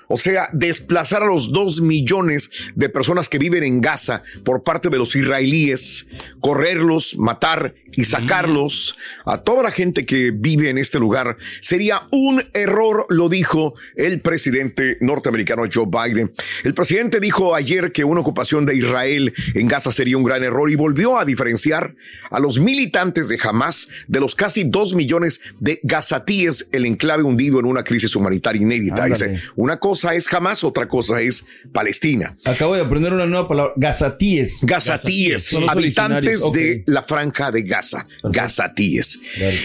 O 0.09 0.17
sea, 0.17 0.49
desplazar 0.53 1.23
a 1.23 1.27
los 1.27 1.53
dos 1.53 1.81
millones 1.81 2.51
de 2.75 2.89
personas 2.89 3.29
que 3.29 3.39
viven 3.39 3.65
en 3.65 3.81
Gaza 3.81 4.23
por 4.45 4.63
parte 4.63 4.89
de 4.89 4.99
los 4.99 5.17
israelíes, 5.17 6.09
correrlos, 6.41 7.17
matar 7.17 7.75
y 7.95 8.05
sacarlos 8.05 8.97
a 9.27 9.39
toda 9.39 9.63
la 9.63 9.71
gente 9.71 10.07
que 10.07 10.31
vive 10.31 10.71
en 10.71 10.79
este 10.79 10.99
lugar 10.99 11.37
sería 11.61 12.03
un 12.11 12.43
error, 12.55 13.07
lo 13.11 13.29
dijo 13.29 13.75
el 13.97 14.21
presidente 14.21 14.97
norteamericano 15.01 15.65
Joe 15.73 15.87
Biden. 15.87 16.33
El 16.65 16.75
presidente 16.75 17.21
dijo 17.21 17.55
ayer 17.55 17.93
que 17.93 18.05
una 18.05 18.21
ocupación 18.21 18.67
de 18.67 18.77
Israel 18.77 19.35
en 19.55 19.69
Gaza 19.69 19.93
sería 19.93 20.17
un 20.17 20.25
gran 20.25 20.43
error 20.43 20.71
y 20.71 20.75
volvió 20.75 21.19
a 21.19 21.25
diferenciar 21.25 21.95
a 22.31 22.41
los 22.41 22.59
militantes 22.59 23.29
de 23.29 23.39
Hamas 23.43 23.89
de 24.09 24.21
los 24.21 24.35
casi 24.35 24.65
dos 24.65 24.95
millones 24.95 25.41
de 25.61 25.81
gazatíes, 25.83 26.69
el 26.73 26.87
enclave 26.87 27.23
hundido 27.23 27.61
en 27.61 27.67
una 27.67 27.85
crisis 27.85 28.17
humanitaria 28.17 28.63
inédita. 28.63 29.05
Dice, 29.05 29.41
una 29.57 29.79
cosa 29.79 30.02
es 30.11 30.33
Hamas, 30.33 30.65
otra 30.65 30.89
cosa 30.89 31.21
es 31.21 31.45
Palestina. 31.73 32.37
Acabo 32.45 32.75
de 32.75 32.83
aprender 32.83 33.13
una 33.13 33.27
nueva 33.27 33.49
palabra. 33.49 33.73
Gazatíes. 33.77 34.65
Gazatíes, 34.65 35.57
habitantes 35.69 36.41
de 36.53 36.83
la 36.87 37.03
franja 37.03 37.51
de 37.51 37.63
Gaza. 37.63 38.07
Gazatíes. 38.25 39.21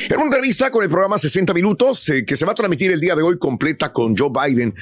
En 0.09 0.15
una 0.17 0.25
entrevista 0.25 0.69
con 0.69 0.83
el 0.83 0.89
programa 0.89 1.17
60 1.17 1.53
Minutos, 1.53 2.07
eh, 2.09 2.25
que 2.25 2.35
se 2.35 2.45
va 2.45 2.51
a 2.51 2.55
transmitir 2.55 2.91
el 2.91 2.99
día 2.99 3.15
de 3.15 3.23
hoy 3.23 3.37
completa 3.37 3.91
con 3.91 4.15
Joe 4.15 4.29
Biden, 4.29 4.73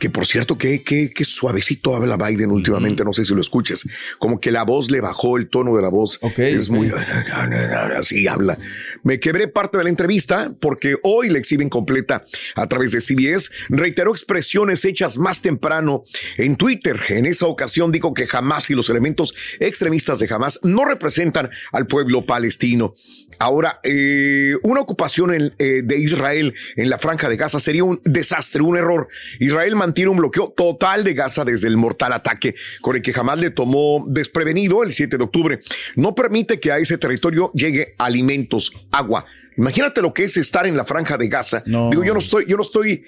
que 0.00 0.10
por 0.10 0.26
cierto, 0.26 0.56
que, 0.56 0.82
que, 0.82 1.10
que 1.10 1.24
suavecito 1.24 1.94
habla 1.94 2.16
Biden 2.16 2.50
últimamente, 2.50 3.04
no 3.04 3.12
sé 3.12 3.24
si 3.24 3.34
lo 3.34 3.40
escuchas, 3.40 3.84
como 4.18 4.40
que 4.40 4.50
la 4.50 4.64
voz 4.64 4.90
le 4.90 5.00
bajó 5.00 5.36
el 5.36 5.48
tono 5.48 5.76
de 5.76 5.82
la 5.82 5.90
voz. 5.90 6.18
es 6.38 6.70
muy 6.70 6.90
así 7.96 8.26
habla. 8.26 8.58
Me 9.02 9.20
quebré 9.20 9.46
parte 9.46 9.76
de 9.76 9.84
la 9.84 9.90
entrevista 9.90 10.52
porque 10.58 10.96
hoy 11.02 11.28
la 11.28 11.38
exhiben 11.38 11.68
completa 11.68 12.24
a 12.56 12.66
través 12.66 12.92
de 12.92 13.00
CBS. 13.02 13.50
Reiteró 13.68 14.10
expresiones 14.12 14.84
hechas 14.86 15.18
más 15.18 15.42
temprano 15.42 16.04
en 16.38 16.56
Twitter. 16.56 16.98
En 17.10 17.26
esa 17.26 17.46
ocasión 17.46 17.92
dijo 17.92 18.14
que 18.14 18.26
jamás 18.26 18.70
y 18.70 18.74
los 18.74 18.88
elementos 18.88 19.34
extremistas 19.58 20.18
de 20.18 20.28
Hamas 20.32 20.60
no 20.62 20.86
representan 20.86 21.50
al 21.72 21.86
pueblo 21.86 22.24
palestino. 22.24 22.94
Ahora, 23.38 23.80
eh, 23.82 24.54
una 24.62 24.80
ocupación 24.80 25.34
en, 25.34 25.54
eh, 25.58 25.82
de 25.84 25.98
Israel 25.98 26.54
en 26.76 26.88
la 26.88 26.98
franja 26.98 27.28
de 27.28 27.36
Gaza 27.36 27.60
sería 27.60 27.84
un 27.84 28.00
desastre, 28.04 28.62
un 28.62 28.76
error. 28.76 29.08
Israel 29.38 29.76
mantiene 29.90 30.10
un 30.10 30.18
bloqueo 30.18 30.54
total 30.56 31.02
de 31.02 31.14
Gaza 31.14 31.44
desde 31.44 31.66
el 31.66 31.76
mortal 31.76 32.12
ataque 32.12 32.54
con 32.80 32.94
el 32.94 33.02
que 33.02 33.12
jamás 33.12 33.40
le 33.40 33.50
tomó 33.50 34.04
desprevenido 34.06 34.84
el 34.84 34.92
7 34.92 35.18
de 35.18 35.24
octubre. 35.24 35.60
No 35.96 36.14
permite 36.14 36.60
que 36.60 36.70
a 36.70 36.78
ese 36.78 36.96
territorio 36.96 37.50
llegue 37.54 37.96
alimentos, 37.98 38.72
agua. 38.92 39.26
Imagínate 39.56 40.00
lo 40.00 40.14
que 40.14 40.24
es 40.24 40.36
estar 40.36 40.64
en 40.68 40.76
la 40.76 40.84
franja 40.84 41.18
de 41.18 41.26
Gaza. 41.26 41.64
Digo, 41.66 42.04
yo 42.04 42.12
no 42.14 42.20
estoy, 42.20 42.44
yo 42.46 42.56
no 42.56 42.62
estoy 42.62 43.02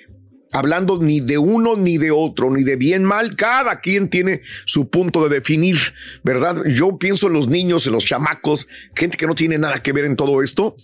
hablando 0.50 0.98
ni 1.00 1.20
de 1.20 1.38
uno 1.38 1.76
ni 1.76 1.98
de 1.98 2.10
otro, 2.10 2.50
ni 2.50 2.64
de 2.64 2.74
bien 2.74 3.04
mal. 3.04 3.36
Cada 3.36 3.80
quien 3.80 4.08
tiene 4.08 4.40
su 4.64 4.90
punto 4.90 5.22
de 5.28 5.36
definir, 5.36 5.78
¿verdad? 6.24 6.64
Yo 6.66 6.98
pienso 6.98 7.28
en 7.28 7.34
los 7.34 7.46
niños, 7.46 7.86
en 7.86 7.92
los 7.92 8.04
chamacos, 8.04 8.66
gente 8.96 9.16
que 9.16 9.28
no 9.28 9.36
tiene 9.36 9.56
nada 9.56 9.84
que 9.84 9.92
ver 9.92 10.04
en 10.04 10.16
todo 10.16 10.42
esto 10.42 10.74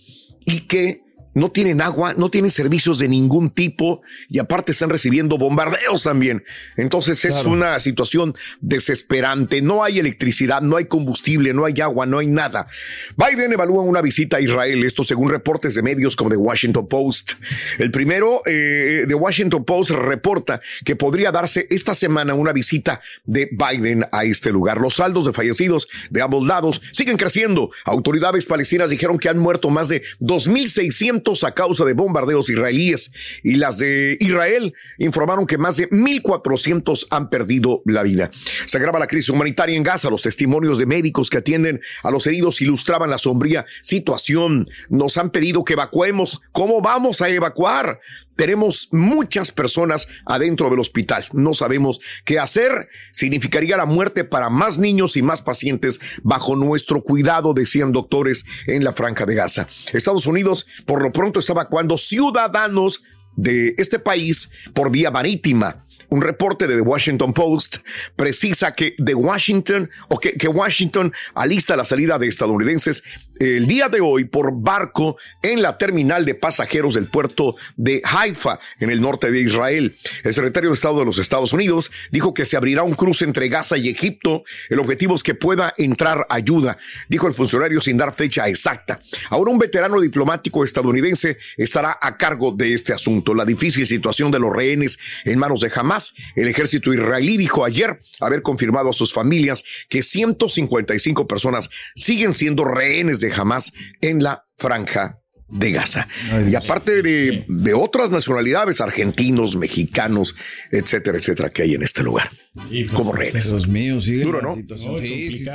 y 0.45 0.61
que 0.61 1.08
no 1.33 1.51
tienen 1.51 1.81
agua, 1.81 2.13
no 2.17 2.29
tienen 2.29 2.51
servicios 2.51 2.99
de 2.99 3.07
ningún 3.07 3.49
tipo 3.49 4.01
y 4.29 4.39
aparte 4.39 4.71
están 4.71 4.89
recibiendo 4.89 5.37
bombardeos 5.37 6.03
también. 6.03 6.43
Entonces 6.75 7.23
es 7.25 7.45
una 7.45 7.79
situación 7.79 8.35
desesperante. 8.61 9.61
No 9.61 9.83
hay 9.83 9.99
electricidad, 9.99 10.61
no 10.61 10.77
hay 10.77 10.85
combustible, 10.85 11.53
no 11.53 11.65
hay 11.65 11.79
agua, 11.81 12.05
no 12.05 12.19
hay 12.19 12.27
nada. 12.27 12.67
Biden 13.15 13.53
evalúa 13.53 13.83
una 13.83 14.01
visita 14.01 14.37
a 14.37 14.41
Israel, 14.41 14.83
esto 14.83 15.03
según 15.03 15.29
reportes 15.29 15.75
de 15.75 15.81
medios 15.81 16.15
como 16.15 16.29
The 16.29 16.37
Washington 16.37 16.87
Post. 16.87 17.33
El 17.77 17.91
primero 17.91 18.41
de 18.45 19.03
eh, 19.03 19.13
Washington 19.13 19.63
Post 19.65 19.91
reporta 19.91 20.61
que 20.83 20.95
podría 20.95 21.31
darse 21.31 21.67
esta 21.69 21.93
semana 21.93 22.33
una 22.33 22.53
visita 22.53 23.01
de 23.25 23.49
Biden 23.51 24.05
a 24.11 24.23
este 24.23 24.51
lugar. 24.51 24.79
Los 24.79 24.95
saldos 24.95 25.25
de 25.25 25.33
fallecidos 25.33 25.87
de 26.09 26.21
ambos 26.21 26.45
lados 26.45 26.81
siguen 26.91 27.17
creciendo. 27.17 27.71
Autoridades 27.85 28.45
palestinas 28.45 28.89
dijeron 28.89 29.19
que 29.19 29.29
han 29.29 29.37
muerto 29.37 29.69
más 29.69 29.89
de 29.89 30.01
2.600 30.19 31.18
a 31.43 31.51
causa 31.51 31.85
de 31.85 31.93
bombardeos 31.93 32.49
israelíes 32.49 33.11
y 33.43 33.55
las 33.55 33.77
de 33.77 34.17
Israel 34.19 34.73
informaron 34.97 35.45
que 35.45 35.57
más 35.57 35.77
de 35.77 35.89
1.400 35.89 37.07
han 37.09 37.29
perdido 37.29 37.81
la 37.85 38.03
vida. 38.03 38.31
Se 38.65 38.77
agrava 38.77 38.99
la 38.99 39.07
crisis 39.07 39.29
humanitaria 39.29 39.75
en 39.75 39.83
Gaza. 39.83 40.09
Los 40.09 40.21
testimonios 40.21 40.77
de 40.77 40.85
médicos 40.85 41.29
que 41.29 41.37
atienden 41.37 41.81
a 42.03 42.11
los 42.11 42.25
heridos 42.25 42.61
ilustraban 42.61 43.09
la 43.09 43.17
sombría 43.17 43.65
situación. 43.81 44.67
Nos 44.89 45.17
han 45.17 45.29
pedido 45.29 45.63
que 45.63 45.73
evacuemos. 45.73 46.41
¿Cómo 46.51 46.81
vamos 46.81 47.21
a 47.21 47.29
evacuar? 47.29 47.99
Tenemos 48.39 48.87
muchas 48.93 49.51
personas 49.51 50.07
adentro 50.25 50.69
del 50.69 50.79
hospital. 50.79 51.25
No 51.33 51.53
sabemos 51.53 51.99
qué 52.23 52.39
hacer. 52.39 52.87
Significaría 53.11 53.75
la 53.75 53.85
muerte 53.85 54.23
para 54.23 54.49
más 54.49 54.77
niños 54.77 55.17
y 55.17 55.21
más 55.21 55.41
pacientes 55.41 55.99
bajo 56.23 56.55
nuestro 56.55 57.01
cuidado, 57.03 57.53
decían 57.53 57.91
doctores 57.91 58.45
en 58.65 58.85
la 58.85 58.93
franja 58.93 59.25
de 59.25 59.35
Gaza. 59.35 59.67
Estados 59.91 60.25
Unidos, 60.25 60.67
por 60.85 61.03
lo 61.03 61.11
pronto, 61.11 61.41
está 61.41 61.51
evacuando 61.51 61.97
ciudadanos 61.97 63.03
de 63.35 63.75
este 63.77 63.99
país 63.99 64.49
por 64.73 64.89
vía 64.89 65.11
marítima. 65.11 65.83
Un 66.09 66.21
reporte 66.21 66.67
de 66.67 66.75
The 66.75 66.81
Washington 66.81 67.33
Post 67.33 67.77
precisa 68.15 68.73
que 68.73 68.95
de 68.97 69.13
Washington 69.13 69.89
o 70.09 70.19
que, 70.19 70.33
que 70.33 70.47
Washington 70.47 71.13
alista 71.35 71.75
la 71.75 71.85
salida 71.85 72.17
de 72.17 72.27
estadounidenses 72.27 73.03
el 73.39 73.67
día 73.67 73.87
de 73.87 74.01
hoy 74.01 74.25
por 74.25 74.51
barco 74.53 75.17
en 75.41 75.61
la 75.61 75.77
terminal 75.77 76.25
de 76.25 76.35
pasajeros 76.35 76.95
del 76.95 77.07
puerto 77.07 77.55
de 77.77 78.01
Haifa, 78.03 78.59
en 78.79 78.89
el 78.89 79.01
norte 79.01 79.31
de 79.31 79.39
Israel. 79.39 79.95
El 80.23 80.33
secretario 80.33 80.69
de 80.69 80.73
Estado 80.73 80.99
de 80.99 81.05
los 81.05 81.19
Estados 81.19 81.53
Unidos 81.53 81.89
dijo 82.11 82.33
que 82.33 82.45
se 82.45 82.57
abrirá 82.57 82.83
un 82.83 82.95
cruce 82.95 83.23
entre 83.23 83.47
Gaza 83.47 83.77
y 83.77 83.87
Egipto. 83.87 84.43
El 84.69 84.79
objetivo 84.79 85.15
es 85.15 85.23
que 85.23 85.35
pueda 85.35 85.73
entrar 85.77 86.27
ayuda, 86.29 86.77
dijo 87.07 87.27
el 87.27 87.33
funcionario 87.33 87.81
sin 87.81 87.97
dar 87.97 88.13
fecha 88.13 88.47
exacta. 88.49 88.99
Ahora 89.29 89.51
un 89.51 89.59
veterano 89.59 90.01
diplomático 90.01 90.65
estadounidense 90.65 91.37
estará 91.55 91.97
a 92.01 92.17
cargo 92.17 92.51
de 92.51 92.73
este 92.73 92.93
asunto. 92.93 93.33
La 93.33 93.45
difícil 93.45 93.87
situación 93.87 94.31
de 94.31 94.39
los 94.39 94.53
rehenes 94.53 94.99
en 95.23 95.39
manos 95.39 95.61
de 95.61 95.71
Hamas. 95.73 95.98
El 96.35 96.47
ejército 96.47 96.93
israelí 96.93 97.37
dijo 97.37 97.65
ayer 97.65 97.99
haber 98.19 98.41
confirmado 98.41 98.89
a 98.89 98.93
sus 98.93 99.13
familias 99.13 99.63
que 99.89 100.03
155 100.03 101.27
personas 101.27 101.69
siguen 101.95 102.33
siendo 102.33 102.65
rehenes 102.65 103.19
de 103.19 103.31
jamás 103.31 103.73
en 104.01 104.23
la 104.23 104.45
franja 104.55 105.19
de 105.49 105.71
Gaza. 105.71 106.07
y 106.47 106.55
aparte 106.55 107.01
de, 107.01 107.45
de, 107.47 107.73
otras 107.73 108.11
nacionalidades, 108.11 108.81
argentinos, 108.81 109.55
mexicanos, 109.55 110.35
etcétera, 110.71 111.17
etcétera, 111.17 111.49
que 111.49 111.63
hay 111.63 111.73
en 111.73 111.83
este 111.83 112.03
lugar. 112.03 112.31
Pues, 112.53 112.91
como 112.91 113.13
rehenes. 113.13 113.49
Dios 113.49 113.67
mío, 113.67 113.99
sigue 113.99 114.23
Duro, 114.23 114.41
¿no? 114.41 114.55
situación. 114.55 114.97
Sí, 114.97 115.31
sí, 115.31 115.45
sí. 115.45 115.51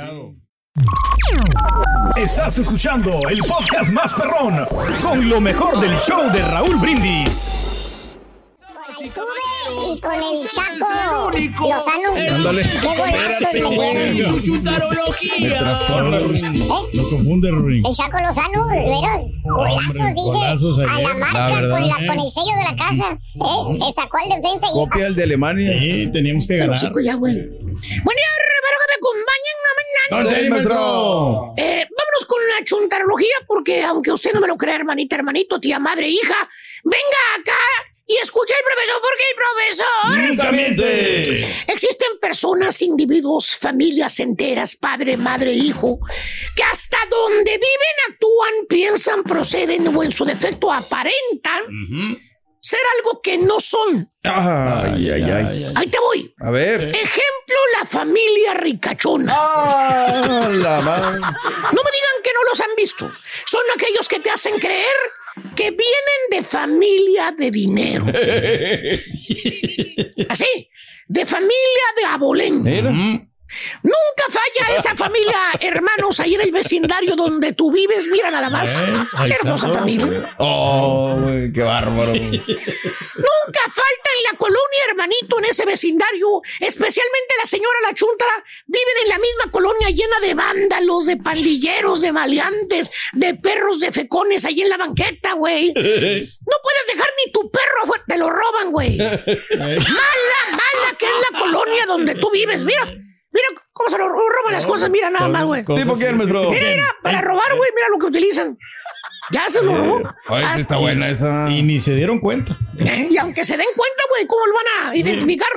Estás 2.17 2.57
escuchando 2.57 3.17
el 3.29 3.39
podcast 3.39 3.91
más 3.91 4.13
perrón 4.13 4.65
con 5.01 5.29
lo 5.29 5.39
mejor 5.39 5.79
del 5.79 5.97
show 5.99 6.31
de 6.31 6.41
Raúl 6.41 6.77
Brindis. 6.77 7.51
Y 9.67 9.99
con 10.01 10.13
el 10.13 10.47
Chaco 10.49 10.87
Lozano. 11.59 12.35
Ándale. 12.35 12.61
Qué 12.63 12.87
golazos 12.87 13.53
le 13.53 13.59
dieron. 14.13 14.35
Me 15.41 15.49
trastorna, 15.49 16.19
Lo 16.19 17.09
confunde, 17.09 17.51
Ruin. 17.51 17.85
El 17.85 17.93
Chaco 17.95 18.19
Lozano, 18.19 18.67
de 18.67 18.79
veras. 18.79 19.21
Golazos, 19.43 19.93
dice. 19.93 20.21
golazos 20.21 20.79
a 20.79 20.99
la 21.01 21.13
marca, 21.15 21.49
La 21.49 21.61
verdad. 21.61 21.69
con, 21.77 21.87
la, 21.87 21.95
con 21.95 22.19
el 22.19 22.31
sello 22.31 22.55
de 22.57 22.63
la 22.63 22.75
casa. 22.75 23.11
¿eh? 23.11 23.73
Se 23.73 24.01
sacó 24.01 24.17
al 24.17 24.29
defensa 24.41 24.67
y 24.67 24.73
Copia 24.73 25.07
el 25.07 25.15
de 25.15 25.23
Alemania. 25.23 25.79
Sí, 25.79 26.09
teníamos 26.11 26.47
que 26.47 26.57
ganar. 26.57 26.79
Chico, 26.79 26.99
ya, 26.99 27.15
güey. 27.15 27.33
Buen 27.35 27.49
día, 27.49 28.29
espero 28.37 28.77
que 28.81 28.87
me 28.87 28.95
acompañen 28.99 29.57
a 29.65 29.71
mañana. 29.81 30.31
¡Don 30.31 30.49
maestro! 30.49 31.53
Eh, 31.57 31.85
vámonos 31.89 32.25
con 32.27 32.39
la 32.57 32.63
chuntarología, 32.63 33.35
porque 33.47 33.83
aunque 33.83 34.11
usted 34.11 34.31
no 34.33 34.39
me 34.41 34.47
lo 34.47 34.57
crea, 34.57 34.75
hermanita, 34.75 35.15
hermanito, 35.15 35.59
tía, 35.59 35.79
madre, 35.79 36.07
hija, 36.09 36.49
venga 36.83 37.41
acá 37.41 37.57
y 38.07 38.17
escucha 38.17 38.53
al 38.57 38.63
profesor, 38.63 39.01
porque 39.01 39.23
el 39.31 39.35
profesor. 39.35 40.29
¡Nunca 40.29 40.51
miente! 40.51 41.45
Existen 41.67 42.19
personas, 42.19 42.81
individuos, 42.81 43.55
familias 43.55 44.19
enteras, 44.19 44.75
padre, 44.75 45.17
madre, 45.17 45.53
hijo, 45.53 45.99
que 46.55 46.63
hasta 46.63 46.97
donde 47.09 47.51
viven 47.51 48.11
actúan, 48.11 48.53
piensan, 48.69 49.23
proceden 49.23 49.87
o 49.95 50.03
en 50.03 50.11
su 50.11 50.23
defecto 50.25 50.71
aparentan 50.71 51.63
ser 52.65 52.79
algo 52.97 53.21
que 53.21 53.37
no 53.37 53.59
son. 53.59 54.11
Ay, 54.23 55.09
ay, 55.11 55.23
ay. 55.23 55.71
Ahí 55.75 55.87
te 55.87 55.99
voy. 55.99 56.33
A 56.39 56.49
ver. 56.49 56.81
Ejemplo, 56.81 57.55
la 57.79 57.85
familia 57.85 58.55
ricachona. 58.55 59.33
Ah, 59.35 60.49
la 60.51 60.81
madre. 60.81 61.19
No 61.19 61.83
me 61.83 61.91
digan 61.91 62.23
que 62.23 62.33
no 62.33 62.43
los 62.49 62.59
han 62.61 62.75
visto. 62.75 63.11
Son 63.45 63.61
aquellos 63.75 64.07
que 64.07 64.19
te 64.19 64.31
hacen 64.31 64.57
creer 64.59 64.95
que 65.55 65.71
vienen 65.71 66.29
de 66.29 66.43
familia 66.43 67.31
de 67.37 67.51
dinero. 67.51 68.05
Así, 70.29 70.69
de 71.07 71.25
familia 71.25 71.85
de 71.97 72.05
abolengo. 72.05 72.69
Nunca 73.83 74.25
falla 74.29 74.75
esa 74.77 74.95
familia, 74.95 75.37
hermanos, 75.59 76.19
ahí 76.19 76.35
en 76.35 76.41
el 76.41 76.51
vecindario 76.51 77.15
donde 77.15 77.53
tú 77.53 77.71
vives. 77.71 78.07
Mira 78.11 78.29
nada 78.31 78.49
más. 78.49 78.75
ahí 79.13 79.29
Qué 79.29 79.35
hermosa 79.35 79.69
familia. 79.69 80.35
Oh, 80.39 81.17
güey, 81.21 81.53
qué 81.53 81.61
bárbaro. 81.61 82.13
Falta 83.65 84.09
en 84.17 84.23
la 84.31 84.37
colonia, 84.37 84.85
hermanito, 84.89 85.39
en 85.39 85.45
ese 85.45 85.65
vecindario, 85.65 86.41
especialmente 86.59 87.33
la 87.37 87.45
señora 87.45 87.79
La 87.83 87.93
Chuntara, 87.93 88.43
viven 88.67 88.95
en 89.03 89.09
la 89.09 89.17
misma 89.17 89.51
colonia 89.51 89.89
llena 89.89 90.19
de 90.21 90.33
vándalos, 90.33 91.05
de 91.07 91.17
pandilleros, 91.17 92.01
de 92.01 92.11
maleantes, 92.11 92.91
de 93.13 93.33
perros 93.35 93.79
de 93.79 93.91
fecones 93.91 94.45
ahí 94.45 94.61
en 94.61 94.69
la 94.69 94.77
banqueta, 94.77 95.33
güey. 95.33 95.73
No 96.45 96.57
puedes 96.61 96.87
dejar 96.87 97.09
ni 97.25 97.31
tu 97.31 97.49
perro 97.49 97.83
afuera, 97.83 98.03
te 98.07 98.17
lo 98.17 98.29
roban, 98.29 98.71
güey. 98.71 98.97
Mala, 98.97 99.75
mala 100.51 100.97
que 100.97 101.05
es 101.05 101.31
la 101.31 101.39
colonia 101.39 101.85
donde 101.85 102.15
tú 102.15 102.29
vives, 102.31 102.63
mira. 102.63 102.85
Mira 102.85 103.47
cómo 103.73 103.89
se 103.89 103.97
roban 103.97 104.53
las 104.53 104.65
cosas, 104.65 104.89
mira 104.89 105.09
nada 105.09 105.27
más, 105.27 105.43
güey. 105.43 105.65
¿Tipo 105.65 105.95
quién, 105.95 106.15
maestro? 106.17 106.51
Mira, 106.51 106.69
mira, 106.69 106.95
para 107.03 107.21
robar, 107.21 107.53
güey, 107.57 107.69
mira 107.75 107.89
lo 107.89 107.99
que 107.99 108.05
utilizan. 108.05 108.57
Ya 109.31 109.49
se 109.49 109.61
lo 109.61 109.75
robó. 109.75 110.01
Ay, 110.27 110.45
sí 110.55 110.61
está 110.61 110.77
buena 110.77 111.09
esa. 111.09 111.49
Y 111.49 111.63
ni 111.63 111.79
se 111.79 111.95
dieron 111.95 112.19
cuenta. 112.19 112.57
Eh, 112.79 113.07
Y 113.09 113.17
aunque 113.17 113.43
se 113.43 113.57
den 113.57 113.67
cuenta, 113.75 114.03
güey, 114.09 114.27
¿cómo 114.27 114.45
lo 114.45 114.53
van 114.53 114.89
a 114.89 114.95
identificar? 114.95 115.49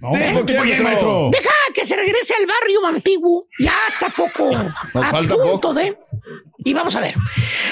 No, 0.00 0.10
¿tipo 0.44 0.62
quién, 0.62 0.82
maestro? 0.82 1.30
Deja 1.32 1.50
que 1.74 1.86
se 1.86 1.96
regrese 1.96 2.34
al 2.34 2.46
barrio 2.46 2.86
antiguo. 2.86 3.44
Ya 3.58 3.74
está 3.88 4.08
poco. 4.10 4.50
Nos 4.52 5.04
a 5.04 5.10
falta 5.10 5.34
punto 5.34 5.52
poco. 5.60 5.74
de. 5.74 5.96
Y 6.64 6.74
vamos 6.74 6.94
a 6.96 7.00
ver. 7.00 7.14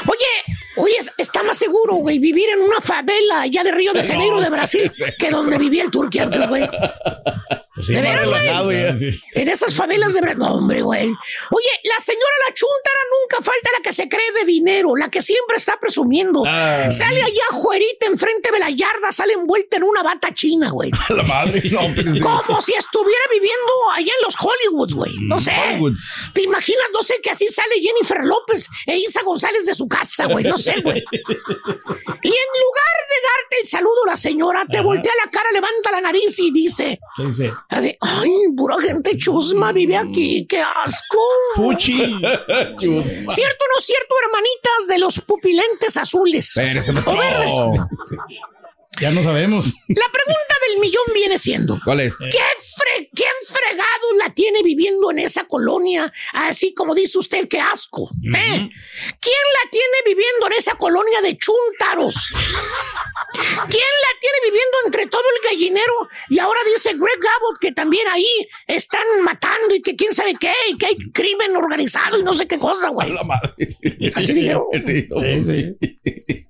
Oye, 0.06 0.56
oye, 0.76 0.94
es- 0.98 1.12
está 1.18 1.42
más 1.42 1.58
seguro, 1.58 1.94
güey, 1.96 2.18
vivir 2.18 2.48
en 2.50 2.62
una 2.62 2.80
favela 2.80 3.42
allá 3.42 3.62
de 3.64 3.72
Río 3.72 3.92
de 3.92 4.04
Janeiro 4.08 4.40
de 4.40 4.48
Brasil 4.50 4.90
que 5.18 5.30
donde 5.30 5.58
vivía 5.58 5.82
el 5.82 5.90
turqui 5.90 6.20
antes, 6.20 6.48
güey. 6.48 6.66
Sí, 7.82 7.94
¿De 7.94 8.02
más 8.02 8.12
veras, 8.12 8.26
güey? 8.26 8.38
relajado 8.40 8.72
ya. 8.72 8.96
En 9.34 9.48
esas 9.48 9.74
favelas 9.74 10.14
de 10.14 10.20
Brasil. 10.20 10.38
No, 10.38 10.54
hombre, 10.54 10.82
güey. 10.82 11.08
Oye, 11.08 11.70
la 11.84 12.00
señora 12.00 12.34
la 12.48 12.54
chuntara 12.54 13.00
nunca 13.20 13.36
falta 13.44 13.70
la 13.72 13.82
que 13.82 13.92
se 13.92 14.08
cree 14.08 14.32
de 14.38 14.44
dinero, 14.46 14.96
la 14.96 15.08
que 15.08 15.20
siempre 15.22 15.56
está 15.56 15.78
presumiendo. 15.78 16.42
Ah. 16.46 16.88
Sale 16.90 17.22
allá 17.22 17.44
juerita 17.52 18.06
enfrente 18.06 18.50
de 18.50 18.58
la 18.58 18.70
yarda, 18.70 19.12
sale 19.12 19.34
envuelta 19.34 19.76
en 19.76 19.84
una 19.84 20.02
bata 20.02 20.32
china, 20.34 20.70
güey. 20.70 20.90
La 21.10 21.22
madre, 21.22 21.62
no, 21.70 21.80
Como 22.46 22.60
si 22.60 22.72
estuviera 22.74 23.22
viviendo 23.32 23.72
allá 23.94 24.12
en 24.12 24.24
los 24.24 24.36
Hollywoods, 24.36 24.94
güey. 24.94 25.12
No 25.20 25.38
sé. 25.38 25.52
¿Te 26.32 26.42
imaginas? 26.42 26.86
No 26.92 27.02
sé 27.02 27.20
que 27.22 27.30
así 27.30 27.46
sale 27.48 27.74
Jennifer 27.80 28.24
López 28.24 28.68
e 28.86 28.96
Isa 28.96 29.22
González 29.22 29.64
de 29.64 29.74
su 29.74 29.86
casa, 29.88 30.26
güey. 30.26 30.44
No 30.44 30.58
sé, 30.58 30.80
güey. 30.82 31.02
Y 31.12 32.28
en 32.28 32.50
lugar 32.62 32.96
de 33.08 33.16
darte 33.22 33.60
el 33.60 33.66
saludo 33.66 34.04
a 34.06 34.10
la 34.10 34.16
señora, 34.16 34.64
te 34.66 34.80
voltea 34.80 35.12
la 35.24 35.30
cara, 35.30 35.50
levanta 35.52 35.90
la 35.92 36.00
nariz 36.00 36.38
y 36.38 36.50
dice, 36.52 36.98
¿Qué 37.16 37.24
dice? 37.24 37.52
Así, 37.68 37.96
ay, 38.00 38.30
pura 38.56 38.76
gente 38.80 39.16
chusma 39.16 39.72
vive 39.72 39.96
aquí, 39.96 40.46
qué 40.46 40.60
asco. 40.60 41.18
Fuchi. 41.56 41.96
¿Cierto 41.96 42.84
o 42.84 42.88
no 42.88 43.80
cierto, 43.80 44.14
hermanitas 44.22 44.88
de 44.88 44.98
los 44.98 45.20
pupilentes 45.20 45.96
azules? 45.96 46.56
Espérese, 46.56 46.92
maestro. 46.92 47.14
O 47.14 47.18
verdes. 47.18 47.50
Ya 48.98 49.10
no 49.10 49.22
sabemos. 49.22 49.66
La 49.88 50.06
pregunta 50.10 50.54
del 50.66 50.80
millón 50.80 51.04
viene 51.12 51.36
siendo, 51.36 51.78
¿Cuál 51.84 52.00
es? 52.00 52.14
¿Qué 52.16 52.38
¿Quién 53.14 53.30
fregado 53.46 54.14
la 54.18 54.32
tiene 54.34 54.62
viviendo 54.62 55.10
en 55.10 55.18
esa 55.20 55.44
colonia? 55.44 56.12
Así 56.32 56.74
como 56.74 56.94
dice 56.94 57.18
usted, 57.18 57.48
qué 57.48 57.60
asco. 57.60 58.10
¿eh? 58.24 58.70
¿Quién 59.20 59.44
la 59.54 59.70
tiene 59.70 59.96
viviendo 60.04 60.46
en 60.46 60.52
esa 60.52 60.74
colonia 60.74 61.20
de 61.20 61.36
chúntaros? 61.36 62.14
¿Quién 63.32 63.92
la 64.02 64.20
tiene 64.20 64.38
viviendo 64.44 64.76
entre 64.86 65.06
todo 65.06 65.22
el 65.22 65.48
gallinero? 65.48 66.08
Y 66.28 66.38
ahora 66.38 66.60
dice 66.74 66.94
Greg 66.94 67.20
Abbott 67.36 67.58
que 67.60 67.72
también 67.72 68.06
ahí 68.08 68.48
están 68.66 69.04
matando 69.22 69.74
y 69.74 69.82
que 69.82 69.96
quién 69.96 70.14
sabe 70.14 70.34
qué, 70.38 70.52
y 70.70 70.78
que 70.78 70.86
hay 70.86 70.96
crimen 71.12 71.56
organizado 71.56 72.18
y 72.18 72.22
no 72.22 72.34
sé 72.34 72.46
qué 72.46 72.58
cosa, 72.58 72.88
güey. 72.88 73.12
Así 74.14 74.32
dijeron. 74.32 74.64
Sí, 74.84 75.06
no, 75.08 75.20
Sí, 75.20 75.44
sí. 75.44 76.46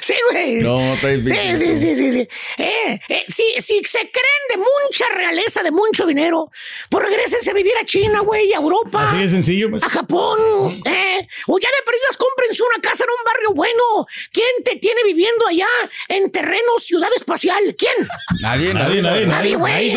Sí, 0.00 0.14
güey. 0.30 0.54
No, 0.56 0.94
está 0.94 1.08
difícil. 1.08 1.56
Sí, 1.56 1.66
sí, 1.66 1.78
sí, 1.78 1.96
sí, 1.96 2.12
sí. 2.12 2.28
Eh, 2.58 3.00
eh, 3.08 3.24
si, 3.28 3.42
si 3.60 3.82
se 3.84 3.98
creen 3.98 4.42
de 4.50 4.56
mucha 4.56 5.08
realeza, 5.14 5.62
de 5.62 5.70
mucho 5.70 6.06
dinero, 6.06 6.50
pues 6.88 7.04
regresense 7.04 7.50
a 7.50 7.54
vivir 7.54 7.74
a 7.80 7.84
China, 7.84 8.20
güey, 8.20 8.52
a 8.52 8.56
Europa. 8.56 9.08
Así 9.08 9.18
de 9.18 9.28
sencillo, 9.28 9.70
pues. 9.70 9.82
A 9.82 9.88
Japón, 9.88 10.38
eh. 10.84 11.28
O 11.46 11.58
ya 11.58 11.68
de 11.68 11.84
perdidas, 11.84 12.16
cómprense 12.16 12.62
una 12.62 12.80
casa 12.80 13.04
en 13.04 13.10
un 13.10 13.24
barrio 13.24 13.54
bueno. 13.54 14.06
¿Quién 14.32 14.64
te 14.64 14.76
tiene 14.76 15.02
viviendo 15.04 15.46
allá 15.46 15.68
en 16.08 16.30
terreno 16.30 16.78
ciudad 16.78 17.10
espacial? 17.16 17.74
¿Quién? 17.76 18.08
Nadie, 18.42 18.74
Nadie, 18.74 19.02
nadie, 19.02 19.26
Nadie, 19.26 19.56
güey. 19.56 19.90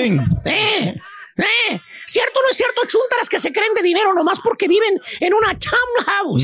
Eh, 0.45 0.95
eh. 1.38 1.82
¿Cierto 2.07 2.39
o 2.39 2.43
no 2.43 2.49
es 2.49 2.57
cierto, 2.57 2.82
chuntaras 2.88 3.28
que 3.28 3.39
se 3.39 3.51
creen 3.51 3.74
de 3.74 3.82
dinero 3.82 4.14
nomás 4.14 4.39
porque 4.39 4.68
viven 4.68 5.01
en 5.20 5.34
una 5.34 5.57
townhouse? 5.57 6.43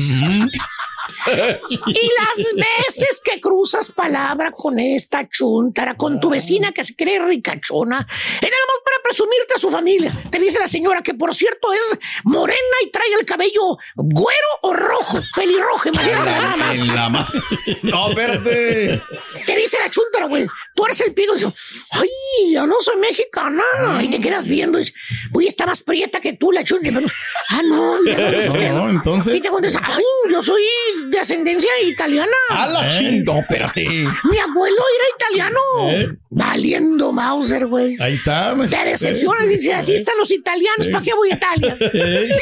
Y 1.68 2.10
las 2.18 2.54
veces 2.54 3.20
que 3.24 3.40
cruzas 3.40 3.92
palabra 3.92 4.52
con 4.52 4.78
esta 4.78 5.28
chuntara, 5.28 5.96
con 5.96 6.20
tu 6.20 6.30
vecina 6.30 6.72
que 6.72 6.84
se 6.84 6.94
cree 6.96 7.18
ricachona, 7.18 7.98
es 8.08 8.42
nada 8.50 8.66
más 8.68 8.76
para 8.84 9.02
presumirte 9.02 9.54
a 9.54 9.58
su 9.58 9.70
familia. 9.70 10.12
Te 10.30 10.38
dice 10.38 10.58
la 10.58 10.66
señora 10.66 11.02
que, 11.02 11.14
por 11.14 11.34
cierto, 11.34 11.72
es 11.72 11.98
morena 12.24 12.58
y 12.84 12.90
trae 12.90 13.06
el 13.18 13.26
cabello 13.26 13.60
güero 13.96 14.48
o 14.62 14.72
rojo, 14.72 15.18
pelirrojo, 15.34 15.88
imagínate 15.88 16.30
más. 16.56 16.74
En 16.74 16.94
la 16.94 17.08
ma- 17.08 17.28
No, 17.82 18.08
espérate. 18.10 19.02
Te 19.46 19.56
dice 19.56 19.78
la 19.78 19.90
chuntara, 19.90 20.26
güey. 20.26 20.46
Tú 20.74 20.84
eres 20.84 21.00
el 21.00 21.14
pido 21.14 21.34
y 21.34 21.38
dices, 21.38 21.52
ay, 21.92 22.08
yo 22.54 22.66
no 22.66 22.76
soy 22.80 22.96
mexicana. 22.96 23.62
Y 24.02 24.08
te 24.08 24.20
quedas 24.20 24.46
viendo 24.48 24.78
y 24.78 24.82
dices, 24.82 24.94
uy, 25.32 25.46
está 25.46 25.66
más 25.66 25.82
prieta 25.82 26.20
que 26.20 26.34
tú, 26.34 26.52
la 26.52 26.64
chuntara. 26.64 27.00
Ah, 27.48 27.60
no, 27.64 28.00
no 28.00 28.10
es 28.10 28.48
usted. 28.48 28.72
No, 28.72 28.88
entonces. 28.90 29.36
Y 29.36 29.40
te 29.40 29.48
contesta, 29.48 29.80
ay, 29.84 30.02
yo 30.30 30.42
soy 30.42 30.62
de 31.08 31.18
ascendencia 31.18 31.70
italiana. 31.84 32.32
A 32.50 32.66
la 32.66 32.88
Eh. 32.88 32.90
chingo, 32.98 33.38
espérate. 33.40 33.84
Mi 33.88 34.38
abuelo 34.38 34.82
era 34.96 35.04
italiano. 35.16 35.60
Eh. 35.90 36.08
Valiendo 36.30 37.12
Mauser, 37.12 37.66
güey. 37.66 37.96
Ahí 38.00 38.14
está. 38.14 38.54
Te 38.68 38.84
decepcionas 38.90 39.44
y 39.46 39.48
dices, 39.56 39.74
así 39.74 39.94
están 39.94 40.16
los 40.18 40.30
italianos, 40.30 40.88
¿para 40.88 41.04
qué 41.04 41.14
voy 41.14 41.30
a 41.30 41.34
Italia? 41.36 41.76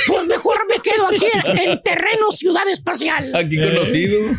Pues 0.07 0.25
mejor 0.27 0.67
me 0.69 0.81
quedo 0.81 1.07
aquí 1.07 1.27
en 1.63 1.83
terreno 1.83 2.31
ciudad 2.33 2.69
espacial. 2.69 3.35
Aquí 3.35 3.57
conocido. 3.57 4.37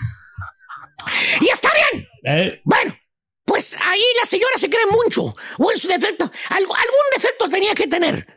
Y 1.42 1.48
está 1.50 1.70
bien. 1.92 2.08
Eh, 2.26 2.62
Bueno, 2.64 2.96
pues 3.46 3.76
ahí 3.82 4.04
la 4.22 4.26
señora 4.30 4.58
se 4.58 4.70
cree 4.70 4.86
mucho. 4.88 5.34
O 5.58 5.72
en 5.72 5.78
su 5.78 5.88
defecto, 5.88 6.26
algo- 6.50 6.76
algún 6.76 7.06
defecto 7.16 7.48
tenía 7.50 7.74
que 7.74 7.88
tener. 7.88 8.28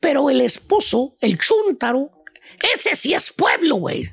Pero 0.00 0.28
el 0.30 0.40
esposo, 0.40 1.14
el 1.20 1.38
chúntaro, 1.38 2.10
ese 2.74 2.94
sí 2.94 3.14
es 3.14 3.32
pueblo, 3.32 3.76
güey. 3.76 4.10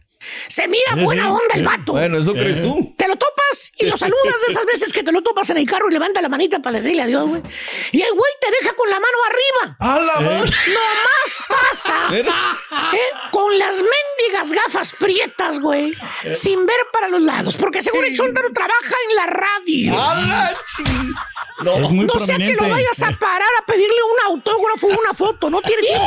Se 0.47 0.67
mira 0.67 0.93
Sí, 0.93 1.03
buena 1.03 1.23
sí, 1.23 1.29
onda 1.29 1.55
el 1.55 1.63
vato. 1.63 1.93
Bueno, 1.93 2.17
eso 2.17 2.33
crees 2.33 2.61
tú. 2.61 2.93
Te 2.97 3.07
lo 3.07 3.15
topas 3.15 3.71
y 3.77 3.85
lo 3.85 3.97
saludas 3.97 4.35
de 4.45 4.53
esas 4.53 4.65
veces 4.65 4.93
que 4.93 5.03
te 5.03 5.11
lo 5.11 5.21
topas 5.21 5.49
en 5.49 5.57
el 5.57 5.65
carro 5.65 5.89
y 5.89 5.93
levanta 5.93 6.21
la 6.21 6.29
manita 6.29 6.59
para 6.59 6.77
decirle 6.77 7.01
adiós, 7.03 7.27
güey. 7.27 7.41
Y 7.91 8.01
el 8.01 8.11
güey 8.13 8.31
te 8.41 8.51
deja 8.61 8.75
con 8.75 8.89
la 8.89 8.99
mano 8.99 9.17
arriba. 9.29 9.77
A 9.79 9.99
la. 9.99 10.21
Nomás 10.21 11.43
pasa 11.47 12.15
¿eh? 12.15 12.25
con 13.31 13.57
las 13.57 13.75
mendigas 13.75 14.51
gafas 14.51 14.93
prietas, 14.97 15.59
güey, 15.59 15.93
sin 16.33 16.65
ver 16.65 16.77
para 16.91 17.09
los 17.09 17.21
lados, 17.21 17.55
porque 17.57 17.81
según 17.81 18.05
el 18.05 18.15
chúntaro 18.15 18.51
trabaja 18.53 18.95
en 19.09 19.15
la 19.15 19.25
radio. 19.27 20.01
A 20.01 20.15
la 20.15 20.57
ching. 20.75 21.13
No. 21.63 21.73
es 21.73 21.91
muy 21.91 22.05
No 22.05 22.25
sea 22.25 22.37
que 22.37 22.53
lo 22.53 22.69
vayas 22.69 23.01
a 23.01 23.11
parar 23.17 23.49
a 23.61 23.65
pedirle 23.65 23.95
un 24.03 24.33
autógrafo 24.33 24.87
o 24.87 24.99
una 24.99 25.13
foto, 25.13 25.49
no 25.49 25.61
tiene 25.61 25.81
tiempo. 25.87 26.05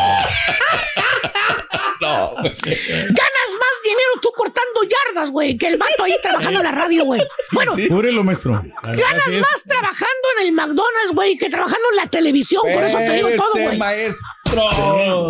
No. 2.01 2.35
Ganas 2.37 3.51
más 3.59 3.75
dinero 3.83 4.08
tú 4.21 4.31
cortando 4.37 4.81
yardas, 4.83 5.31
güey, 5.31 5.57
que 5.57 5.67
el 5.69 5.77
vato 5.79 6.05
ahí 6.05 6.15
trabajando 6.23 6.61
en 6.61 6.65
la 6.65 6.73
radio, 6.73 7.05
güey. 7.05 7.21
Bueno, 7.53 7.73
Cúbrelo, 7.89 8.25
maestro. 8.25 8.53
ganas 8.83 9.39
más 9.41 9.63
trabajando 9.67 10.29
en 10.41 10.47
el 10.47 10.53
McDonald's, 10.53 11.13
güey, 11.15 11.37
que 11.37 11.49
trabajando 11.51 11.85
en 11.91 11.97
la 11.97 12.07
televisión. 12.09 12.63
Por 12.73 12.85
eso 12.85 12.99
te 12.99 13.13
digo 13.15 13.29
todo, 13.37 13.63
güey. 13.63 13.79
maestro. 13.79 14.23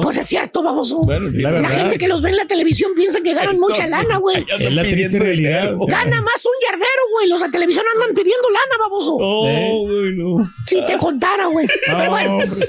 Pues 0.03 0.17
es 0.17 0.27
cierto, 0.27 0.63
baboso. 0.63 1.03
Bueno, 1.05 1.29
sí, 1.29 1.41
la 1.43 1.69
gente 1.69 1.99
que 1.99 2.07
los 2.09 2.23
ve 2.23 2.31
en 2.31 2.37
la 2.37 2.47
televisión 2.47 2.93
piensa 2.95 3.21
que 3.21 3.35
ganan 3.35 3.59
mucha 3.59 3.87
lana, 3.87 4.19
güey. 4.19 4.45
Es 4.59 4.73
la 4.73 4.83
triste 4.83 5.19
realidad. 5.19 5.63
dinero. 5.73 5.79
Gana 5.87 6.23
más 6.23 6.45
un 6.47 6.53
yardero, 6.65 7.03
güey. 7.13 7.29
Los 7.29 7.43
de 7.43 7.49
televisión 7.49 7.85
andan 7.95 8.15
pidiendo 8.15 8.49
lana, 8.49 8.77
baboso. 8.79 9.17
Oh, 9.19 9.87
güey, 9.87 10.13
no. 10.15 10.49
Si 10.67 10.85
te 10.87 10.97
contara, 10.99 11.47
güey. 11.47 11.67
Pero 11.87 11.99
No, 11.99 12.11
bueno, 12.11 12.31
hombre. 12.37 12.69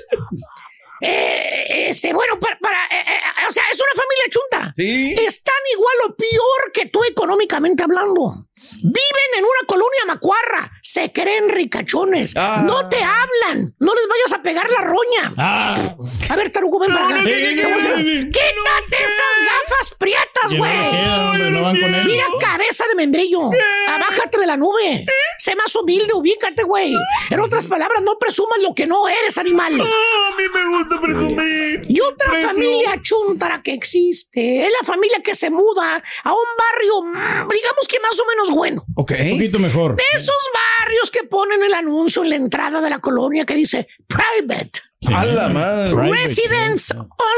Eh, 1.01 1.87
este, 1.89 2.13
bueno, 2.13 2.39
para, 2.39 2.57
para, 2.59 2.85
eh, 2.85 3.05
eh, 3.07 3.47
o 3.47 3.51
sea, 3.51 3.63
es 3.71 3.79
una 3.79 3.91
familia 3.91 4.25
chunta. 4.29 4.73
Sí. 4.75 5.15
Están 5.25 5.55
igual 5.73 5.95
o 6.07 6.15
peor 6.15 6.71
que 6.73 6.87
tú 6.87 7.01
económicamente 7.03 7.83
hablando. 7.83 8.48
Viven 8.82 9.30
en 9.38 9.43
una 9.43 9.68
colonia 9.68 10.05
macuarra. 10.07 10.72
Se 10.82 11.12
creen 11.12 11.49
ricachones. 11.49 12.34
Ah. 12.36 12.64
No 12.66 12.88
te 12.89 12.97
hablan. 12.97 13.76
No 13.80 13.93
les 13.95 14.07
vayas 14.07 14.34
a 14.34 14.41
pegar 14.41 14.70
la 14.70 14.82
roña. 14.82 15.34
Ah, 15.38 15.95
A 16.30 16.36
ver, 16.36 16.51
tarugo, 16.51 16.80
ven 16.80 16.91
para 16.91 17.05
acá. 17.05 17.16
no, 17.16 17.22
no, 17.22 17.26
Quítate 17.26 18.97
esas 18.97 19.36
gafas 19.45 19.95
prietas, 19.97 20.57
güey. 20.57 22.05
Mira 22.05 22.26
cabeza 22.39 22.86
de 22.88 22.95
membrillo. 22.95 23.49
Abájate 23.88 24.38
de 24.39 24.47
la 24.47 24.57
nube. 24.57 25.05
Sé 25.38 25.55
más 25.55 25.76
humilde, 25.76 26.14
ubícate, 26.14 26.64
güey. 26.64 26.95
En 27.30 27.39
otras 27.39 27.66
palabras, 27.66 28.01
no 28.03 28.18
presumas 28.20 28.60
lo 28.62 28.74
que 28.74 28.88
no 28.88 29.07
eres, 29.07 29.38
animal. 29.38 29.74
A 29.74 30.36
mí 30.36 30.43
me 30.53 30.78
gusta 30.78 31.01
presumir. 31.01 31.86
Y 31.88 31.99
otra 32.01 32.32
familia 32.47 32.99
chuntara 33.01 33.62
que 33.64 33.74
existe 33.74 34.66
es 34.66 34.72
la 34.80 34.86
familia 34.86 35.20
que 35.24 35.36
se 35.36 35.49
muda 35.49 36.01
a 36.24 36.32
un 36.32 36.47
barrio, 36.57 37.01
mm, 37.03 37.49
digamos 37.49 37.88
que 37.88 37.99
más 37.99 38.20
o 38.20 38.26
menos 38.26 38.48
bueno. 38.49 38.83
Ok. 38.95 39.11
un 39.19 39.29
poquito 39.31 39.59
mejor. 39.59 39.95
De 39.95 40.03
esos 40.13 40.35
barrios 40.79 41.11
que 41.11 41.23
ponen 41.23 41.63
el 41.63 41.73
anuncio 41.73 42.23
en 42.23 42.29
la 42.29 42.35
entrada 42.35 42.81
de 42.81 42.89
la 42.89 42.99
colonia 42.99 43.45
que 43.45 43.55
dice 43.55 43.87
private, 44.07 44.81
A 45.13 45.25
la 45.25 45.49
madre. 45.49 45.93
Private, 45.93 46.11
residents 46.11 46.93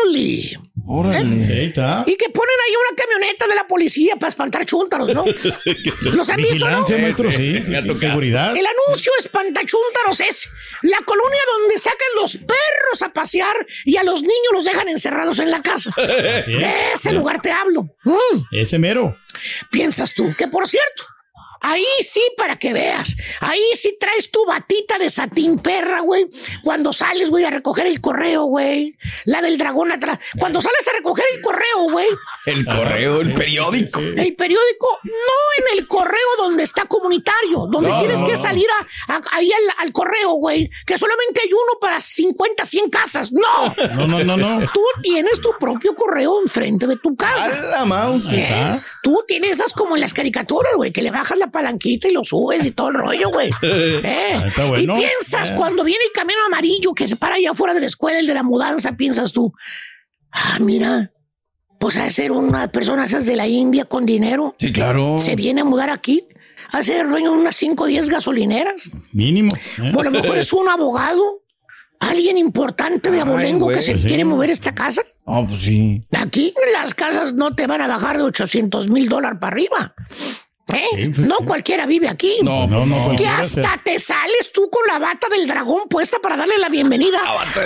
only. 0.06 0.58
Órale. 0.94 1.44
Sí, 1.44 1.54
está. 1.54 2.04
Y 2.06 2.16
que 2.16 2.30
ponen 2.30 2.56
ahí 2.68 2.74
una 2.76 2.96
camioneta 2.96 3.48
de 3.48 3.56
la 3.56 3.66
policía 3.68 4.16
para 4.18 4.30
espantar 4.30 4.66
chúntaros, 4.66 5.14
¿no? 5.14 5.24
¿Los 6.02 6.30
han 6.30 6.36
visto, 6.38 6.56
no? 6.56 6.66
Vigilancia, 6.66 6.98
maestro, 6.98 7.32
sí, 7.32 7.62
sí, 7.64 7.74
sí, 7.76 7.98
seguridad. 7.98 8.56
El 8.58 8.66
anuncio 8.66 9.12
espantachúntaros 9.20 10.20
es 10.22 10.50
la 10.82 10.98
colonia 11.06 11.40
donde 11.60 11.78
sacan 11.78 12.08
los 12.22 12.38
perros 12.38 13.02
a 13.04 13.10
pasear 13.14 13.56
y 13.86 13.98
a 13.98 14.04
los 14.04 14.22
niños 14.22 14.52
los 14.54 14.66
dejan 14.66 14.90
encerrados 14.90 15.40
en 15.40 15.52
la 15.52 15.62
casa. 15.62 15.92
Así 15.98 16.54
De 16.54 16.66
es. 16.68 16.76
ese 16.96 17.14
lugar 17.14 17.42
te 17.42 17.52
hablo. 17.52 17.96
Mm. 18.04 18.42
Ese 18.52 18.78
mero. 18.78 19.18
Piensas 19.70 20.14
tú 20.14 20.34
que, 20.38 20.48
por 20.48 20.68
cierto, 20.68 21.06
Ahí 21.62 21.86
sí, 22.02 22.22
para 22.38 22.58
que 22.58 22.74
veas. 22.74 23.16
Ahí 23.40 23.62
sí 23.76 23.96
traes 24.00 24.32
tu 24.32 24.44
batita 24.46 24.98
de 24.98 25.10
satín 25.10 25.60
perra, 25.60 26.02
güey. 26.02 26.28
Cuando 26.64 26.92
sales, 26.92 27.30
güey, 27.30 27.44
a 27.46 27.50
recoger 27.52 27.86
el 27.88 28.02
correo, 28.02 28.46
güey. 28.46 28.96
La 29.26 29.42
del 29.42 29.58
dragón 29.58 29.92
atrás. 29.92 30.20
Cuando 30.40 30.62
sales 30.62 30.88
a 30.88 30.94
recoger 30.98 31.26
el 31.36 31.42
correo, 31.42 31.90
güey. 31.92 32.08
El 32.46 32.66
correo, 32.66 33.22
el 33.22 33.34
periódico. 33.36 34.00
El 34.00 34.36
periódico, 34.36 35.00
no 35.04 35.12
en 35.72 35.78
el 35.78 35.88
correo 35.88 36.18
donde 36.38 36.64
está 36.64 36.86
comunitario, 36.86 37.68
donde 37.70 37.90
No, 37.90 38.00
tienes 38.00 38.22
no, 38.22 38.28
que 38.28 38.38
salir 38.38 38.68
a, 39.08 39.14
a- 39.16 39.22
ahí 39.32 39.52
al, 39.52 39.86
al 39.86 39.92
correo, 39.94 40.32
güey, 40.32 40.70
que 40.86 40.98
solamente 40.98 41.42
hay 41.44 41.54
uno 41.54 41.80
para 41.80 42.02
50, 42.02 42.66
100 42.66 42.90
casas. 42.90 43.32
No. 43.32 43.76
No, 43.96 44.08
no, 44.08 44.24
no, 44.24 44.38
no. 44.38 44.72
Tú 44.74 44.82
tienes 45.04 45.40
tu 45.42 45.52
propio 45.60 45.94
correo 45.96 46.42
enfrente 46.42 46.88
de 46.88 46.96
tu 46.98 47.16
casa. 47.16 47.46
A 47.46 47.80
la 47.80 47.86
mouse. 47.86 48.32
¿Eh? 48.34 48.82
Tú 49.04 49.24
tienes 49.28 49.52
esas 49.52 49.74
como 49.74 49.96
en 49.96 50.02
las 50.02 50.14
caricaturas, 50.14 50.74
güey, 50.76 50.92
que 50.92 51.02
le 51.02 51.12
bajas 51.12 51.38
la 51.38 51.51
palanquita 51.52 52.08
y 52.08 52.12
lo 52.14 52.24
subes 52.24 52.66
y 52.66 52.72
todo 52.72 52.90
el 52.90 52.96
rollo, 52.96 53.30
güey. 53.30 53.50
¿Eh? 53.62 54.34
Ah, 54.36 54.48
está 54.48 54.66
bueno. 54.66 54.98
Y 54.98 55.02
piensas, 55.02 55.52
Eh. 55.52 55.54
cuando 55.56 55.84
viene 55.84 56.04
el 56.06 56.12
camión 56.14 56.40
amarillo 56.48 56.94
que 56.94 57.08
se 57.08 57.16
para 57.16 57.36
allá 57.36 57.52
afuera 57.52 57.74
de 57.74 57.82
la 57.82 57.86
escuela, 57.88 58.20
el 58.20 58.28
de 58.28 58.34
la 58.34 58.44
mudanza, 58.44 58.94
piensas 58.98 59.32
tú, 59.34 59.54
ah, 60.32 60.58
mira, 60.60 61.12
pues 61.80 61.98
a 61.98 62.10
ser 62.10 62.32
una 62.32 62.68
persona 62.72 63.06
esas 63.06 63.26
de 63.26 63.36
la 63.36 63.48
India 63.48 63.86
con 63.86 64.06
dinero. 64.06 64.56
Sí, 64.60 64.72
claro. 64.72 65.18
Se 65.20 65.36
viene 65.36 65.62
a 65.62 65.66
mudar 65.66 65.90
aquí, 65.90 66.28
a 66.72 66.84
ser 66.84 67.08
dueño 67.10 67.32
unas 67.34 67.56
5 67.56 67.84
o 67.84 67.88
10 67.88 68.08
gasolineras. 68.10 68.90
Mínimo. 69.12 69.56
¿eh? 69.82 69.92
O 69.96 70.00
a 70.00 70.04
lo 70.04 70.12
mejor 70.12 70.38
es 70.38 70.54
un 70.54 70.70
abogado, 70.70 71.42
alguien 72.00 72.38
importante 72.38 73.10
de 73.12 73.18
Ay, 73.18 73.28
abolengo 73.28 73.68
que 73.68 73.82
se 73.82 73.98
sí. 73.98 74.08
quiere 74.08 74.26
mover 74.26 74.50
esta 74.52 74.74
casa. 74.76 75.02
Ah, 75.26 75.44
pues 75.48 75.62
sí. 75.62 76.02
Aquí 76.18 76.54
las 76.74 76.94
casas 76.94 77.34
no 77.34 77.54
te 77.56 77.68
van 77.68 77.82
a 77.82 77.88
bajar 77.88 78.18
de 78.18 78.24
800 78.24 78.88
mil 78.90 79.10
dólares 79.10 79.40
para 79.42 79.54
arriba. 79.56 79.94
¿Eh? 80.74 81.12
no 81.18 81.38
cualquiera 81.38 81.86
vive 81.86 82.08
aquí. 82.08 82.38
No, 82.44 82.68
no, 82.68 82.86
no, 82.86 82.96
Que 82.96 83.04
cualquiera 83.06 83.38
hasta 83.40 83.82
te 83.84 84.00
sales 84.00 84.52
tú 84.54 84.70
con 84.70 84.82
la 84.88 85.00
bata 85.00 85.28
del 85.30 85.48
dragón 85.48 85.88
puesta 85.90 86.20
para 86.20 86.38
darle 86.38 86.58
la 86.58 86.70
bienvenida 86.70 87.20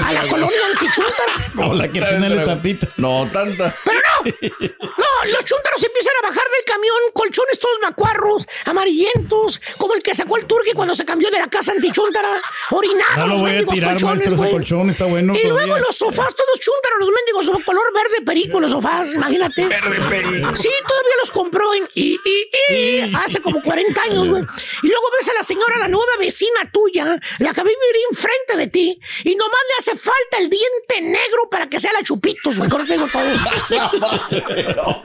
a 0.04 0.12
la 0.14 0.22
colonia 0.28 0.58
antichúntara. 0.74 1.52
Como 1.56 1.74
la 1.74 1.88
que 1.88 2.02
tiene 2.02 2.28
el 2.28 2.46
zapito. 2.46 2.88
No, 2.98 3.30
tanta. 3.32 3.76
Pero 3.84 4.00
no, 4.00 4.32
no, 4.32 4.86
los 5.32 5.46
chúntaros 5.46 5.84
empiezan 5.84 6.14
a 6.22 6.28
bajar 6.28 6.44
del 6.44 6.66
camión, 6.66 6.98
colchones 7.14 7.60
todos 7.60 7.78
macuarros, 7.82 8.48
amarillentos, 8.66 9.62
como 9.78 9.94
el 9.94 10.04
que 10.04 10.16
sacó 10.16 10.38
el 10.38 10.46
turque 10.46 10.74
cuando 10.74 10.96
se 10.96 11.06
cambió 11.06 11.30
de 11.30 11.40
la 11.40 11.48
casa 11.48 11.72
antichúntara, 11.72 12.42
orinados 12.72 13.18
No 13.18 13.28
lo 13.28 13.34
los 13.34 13.42
voy 13.42 13.50
a 13.50 13.54
mendigos 13.54 13.76
tirar, 13.76 13.92
colchones, 13.92 14.16
maestro, 14.16 14.34
ese 14.34 14.42
güey. 14.42 14.52
colchón 14.52 14.90
está 14.90 15.06
bueno. 15.06 15.34
Y 15.36 15.42
todavía. 15.42 15.68
luego 15.68 15.86
los 15.86 15.96
sofás 15.96 16.36
todos 16.36 16.60
chúntaros, 16.60 17.00
los 17.00 17.10
mendigos, 17.10 17.46
son 17.46 17.62
color 17.64 17.94
verde 17.94 18.26
perico, 18.26 18.60
los 18.60 18.72
sofás, 18.72 19.14
imagínate. 19.14 19.68
Verde 19.68 20.02
perico. 20.10 20.56
Sí, 20.56 20.70
todavía 20.88 21.16
los 21.20 21.32
compró 21.32 21.74
en 21.74 21.88
y, 21.94 22.20
y, 22.24 22.50
y, 22.74 23.16
hace 23.16 23.42
como 23.42 23.62
40 23.62 24.02
años, 24.02 24.28
güey. 24.28 24.44
Y 24.84 24.88
luego 24.88 25.10
ves 25.18 25.30
a 25.30 25.34
la 25.34 25.44
señora, 25.44 25.78
la 25.80 25.88
nueva 25.88 26.12
vecina 26.20 26.70
tuya, 26.72 27.20
la 27.40 27.54
que 27.54 27.62
vive 27.62 27.76
enfrente 28.12 28.58
de 28.58 28.68
ti, 28.68 29.00
y 29.24 29.36
nomás 29.36 29.60
le 29.70 29.76
hace 29.80 29.98
falta 29.98 30.38
el 30.40 30.50
diente 30.50 31.02
negro 31.02 31.50
para 31.50 31.70
que 31.70 31.80
sea 31.80 31.94
la 31.94 32.04
chupitos, 32.04 32.58
güey. 32.58 32.70
Con 32.70 32.86
digo 32.86 33.08
todo. 33.12 33.26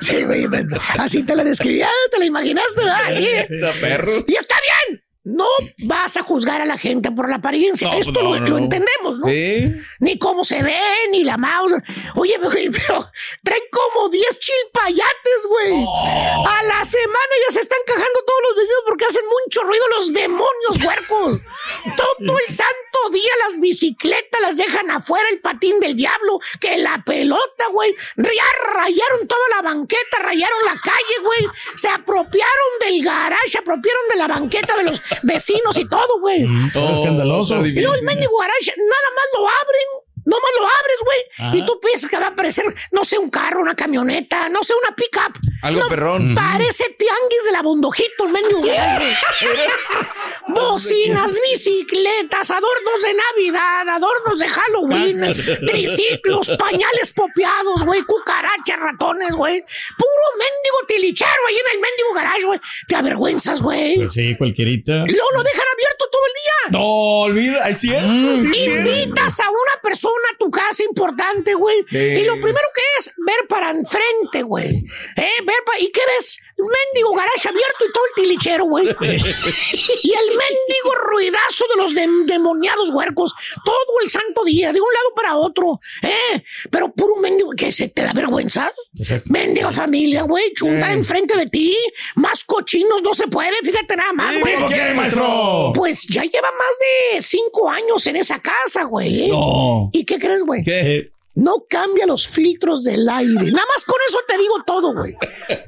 Sí, 0.00 0.24
güey, 0.24 0.46
así 0.98 1.22
te 1.22 1.36
la 1.36 1.44
describía, 1.44 1.88
te 2.10 2.18
la 2.18 2.24
imaginaste, 2.24 2.80
¿verdad? 2.80 3.12
Está 3.48 3.72
perro. 3.80 4.12
Y 4.26 4.34
está 4.36 4.56
bien. 4.88 5.02
No 5.26 5.48
vas 5.78 6.16
a 6.16 6.22
juzgar 6.22 6.60
a 6.60 6.64
la 6.64 6.78
gente 6.78 7.10
por 7.10 7.28
la 7.28 7.36
apariencia. 7.36 7.88
No, 7.90 7.94
Esto 7.94 8.12
no, 8.12 8.22
lo, 8.22 8.30
no, 8.38 8.46
lo 8.46 8.50
no. 8.50 8.58
entendemos, 8.58 9.18
¿no? 9.18 9.26
Sí. 9.26 9.74
Ni 9.98 10.20
cómo 10.20 10.44
se 10.44 10.62
ve, 10.62 10.78
ni 11.10 11.24
la 11.24 11.36
mouse. 11.36 11.72
Oye, 12.14 12.38
pero 12.40 13.10
traen 13.42 13.62
como 13.72 14.08
10 14.08 14.38
chilpayates, 14.38 15.46
güey. 15.48 15.84
A 16.46 16.62
la 16.62 16.84
semana 16.84 17.34
ya 17.44 17.54
se 17.54 17.60
están 17.60 17.80
cajando 17.84 18.20
todos 18.24 18.40
los 18.44 18.56
vecinos 18.56 18.82
porque 18.86 19.04
hacen 19.04 19.24
mucho 19.44 19.64
ruido 19.64 19.84
los 19.98 20.12
demonios 20.12 20.84
huercos. 20.84 21.40
Todo 21.96 22.38
el 22.38 22.54
santo 22.54 23.10
día 23.12 23.30
las 23.48 23.58
bicicletas 23.58 24.40
las 24.40 24.56
dejan 24.56 24.90
afuera, 24.92 25.28
el 25.30 25.40
patín 25.40 25.80
del 25.80 25.96
diablo, 25.96 26.38
que 26.60 26.78
la 26.78 27.02
pelota, 27.04 27.66
güey. 27.72 27.94
Ya 28.16 28.72
rayaron 28.74 29.26
toda 29.26 29.48
la 29.56 29.62
banqueta, 29.62 30.18
rayaron 30.20 30.64
la 30.64 30.80
calle, 30.80 31.18
güey. 31.24 31.52
Se 31.76 31.88
apropiaron 31.88 32.78
del 32.80 33.04
garage, 33.04 33.48
se 33.48 33.58
apropiaron 33.58 34.08
de 34.10 34.16
la 34.16 34.28
banqueta 34.28 34.76
de 34.76 34.84
los 34.84 35.00
vecinos 35.22 35.76
y 35.78 35.84
todo, 35.88 36.20
güey. 36.20 36.46
Todo 36.72 36.94
escandaloso. 36.94 37.64
Y 37.64 37.72
luego 37.80 37.94
el 37.94 38.02
mendigo 38.02 38.36
garage, 38.38 38.72
nada 38.76 39.10
más 39.14 39.26
lo 39.34 39.40
abren. 39.48 40.05
No 40.26 40.36
más 40.36 40.52
lo 40.58 40.64
abres, 40.66 40.96
güey. 41.04 41.18
Ajá. 41.48 41.56
Y 41.56 41.66
tú 41.66 41.80
piensas 41.80 42.10
que 42.10 42.18
va 42.18 42.26
a 42.26 42.30
aparecer, 42.30 42.66
no 42.92 43.04
sé, 43.04 43.16
un 43.18 43.30
carro, 43.30 43.60
una 43.60 43.74
camioneta, 43.74 44.48
no 44.48 44.62
sé, 44.62 44.74
una 44.74 44.94
pickup. 44.94 45.38
Algo 45.62 45.80
No, 45.82 45.88
perrón. 45.88 46.34
Parece 46.34 46.84
tianguis 46.98 47.44
de 47.46 47.52
la 47.52 47.62
bondojito, 47.62 48.26
el 48.26 48.32
mendigo 48.32 48.62
garage. 48.66 49.16
Bocinas, 50.48 51.38
bicicletas, 51.50 52.50
adornos 52.50 53.02
de 53.02 53.14
Navidad, 53.14 53.88
adornos 53.88 54.38
de 54.38 54.48
Halloween, 54.48 55.20
triciclos, 55.66 56.50
pañales 56.58 57.12
popeados, 57.12 57.84
güey, 57.84 58.02
cucarachas, 58.02 58.78
ratones, 58.78 59.32
güey. 59.32 59.60
Puro 59.96 60.24
mendigo 60.38 60.86
tilichero 60.88 61.30
ahí 61.48 61.54
en 61.56 61.74
el 61.74 61.80
mendigo 61.80 62.12
garage, 62.14 62.44
güey. 62.44 62.60
Te 62.88 62.96
avergüenzas, 62.96 63.60
güey. 63.60 63.96
Pues 63.96 64.12
sí, 64.12 64.36
cualquierita. 64.36 65.04
Y 65.06 65.12
luego 65.12 65.30
lo 65.34 65.42
dejan 65.42 65.64
abierto 65.72 66.05
día. 66.46 66.78
No, 66.78 66.84
olvida, 67.22 67.68
es 67.68 67.78
cierto. 67.80 68.06
Mm. 68.08 68.40
sí, 68.42 68.48
es 68.48 68.72
cierto. 68.72 68.90
Invitas 68.92 69.40
a 69.40 69.50
una 69.50 69.80
persona 69.82 70.14
a 70.34 70.38
tu 70.38 70.50
casa 70.50 70.82
importante, 70.84 71.54
güey. 71.54 71.84
Sí. 71.90 71.96
Y 71.96 72.24
lo 72.24 72.34
primero 72.34 72.66
que 72.74 72.82
es 72.98 73.10
ver 73.26 73.46
para 73.48 73.70
enfrente, 73.70 74.42
güey. 74.42 74.84
¿Eh? 75.16 75.30
Ver 75.44 75.56
pa- 75.64 75.78
¿Y 75.78 75.90
qué 75.90 76.00
ves? 76.16 76.38
Mendigo 76.58 77.12
garage 77.14 77.48
abierto 77.48 77.84
y 77.88 77.92
todo 77.92 78.04
el 78.06 78.22
tilichero, 78.22 78.64
güey. 78.64 78.86
y 79.02 80.12
el 80.12 80.26
mendigo 80.28 80.94
ruidazo 81.10 81.64
de 81.74 81.82
los 81.82 81.92
dem- 81.92 82.24
demoniados 82.26 82.90
huercos 82.90 83.34
todo 83.64 84.00
el 84.02 84.08
santo 84.10 84.44
día, 84.44 84.72
de 84.72 84.80
un 84.80 84.92
lado 84.92 85.14
para 85.14 85.36
otro. 85.36 85.80
¿Eh? 86.02 86.42
Pero 86.70 86.92
puro 86.92 87.16
mendigo, 87.16 87.50
que 87.56 87.70
se 87.72 87.88
te 87.88 88.02
da 88.02 88.12
vergüenza. 88.12 88.72
Mendigo 89.26 89.72
familia, 89.72 90.22
güey. 90.22 90.52
Chuntar 90.54 90.92
enfrente 90.92 91.36
de 91.36 91.46
ti. 91.48 91.76
Más 92.16 92.44
cochinos 92.44 93.02
no 93.02 93.14
se 93.14 93.26
puede, 93.28 93.56
fíjate 93.62 93.96
nada 93.96 94.12
más, 94.12 94.38
güey. 94.40 94.54
Pues 95.74 96.06
ya 96.06 96.24
lleva 96.36 96.48
más 96.50 97.14
de 97.14 97.22
cinco 97.22 97.70
años 97.70 98.06
en 98.06 98.16
esa 98.16 98.38
casa, 98.40 98.84
güey. 98.84 99.28
No. 99.28 99.88
¿Y 99.92 100.04
qué 100.04 100.18
crees, 100.18 100.42
güey? 100.42 100.62
¿Qué? 100.62 101.10
No 101.36 101.64
cambia 101.68 102.06
los 102.06 102.26
filtros 102.26 102.82
del 102.82 103.06
aire. 103.08 103.52
Nada 103.52 103.66
más 103.74 103.84
con 103.84 103.96
eso 104.08 104.18
te 104.26 104.38
digo 104.38 104.54
todo, 104.66 104.94
güey. 104.94 105.12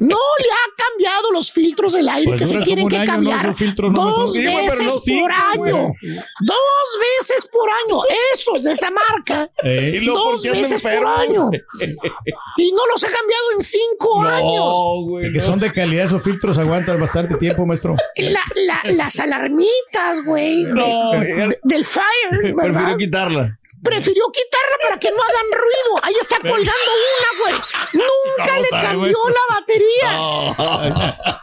No 0.00 0.16
le 0.38 0.50
ha 0.50 0.74
cambiado 0.88 1.30
los 1.30 1.52
filtros 1.52 1.92
del 1.92 2.08
aire 2.08 2.32
Pues 2.36 2.40
que 2.40 2.46
se 2.46 2.58
tienen 2.64 2.88
que 2.88 2.96
año, 2.96 3.04
¿no? 3.06 3.12
cambiar. 3.12 3.40
Esos 3.46 3.58
filtros, 3.58 3.92
¿no? 3.92 4.02
Dos 4.10 4.32
Sí, 4.32 4.44
veces 4.46 4.82
no 4.82 5.20
por 5.20 5.30
año. 5.32 5.56
güey. 5.56 5.92
Dos 6.40 6.98
veces 7.20 7.48
por 7.52 7.68
año. 7.68 8.00
Esos 8.34 8.62
de 8.62 8.72
esa 8.72 8.90
marca. 8.90 9.50
Eh. 9.62 9.92
¿Y 9.96 10.00
luego 10.00 10.22
por 10.24 10.32
Dos 10.36 10.42
veces 10.44 10.80
por 10.82 11.06
año. 11.06 11.50
Y 12.56 12.72
no 12.72 12.86
los 12.92 13.04
ha 13.04 13.08
cambiado 13.08 13.44
en 13.54 13.60
cinco 13.60 14.22
años. 14.22 14.54
No, 14.54 15.02
güey. 15.02 15.32
Que 15.32 15.38
no. 15.38 15.44
son 15.44 15.60
de 15.60 15.70
calidad, 15.72 16.06
esos 16.06 16.22
filtros 16.22 16.56
aguantan 16.58 16.98
bastante 16.98 17.34
tiempo, 17.36 17.66
maestro. 17.66 17.94
La- 18.16 18.40
la- 18.56 18.90
las 18.92 19.20
alarmitas, 19.20 20.24
güey. 20.24 20.64
de- 20.64 20.72
No, 20.72 21.10
de- 21.12 21.58
del 21.62 21.84
fire, 21.84 22.06
¿verdad? 22.56 22.72
Prefiero 22.72 22.96
quitarla. 22.96 23.57
Prefirió 23.82 24.24
quitarla 24.32 24.76
para 24.82 24.98
que 24.98 25.10
no 25.10 25.16
hagan 25.22 25.46
ruido. 25.52 26.00
Ahí 26.04 26.14
está 26.20 26.36
colgando 26.40 26.90
una, 27.08 27.42
güey. 27.42 27.54
Nunca 27.94 28.50
¿Cómo 28.50 28.62
le 28.62 28.68
cambió 28.68 29.18
la 29.28 29.54
batería. 29.54 30.10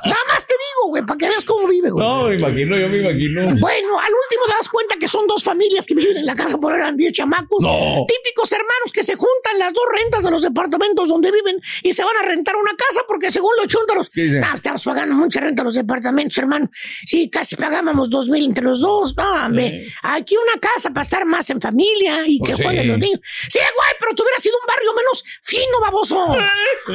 Nada 0.05 0.23
más 0.27 0.45
te 0.45 0.53
digo, 0.53 0.89
güey, 0.89 1.05
para 1.05 1.17
que 1.17 1.27
veas 1.27 1.43
cómo 1.43 1.67
vive, 1.67 1.89
güey. 1.89 2.05
No, 2.05 2.23
me 2.27 2.35
imagino, 2.35 2.77
yo 2.77 2.89
me 2.89 2.97
imagino. 2.99 3.41
Bueno, 3.59 3.99
al 3.99 4.11
último 4.13 4.45
te 4.45 4.51
das 4.51 4.69
cuenta 4.69 4.95
que 4.99 5.07
son 5.07 5.27
dos 5.27 5.43
familias 5.43 5.85
que 5.85 5.95
viven 5.95 6.17
en 6.17 6.25
la 6.25 6.35
casa, 6.35 6.57
por 6.57 6.73
eran 6.73 6.97
10 6.97 7.13
chamacos. 7.13 7.59
No. 7.61 8.05
Típicos 8.07 8.51
hermanos 8.51 8.91
que 8.93 9.03
se 9.03 9.15
juntan 9.15 9.59
las 9.59 9.73
dos 9.73 9.83
rentas 9.91 10.23
de 10.23 10.31
los 10.31 10.41
departamentos 10.41 11.09
donde 11.09 11.31
viven 11.31 11.59
y 11.83 11.93
se 11.93 12.03
van 12.03 12.15
a 12.17 12.23
rentar 12.23 12.55
una 12.55 12.75
casa 12.75 13.01
porque 13.07 13.31
según 13.31 13.51
los 13.57 13.67
chúntaros, 13.67 14.09
¿Qué 14.09 14.23
dicen? 14.23 14.43
"Ah, 14.43 14.53
estamos 14.55 14.83
pagando 14.83 15.15
mucha 15.15 15.39
renta 15.39 15.61
a 15.61 15.65
los 15.65 15.75
departamentos, 15.75 16.37
hermano. 16.37 16.69
Sí, 17.05 17.29
casi 17.29 17.55
pagábamos 17.55 18.09
dos 18.09 18.27
mil 18.29 18.45
entre 18.45 18.63
los 18.63 18.79
dos. 18.79 19.15
No, 19.17 19.45
hombre, 19.45 19.87
aquí 20.03 20.35
una 20.37 20.59
casa 20.59 20.89
para 20.89 21.01
estar 21.01 21.25
más 21.25 21.49
en 21.49 21.59
familia 21.61 22.24
y 22.25 22.39
que 22.39 22.55
Pues 22.55 22.57
sí. 22.57 22.83
los 22.87 22.97
niños. 22.99 23.19
Sí, 23.49 23.59
güey, 23.59 23.89
pero 23.99 24.13
tú 24.15 24.23
hubieras 24.23 24.41
sido 24.41 24.57
un 24.59 24.65
barrio 24.67 24.93
menos 24.93 25.23
fino, 25.41 25.79
baboso. 25.81 26.35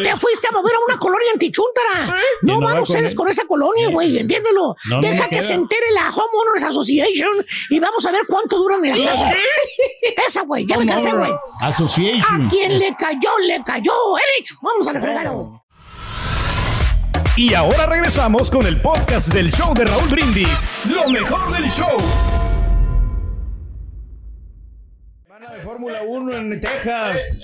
Te 0.02 0.16
fuiste 0.16 0.48
a 0.48 0.52
mover 0.52 0.74
a 0.74 0.78
una 0.86 0.98
colonia 0.98 1.30
antichúntara. 1.32 2.06
No 2.42 2.54
no 2.60 2.66
van 2.66 2.76
va 2.78 2.82
ustedes 2.82 3.14
con- 3.14 3.24
con 3.26 3.28
esa 3.28 3.44
colonia, 3.46 3.88
güey, 3.90 4.18
entiéndelo. 4.18 4.76
No, 4.86 4.96
no, 4.96 5.00
Deja 5.02 5.24
no 5.24 5.28
que 5.30 5.36
queda. 5.36 5.46
se 5.46 5.52
entere 5.54 5.90
la 5.92 6.08
Homeowners 6.10 6.64
Association 6.64 7.46
y 7.70 7.78
vamos 7.78 8.04
a 8.06 8.12
ver 8.12 8.22
cuánto 8.28 8.56
duran 8.58 8.84
en 8.84 8.98
la 9.04 9.10
casa. 9.10 9.32
Esa, 10.26 10.42
güey, 10.42 10.66
ya 10.66 10.78
me 10.78 10.86
cansé, 10.86 11.10
güey. 11.12 11.32
Association. 11.60 12.46
A 12.46 12.48
quien 12.48 12.78
le 12.78 12.94
cayó, 12.96 13.30
le 13.46 13.62
cayó. 13.64 13.92
He 14.18 14.38
dicho, 14.40 14.54
vamos 14.62 14.86
a 14.88 14.92
la 14.92 15.00
fregada, 15.00 15.30
güey. 15.30 15.46
Y 17.36 17.54
ahora 17.54 17.86
regresamos 17.86 18.50
con 18.50 18.66
el 18.66 18.80
podcast 18.80 19.28
del 19.32 19.50
show 19.52 19.72
de 19.74 19.84
Raúl 19.84 20.08
Brindis. 20.08 20.66
Lo 20.84 21.08
mejor 21.08 21.50
del 21.52 21.70
show. 21.70 21.96
Fórmula 25.60 26.02
1 26.02 26.36
en 26.36 26.60
Texas. 26.60 27.40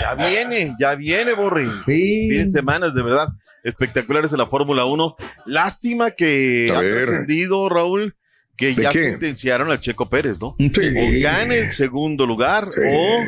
Ya 0.00 0.14
viene, 0.14 0.74
ya 0.78 0.94
viene, 0.94 1.32
Borri. 1.34 1.68
Vienen 1.86 2.52
semanas 2.52 2.94
de 2.94 3.02
verdad 3.02 3.28
espectaculares 3.62 4.30
en 4.32 4.38
la 4.38 4.46
Fórmula 4.46 4.84
1. 4.84 5.16
Lástima 5.46 6.10
que 6.12 6.72
ha 6.74 6.80
trascendido, 6.80 7.68
Raúl, 7.68 8.14
que 8.56 8.74
¿De 8.74 8.82
ya 8.82 8.90
qué? 8.90 9.02
sentenciaron 9.10 9.70
al 9.70 9.80
Checo 9.80 10.08
Pérez, 10.08 10.38
¿no? 10.40 10.54
Sí. 10.58 10.68
O 10.70 11.22
gane 11.22 11.58
el 11.58 11.70
segundo 11.70 12.26
lugar 12.26 12.68
o 12.68 13.24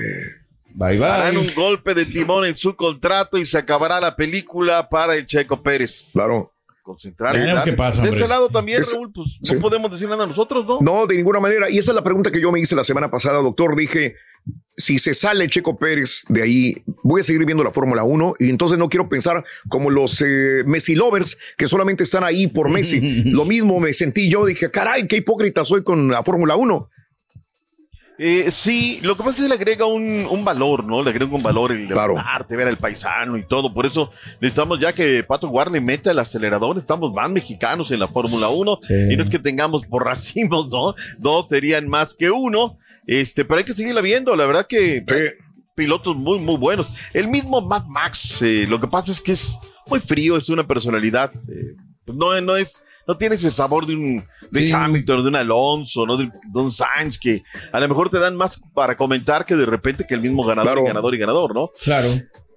Bye 0.78 1.02
harán 1.02 1.38
un 1.38 1.54
golpe 1.54 1.94
de 1.94 2.04
timón 2.04 2.44
en 2.44 2.54
su 2.54 2.76
contrato 2.76 3.38
y 3.38 3.46
se 3.46 3.56
acabará 3.56 3.98
la 3.98 4.14
película 4.14 4.90
para 4.90 5.14
el 5.14 5.24
Checo 5.24 5.62
Pérez. 5.62 6.06
Claro. 6.12 6.52
Qué 7.64 7.72
pasa, 7.72 8.02
de 8.02 8.10
ese 8.10 8.28
lado 8.28 8.48
también, 8.48 8.80
Es- 8.80 8.92
Raúl, 8.92 9.12
pues 9.12 9.28
sí. 9.42 9.54
no 9.54 9.60
podemos 9.60 9.90
decir 9.90 10.08
nada 10.08 10.26
nosotros, 10.26 10.64
¿no? 10.66 10.78
No, 10.80 11.06
de 11.06 11.16
ninguna 11.16 11.40
manera. 11.40 11.68
Y 11.70 11.78
esa 11.78 11.90
es 11.90 11.94
la 11.96 12.04
pregunta 12.04 12.30
que 12.30 12.40
yo 12.40 12.52
me 12.52 12.60
hice 12.60 12.76
la 12.76 12.84
semana 12.84 13.10
pasada, 13.10 13.38
doctor. 13.38 13.74
Dije, 13.76 14.14
si 14.76 14.98
se 14.98 15.14
sale 15.14 15.48
Checo 15.48 15.78
Pérez 15.78 16.24
de 16.28 16.42
ahí, 16.42 16.82
voy 17.02 17.20
a 17.20 17.24
seguir 17.24 17.44
viendo 17.44 17.64
la 17.64 17.72
Fórmula 17.72 18.04
1 18.04 18.34
y 18.38 18.50
entonces 18.50 18.78
no 18.78 18.88
quiero 18.88 19.08
pensar 19.08 19.44
como 19.68 19.90
los 19.90 20.22
eh, 20.22 20.62
Messi 20.66 20.94
lovers 20.94 21.36
que 21.56 21.66
solamente 21.66 22.04
están 22.04 22.22
ahí 22.24 22.46
por 22.46 22.68
Messi. 22.68 23.00
Lo 23.32 23.44
mismo 23.44 23.80
me 23.80 23.92
sentí 23.94 24.30
yo, 24.30 24.44
dije, 24.46 24.70
caray, 24.70 25.08
qué 25.08 25.16
hipócrita 25.16 25.64
soy 25.64 25.82
con 25.82 26.08
la 26.08 26.22
Fórmula 26.22 26.54
1. 26.56 26.90
Eh, 28.18 28.50
sí, 28.50 28.98
lo 29.02 29.14
que 29.16 29.22
pasa 29.22 29.36
es 29.36 29.42
que 29.42 29.48
le 29.48 29.54
agrega 29.54 29.84
un, 29.84 30.26
un 30.30 30.44
valor, 30.44 30.84
¿no? 30.84 31.02
Le 31.02 31.10
agrega 31.10 31.34
un 31.34 31.42
valor 31.42 31.72
el 31.72 31.86
Claro. 31.86 32.14
levantarte, 32.14 32.56
ver 32.56 32.66
al 32.68 32.78
paisano 32.78 33.36
y 33.36 33.44
todo. 33.46 33.74
Por 33.74 33.84
eso 33.84 34.10
necesitamos 34.40 34.80
ya 34.80 34.92
que 34.94 35.22
Pato 35.22 35.48
Warley 35.48 35.80
meta 35.82 36.10
el 36.10 36.18
acelerador. 36.18 36.78
Estamos 36.78 37.12
más 37.12 37.30
mexicanos 37.30 37.90
en 37.90 38.00
la 38.00 38.08
Fórmula 38.08 38.48
1. 38.48 38.78
Y 39.10 39.16
no 39.16 39.22
es 39.22 39.28
que 39.28 39.38
tengamos 39.38 39.86
por 39.86 40.04
racimos, 40.04 40.72
¿no? 40.72 40.94
Dos 41.18 41.48
serían 41.48 41.88
más 41.88 42.14
que 42.14 42.30
uno. 42.30 42.78
Este, 43.06 43.44
pero 43.44 43.58
hay 43.58 43.64
que 43.64 43.74
seguirla 43.74 44.00
viendo. 44.00 44.34
La 44.34 44.46
verdad 44.46 44.66
que 44.66 45.04
pilotos 45.74 46.16
muy, 46.16 46.38
muy 46.38 46.56
buenos. 46.56 46.88
El 47.12 47.28
mismo 47.28 47.60
Mad 47.60 47.84
Max, 47.84 48.40
eh, 48.40 48.64
lo 48.66 48.80
que 48.80 48.86
pasa 48.88 49.12
es 49.12 49.20
que 49.20 49.32
es 49.32 49.58
muy 49.88 50.00
frío, 50.00 50.38
es 50.38 50.48
una 50.48 50.66
personalidad. 50.66 51.30
eh, 51.34 51.76
no, 52.06 52.40
no 52.40 52.56
es. 52.56 52.82
No 53.06 53.16
tiene 53.16 53.36
ese 53.36 53.50
sabor 53.50 53.86
de 53.86 53.94
un 53.94 54.24
de 54.50 54.72
Hamilton, 54.72 55.22
de 55.22 55.28
un 55.28 55.36
Alonso, 55.36 56.04
¿no? 56.06 56.16
De, 56.16 56.24
de 56.26 56.60
un 56.60 56.72
Sainz, 56.72 57.18
que 57.18 57.42
a 57.72 57.78
lo 57.80 57.88
mejor 57.88 58.10
te 58.10 58.18
dan 58.18 58.36
más 58.36 58.60
para 58.74 58.96
comentar 58.96 59.44
que 59.44 59.54
de 59.54 59.64
repente 59.66 60.04
que 60.06 60.14
el 60.14 60.20
mismo 60.20 60.42
ganador 60.44 60.72
Claro. 60.72 60.84
y 60.84 60.86
ganador 60.88 61.14
y 61.14 61.18
ganador, 61.18 61.54
¿no? 61.54 61.70
Claro. 61.84 62.08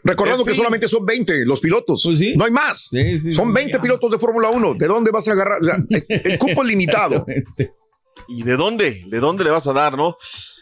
Recordando 0.03 0.43
En 0.43 0.47
que 0.47 0.51
fin. 0.53 0.57
solamente 0.57 0.87
son 0.87 1.05
20 1.05 1.45
los 1.45 1.59
pilotos. 1.59 2.01
Pues 2.03 2.17
sí. 2.17 2.33
No 2.37 2.45
hay 2.45 2.51
más. 2.51 2.87
Sí, 2.89 3.19
sí, 3.19 3.35
son 3.35 3.47
sí, 3.47 3.53
20 3.53 3.73
ya. 3.73 3.81
pilotos 3.81 4.09
de 4.11 4.17
Fórmula 4.17 4.49
1. 4.49 4.75
¿De 4.75 4.87
dónde 4.87 5.11
vas 5.11 5.27
a 5.27 5.33
agarrar? 5.33 5.59
El, 5.61 6.05
el 6.31 6.39
cupo 6.39 6.63
es 6.63 6.67
limitado. 6.69 7.25
¿Y 8.29 8.43
de 8.43 8.55
dónde? 8.55 9.03
¿De 9.07 9.19
dónde 9.19 9.43
le 9.43 9.49
vas 9.49 9.67
a 9.67 9.73
dar, 9.73 9.97
no? 9.97 10.15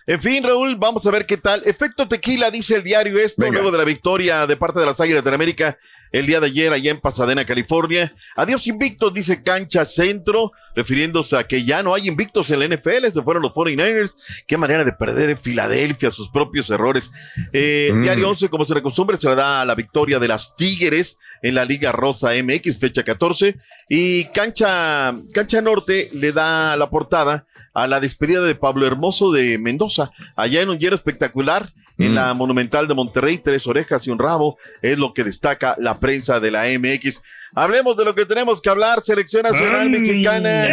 En 0.08 0.22
fin, 0.22 0.42
Raúl, 0.42 0.78
vamos 0.78 1.06
a 1.06 1.12
ver 1.12 1.26
qué 1.26 1.36
tal. 1.36 1.62
Efecto 1.66 2.08
tequila, 2.08 2.50
dice 2.50 2.76
el 2.78 2.84
diario 2.84 3.20
esto, 3.20 3.42
Venga. 3.42 3.56
luego 3.56 3.72
de 3.72 3.78
la 3.78 3.84
victoria 3.84 4.48
de 4.48 4.56
parte 4.56 4.80
de 4.80 4.86
las 4.86 5.00
Águilas 5.02 5.22
de 5.24 5.34
América 5.36 5.78
el 6.14 6.26
día 6.26 6.40
de 6.40 6.46
ayer 6.48 6.72
allá 6.72 6.92
en 6.92 7.02
Pasadena, 7.02 7.44
California. 7.44 8.10
Adiós 8.38 8.66
invictos, 8.68 9.14
dice 9.14 9.44
Cancha 9.44 9.84
Centro, 9.84 10.54
refiriéndose 10.74 11.36
a 11.36 11.44
que 11.46 11.66
ya 11.66 11.84
no 11.84 11.94
hay 11.94 12.08
invictos 12.08 12.50
en 12.50 12.60
la 12.60 12.66
NFL, 12.78 13.12
se 13.14 13.22
fueron 13.22 13.44
los 13.44 13.52
49ers. 13.52 14.16
Qué 14.48 14.56
manera 14.56 14.86
de 14.86 14.94
perder 14.94 15.32
en 15.32 15.38
Filadelfia 15.38 16.12
sus 16.12 16.30
propios 16.30 16.70
errores. 16.70 17.12
Eh, 17.52 17.92
Mm. 17.94 18.04
Diario 18.04 18.30
11, 18.30 18.48
como 18.48 18.64
se 18.64 18.74
de 18.74 18.82
costumbre, 18.82 19.18
se 19.18 19.28
le 19.30 19.36
da 19.36 19.66
la 19.66 19.76
victoria 19.76 20.20
de 20.20 20.30
las 20.30 20.56
Tigres 20.56 21.18
en 21.42 21.56
la 21.56 21.66
Liga 21.66 21.92
Rosa 21.92 22.32
MX, 22.42 22.80
fecha 22.80 23.04
14. 23.04 23.58
Y 23.90 24.24
Cancha, 24.32 25.14
Cancha 25.34 25.62
Norte 25.62 26.10
le 26.14 26.32
da 26.32 26.78
la 26.78 26.90
portada 26.90 27.46
a 27.78 27.88
la 27.88 28.00
despedida 28.00 28.42
de 28.42 28.56
Pablo 28.56 28.88
Hermoso 28.88 29.32
de 29.32 29.60
Mendoza, 29.60 30.10
allá 30.36 30.64
en 30.64 30.70
un 30.70 30.80
lleno 30.80 30.96
espectacular. 30.96 31.72
En 32.00 32.12
Mm. 32.12 32.16
la 32.16 32.34
Monumental 32.34 32.88
de 32.88 32.94
Monterrey, 32.96 33.38
tres 33.38 33.66
orejas 33.68 34.06
y 34.06 34.10
un 34.12 34.18
rabo, 34.20 34.58
es 34.82 34.98
lo 34.98 35.14
que 35.14 35.24
destaca 35.24 35.76
la 35.80 36.00
prensa 36.00 36.40
de 36.40 36.50
la 36.52 36.68
MX. 36.68 37.22
Hablemos 37.56 37.96
de 37.98 38.06
lo 38.06 38.14
que 38.16 38.26
tenemos 38.26 38.62
que 38.62 38.70
hablar, 38.70 39.02
selección 39.02 39.44
nacional 39.44 39.90
mexicana. 39.90 40.66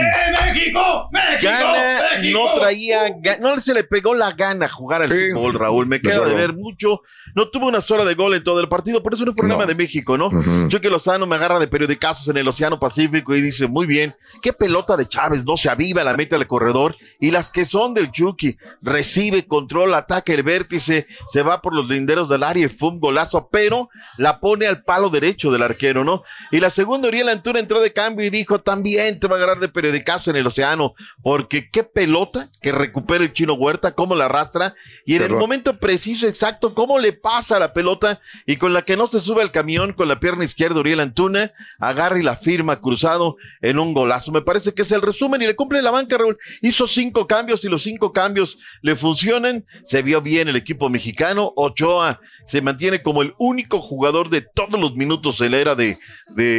México! 0.53 1.09
Gana, 1.43 1.99
no 2.33 2.55
traía, 2.59 3.09
ga- 3.17 3.39
no 3.41 3.59
se 3.61 3.75
le 3.75 3.85
pegó 3.85 4.15
la 4.15 4.33
gana 4.33 4.69
jugar 4.69 5.03
al 5.03 5.11
Sí. 5.11 5.33
fútbol, 5.33 5.55
Raúl. 5.55 5.87
Me 5.89 6.01
queda 6.01 6.25
de 6.25 6.35
ver 6.35 6.53
mucho. 6.55 7.01
No 7.35 7.49
tuvo 7.49 7.67
una 7.67 7.81
sola 7.81 8.05
de 8.05 8.15
gol 8.15 8.35
en 8.35 8.45
todo 8.45 8.61
el 8.61 8.69
partido, 8.69 9.03
por 9.03 9.15
eso 9.15 9.25
no 9.25 9.33
es 9.33 9.37
problema 9.37 9.63
No. 9.63 9.67
de 9.67 9.75
México, 9.75 10.17
¿no? 10.17 10.31
Chucky 10.69 10.89
Lozano 10.89 11.27
me 11.27 11.35
agarra 11.37 11.59
de 11.59 11.67
periodicazos 11.67 12.29
en 12.29 12.37
el 12.37 12.47
Océano 12.47 12.79
Pacífico 12.79 13.35
y 13.35 13.41
dice, 13.41 13.67
muy 13.67 13.87
bien, 13.87 14.15
qué 14.41 14.53
pelota 14.53 14.97
de 14.97 15.09
Chávez, 15.09 15.45
no 15.45 15.57
se 15.57 15.69
aviva, 15.69 16.05
la 16.05 16.15
mete 16.17 16.37
al 16.37 16.47
corredor. 16.47 16.95
Y 17.19 17.31
las 17.33 17.51
que 17.51 17.65
son 17.65 17.93
del 17.95 18.11
Chucky, 18.13 18.57
recibe, 18.83 19.47
control, 19.47 19.95
ataca 19.95 20.33
el 20.33 20.43
vértice, 20.45 21.07
se 21.29 21.43
va 21.43 21.61
por 21.61 21.75
los 21.75 21.89
linderos 21.89 22.29
del 22.29 22.43
área 22.45 22.67
y 22.67 22.69
fue 22.69 22.91
un 22.91 23.01
golazo, 23.01 23.49
pero 23.51 23.89
la 24.19 24.39
pone 24.39 24.67
al 24.67 24.83
palo 24.85 25.11
derecho 25.11 25.51
del 25.51 25.63
arquero, 25.63 26.05
¿no? 26.05 26.23
Y 26.53 26.61
la 26.65 26.71
segunda, 26.71 27.09
Uriel 27.09 27.29
Antuna 27.29 27.61
entró 27.61 27.79
de 27.83 27.93
cambio 27.93 28.25
y 28.25 28.31
dijo, 28.31 28.59
también 28.59 29.21
te 29.21 29.27
va 29.27 29.35
a 29.35 29.37
agarrar 29.37 29.59
de 29.61 29.69
periodicazo 29.69 30.31
en 30.31 30.37
el 30.37 30.47
Océano, 30.47 30.95
porque 31.23 31.69
qué 31.71 31.85
pelota 31.85 32.49
que 32.63 32.73
recupera 32.73 33.23
el 33.23 33.35
chino 33.35 33.53
Huerta, 33.53 33.95
cómo 33.95 34.15
la 34.15 34.25
arrastra, 34.25 34.75
y 35.05 35.17
en 35.17 35.25
el 35.25 35.33
momento 35.33 35.79
preciso, 35.79 36.27
exacto, 36.27 36.73
cómo 36.73 36.99
le 36.99 37.13
pasa 37.13 37.59
la 37.59 37.75
pelota 37.75 38.23
y 38.47 38.57
con 38.57 38.73
la 38.73 38.81
que 38.81 38.97
no 38.97 39.09
se 39.09 39.21
sube 39.21 39.43
al 39.43 39.51
camión 39.51 39.93
con 39.93 40.09
la 40.09 40.19
pierna 40.19 40.45
izquierda 40.45 40.81
Uriel 40.81 41.01
Antuna, 41.01 41.53
agarra 41.79 42.19
y 42.19 42.23
la 42.23 42.37
firma 42.37 42.81
cruzado 42.81 43.37
en 43.61 43.79
un 43.79 43.93
golazo. 43.93 44.33
Me 44.33 44.41
parece 44.41 44.73
que 44.73 44.83
es 44.83 44.93
el 44.93 45.03
resumen 45.03 45.43
y 45.43 45.47
le 45.47 45.57
cumple 45.57 45.83
la 45.83 45.91
banca, 45.91 46.17
Raúl. 46.17 46.39
Hizo 46.63 46.87
cinco 46.87 47.27
cambios 47.27 47.63
y 47.67 47.69
los 47.69 47.83
cinco 47.83 48.11
cambios 48.11 48.59
le 48.81 48.97
funcionan. 48.97 49.67
Se 49.85 50.01
vio 50.01 50.23
bien 50.23 50.49
el 50.49 50.57
equipo 50.57 50.89
mexicano. 50.89 51.53
Ochoa 51.57 52.21
se 52.47 52.63
mantiene 52.63 53.03
como 53.03 53.23
el 53.23 53.35
único 53.39 53.81
jugador 53.81 54.31
de 54.31 54.41
todos 54.43 54.81
los 54.81 54.95
minutos 54.95 55.41
en 55.41 55.53
la 55.53 55.59
era 55.59 55.75
de, 55.75 55.99
de 56.35 56.54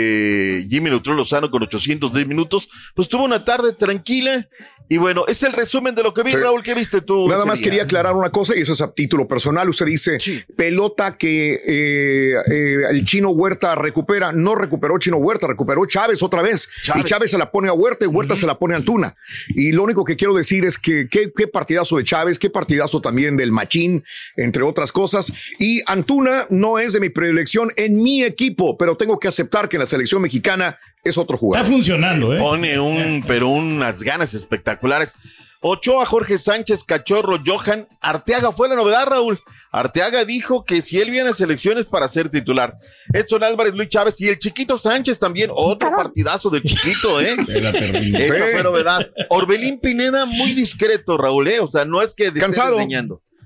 Jimmy 0.69 0.89
Neutrón 0.89 1.17
Lozano 1.17 1.49
con 1.49 1.63
810 1.63 2.27
minutos. 2.27 2.67
Pues 2.93 3.07
tuvo 3.09 3.23
una 3.23 3.43
tarde 3.43 3.73
tranquila 3.73 4.47
y 4.87 4.97
bueno, 4.97 5.25
es 5.27 5.41
el 5.41 5.53
resumen 5.53 5.95
de 5.95 6.03
lo 6.03 6.13
que 6.13 6.21
vi, 6.21 6.31
Sí. 6.31 6.37
Raúl. 6.37 6.61
¿Qué 6.61 6.75
viste 6.75 7.01
tú? 7.01 7.27
Nada 7.27 7.45
más 7.45 7.57
día? 7.57 7.65
quería 7.65 7.83
aclarar 7.83 8.13
una 8.13 8.29
cosa 8.29 8.55
y 8.55 8.61
eso 8.61 8.73
es 8.73 8.81
a 8.81 8.93
título 8.93 9.27
personal. 9.27 9.67
Usted 9.67 9.85
dice 9.87 10.19
pelota 10.55 11.17
que 11.17 11.53
eh, 11.65 12.33
eh, 12.51 12.77
el 12.91 13.03
chino 13.05 13.29
Huerta 13.31 13.73
recupera. 13.75 14.31
No 14.31 14.53
recuperó 14.53 14.97
chino 14.99 15.17
Huerta, 15.17 15.47
recuperó 15.47 15.85
Chávez 15.85 16.21
otra 16.21 16.41
vez. 16.43 16.69
Chávez. 16.83 17.03
Y 17.03 17.07
Chávez 17.07 17.31
se 17.31 17.37
la 17.37 17.51
pone 17.51 17.67
a 17.67 17.73
Huerta 17.73 18.05
y 18.05 18.07
Huerta 18.07 18.35
se 18.35 18.45
la 18.45 18.59
pone 18.59 18.75
a 18.75 18.77
Antuna. 18.77 19.15
Y 19.49 19.71
lo 19.71 19.83
único 19.83 20.03
que 20.03 20.15
quiero 20.15 20.35
decir 20.35 20.65
es 20.65 20.77
que 20.77 21.07
qué, 21.09 21.31
qué 21.35 21.47
partidazo 21.47 21.97
de 21.97 22.03
Chávez, 22.03 22.37
qué 22.37 22.51
partidazo 22.51 23.01
también 23.01 23.37
del 23.37 23.51
Machín, 23.51 24.03
entre 24.35 24.61
otras 24.63 24.91
cosas. 24.91 25.33
Y 25.57 25.81
Antuna 25.87 26.45
no 26.51 26.77
es 26.77 26.93
de 26.93 26.99
mi 26.99 27.09
predilección 27.09 27.71
en 27.75 28.03
mi 28.03 28.23
equipo, 28.23 28.77
pero 28.77 28.95
tengo 28.95 29.17
que 29.19 29.27
aceptar 29.27 29.67
que 29.67 29.77
en 29.77 29.81
la 29.81 29.84
selección 29.85 30.21
mexicana 30.21 30.79
es 31.03 31.17
otro 31.17 31.37
jugador. 31.37 31.65
Está 31.65 31.73
funcionando, 31.73 32.33
¿eh? 32.33 32.39
Pone 32.39 32.79
un, 32.79 33.23
pero 33.25 33.49
unas 33.49 34.01
ganas 34.01 34.33
espectaculares. 34.33 35.13
Ochoa, 35.61 36.05
Jorge 36.05 36.37
Sánchez, 36.37 36.83
Cachorro, 36.83 37.39
Johan, 37.43 37.87
Arteaga 37.99 38.51
fue 38.51 38.69
la 38.69 38.75
novedad, 38.75 39.07
Raúl. 39.07 39.39
Arteaga 39.71 40.23
dijo 40.23 40.63
que 40.63 40.81
si 40.81 40.99
él 40.99 41.09
viene 41.11 41.31
a 41.31 41.33
selecciones 41.33 41.85
para 41.85 42.07
ser 42.07 42.29
titular. 42.29 42.77
Edson 43.11 43.43
Álvarez, 43.43 43.73
Luis 43.73 43.89
Chávez 43.89 44.21
y 44.21 44.29
el 44.29 44.37
chiquito 44.39 44.77
Sánchez 44.77 45.19
también. 45.19 45.49
Otro 45.53 45.89
partidazo 45.89 46.49
del 46.49 46.61
chiquito, 46.61 47.19
¿eh? 47.19 47.35
Esa 47.47 48.51
fue 48.51 48.63
novedad. 48.63 49.09
Orbelín 49.29 49.79
Pineda, 49.79 50.25
muy 50.25 50.53
discreto, 50.53 51.17
Raúl, 51.17 51.47
¿eh? 51.47 51.59
O 51.59 51.67
sea, 51.67 51.83
no 51.83 52.01
es 52.01 52.13
que 52.13 52.31
Cansado. 52.31 52.77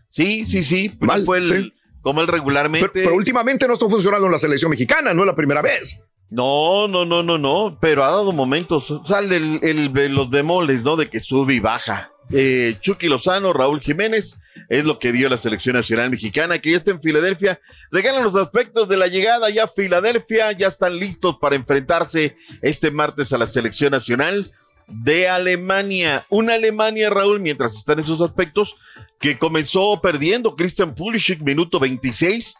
Sí, 0.09 0.45
sí, 0.45 0.63
sí. 0.63 0.91
No 0.99 1.07
Mal, 1.07 1.25
fue 1.25 1.37
el, 1.37 1.63
sí. 1.63 1.73
como 2.01 2.21
él 2.21 2.27
regularmente. 2.27 2.89
Pero, 2.91 3.05
pero 3.05 3.15
últimamente 3.15 3.67
no 3.67 3.75
está 3.75 3.87
funcionando 3.87 4.25
en 4.25 4.33
la 4.33 4.39
selección 4.39 4.69
mexicana, 4.69 5.13
no 5.13 5.23
es 5.23 5.27
la 5.27 5.35
primera 5.35 5.61
vez. 5.61 5.99
No, 6.29 6.87
no, 6.87 7.05
no, 7.05 7.23
no, 7.23 7.37
no, 7.37 7.77
pero 7.81 8.03
ha 8.03 8.07
dado 8.11 8.31
momentos, 8.31 8.93
sale 9.05 9.37
el, 9.37 9.59
el- 9.63 10.13
los 10.13 10.29
bemoles, 10.29 10.83
¿no? 10.83 10.95
De 10.95 11.09
que 11.09 11.19
sube 11.19 11.55
y 11.55 11.59
baja. 11.59 12.11
Eh, 12.31 12.77
Chucky 12.81 13.07
Lozano, 13.07 13.51
Raúl 13.53 13.81
Jiménez, 13.81 14.39
es 14.69 14.85
lo 14.85 14.99
que 14.99 15.11
dio 15.11 15.27
la 15.29 15.37
selección 15.37 15.75
nacional 15.75 16.11
mexicana, 16.11 16.59
que 16.59 16.69
ya 16.69 16.77
está 16.77 16.91
en 16.91 17.01
Filadelfia. 17.01 17.59
Regalan 17.89 18.23
los 18.23 18.35
aspectos 18.35 18.87
de 18.87 18.97
la 18.97 19.07
llegada 19.07 19.49
ya 19.49 19.63
a 19.63 19.67
Filadelfia, 19.67 20.51
ya 20.51 20.67
están 20.67 20.97
listos 20.99 21.37
para 21.41 21.55
enfrentarse 21.55 22.37
este 22.61 22.91
martes 22.91 23.33
a 23.33 23.39
la 23.39 23.47
selección 23.47 23.89
nacional 23.91 24.51
de 24.87 25.27
Alemania. 25.27 26.27
Una 26.29 26.53
Alemania, 26.53 27.09
Raúl, 27.09 27.39
mientras 27.39 27.75
están 27.75 27.99
esos 27.99 28.21
aspectos, 28.21 28.75
que 29.19 29.39
comenzó 29.39 29.99
perdiendo 29.99 30.55
Christian 30.55 30.93
Pulisic, 30.93 31.41
minuto 31.41 31.79
26. 31.79 32.55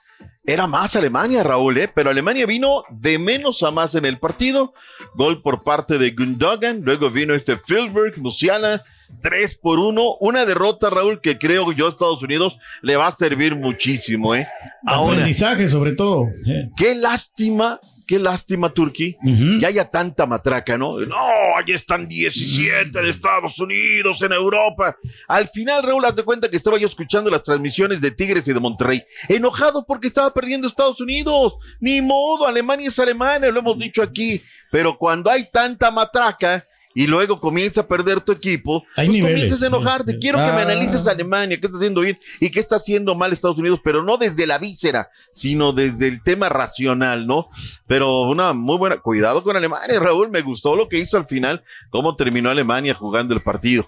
Era 0.46 0.66
más 0.68 0.96
Alemania, 0.96 1.44
Raúl, 1.44 1.78
¿eh? 1.78 1.90
pero 1.94 2.10
Alemania 2.10 2.46
vino 2.46 2.84
de 2.90 3.20
menos 3.20 3.62
a 3.64 3.72
más 3.72 3.94
en 3.96 4.06
el 4.06 4.18
partido. 4.20 4.74
Gol 5.14 5.42
por 5.42 5.64
parte 5.64 5.98
de 5.98 6.12
Gundogan, 6.12 6.82
luego 6.82 7.10
vino 7.12 7.36
este 7.36 7.58
Filberg, 7.58 8.18
Musiala, 8.20 8.84
3 9.22 9.56
por 9.56 9.80
1. 9.80 10.18
Una 10.20 10.46
derrota, 10.46 10.90
Raúl, 10.90 11.22
que 11.22 11.38
creo 11.38 11.72
yo 11.72 11.88
a 11.88 11.90
Estados 11.90 12.22
Unidos 12.22 12.58
le 12.82 12.96
va 12.96 13.08
a 13.08 13.12
servir 13.12 13.56
muchísimo, 13.56 14.36
¿eh? 14.36 14.48
Aprendizaje, 14.86 15.68
sobre 15.68 15.94
todo. 15.94 16.28
Eh. 16.48 16.70
Qué 16.76 16.96
lástima, 16.96 17.80
qué 18.08 18.20
lástima, 18.20 18.74
Turquí, 18.74 19.18
que 19.60 19.66
haya 19.66 19.90
tanta 19.90 20.26
matraca, 20.26 20.78
¿no? 20.78 21.00
No, 21.00 21.28
ahí 21.56 21.74
están 21.74 22.08
17 22.08 23.02
de 23.02 23.10
Estados 23.10 23.60
Unidos, 23.60 24.22
en 24.22 24.32
Europa. 24.32 24.96
Al 25.28 25.50
final, 25.50 25.84
Raúl, 25.84 26.06
haz 26.06 26.16
de 26.16 26.24
cuenta 26.24 26.50
que 26.50 26.58
estaba 26.58 26.78
yo 26.78 26.88
escuchando 26.88 27.30
las 27.30 27.44
transmisiones 27.44 28.02
de 28.02 28.12
Tigres 28.12 28.48
y 28.48 28.54
de 28.54 28.60
Monterrey, 28.60 29.04
enojado 29.28 29.86
porque 29.86 30.08
estaba 30.08 30.34
perdiendo 30.34 30.68
Estados 30.68 31.00
Unidos. 31.02 31.54
Ni 31.80 32.02
modo, 32.02 32.48
Alemania 32.48 32.88
es 32.88 33.00
Alemania, 33.00 33.52
lo 33.52 33.60
hemos 33.60 33.78
dicho 33.78 34.02
aquí. 34.02 34.42
Pero 34.72 34.98
cuando 34.98 35.30
hay 35.30 35.50
tanta 35.52 35.92
matraca, 35.92 36.66
y 36.96 37.08
luego 37.08 37.40
comienza 37.40 37.82
a 37.82 37.88
perder 37.88 38.22
tu 38.22 38.32
equipo, 38.32 38.84
Hay 38.96 39.08
pues 39.08 39.10
niveles, 39.10 39.34
comienzas 39.36 39.64
a 39.64 39.68
enojarte. 39.68 40.18
Quiero 40.20 40.38
que 40.40 40.46
me 40.46 40.50
Ah. 40.52 40.62
analices 40.64 41.08
a 41.08 41.12
Alemania, 41.12 41.58
qué 41.60 41.68
está 41.68 41.78
haciendo 41.78 42.02
bien 42.02 42.18
y 42.40 42.50
qué 42.50 42.60
está 42.60 42.78
haciendo 42.78 43.16
mal 43.16 43.32
Estados 43.32 43.58
Unidos, 43.58 43.80
pero 43.84 44.04
no 44.04 44.18
desde 44.18 44.48
la 44.48 44.58
víscera, 44.58 45.10
sino 45.34 45.72
desde 45.72 46.08
el 46.08 46.24
tema 46.24 46.50
racional, 46.50 47.28
¿no? 47.28 47.48
Pero 47.88 48.22
una 48.24 48.54
muy 48.54 48.78
buena, 48.78 48.98
cuidado 48.98 49.44
con 49.44 49.56
Alemania, 49.56 50.00
Raúl, 50.00 50.30
me 50.32 50.42
gustó 50.42 50.76
lo 50.76 50.90
que 50.90 50.98
hizo 50.98 51.18
al 51.18 51.26
final, 51.28 51.64
cómo 51.90 52.16
terminó 52.16 52.50
Alemania 52.50 52.94
jugando 52.94 53.34
el 53.34 53.42
partido. 53.42 53.88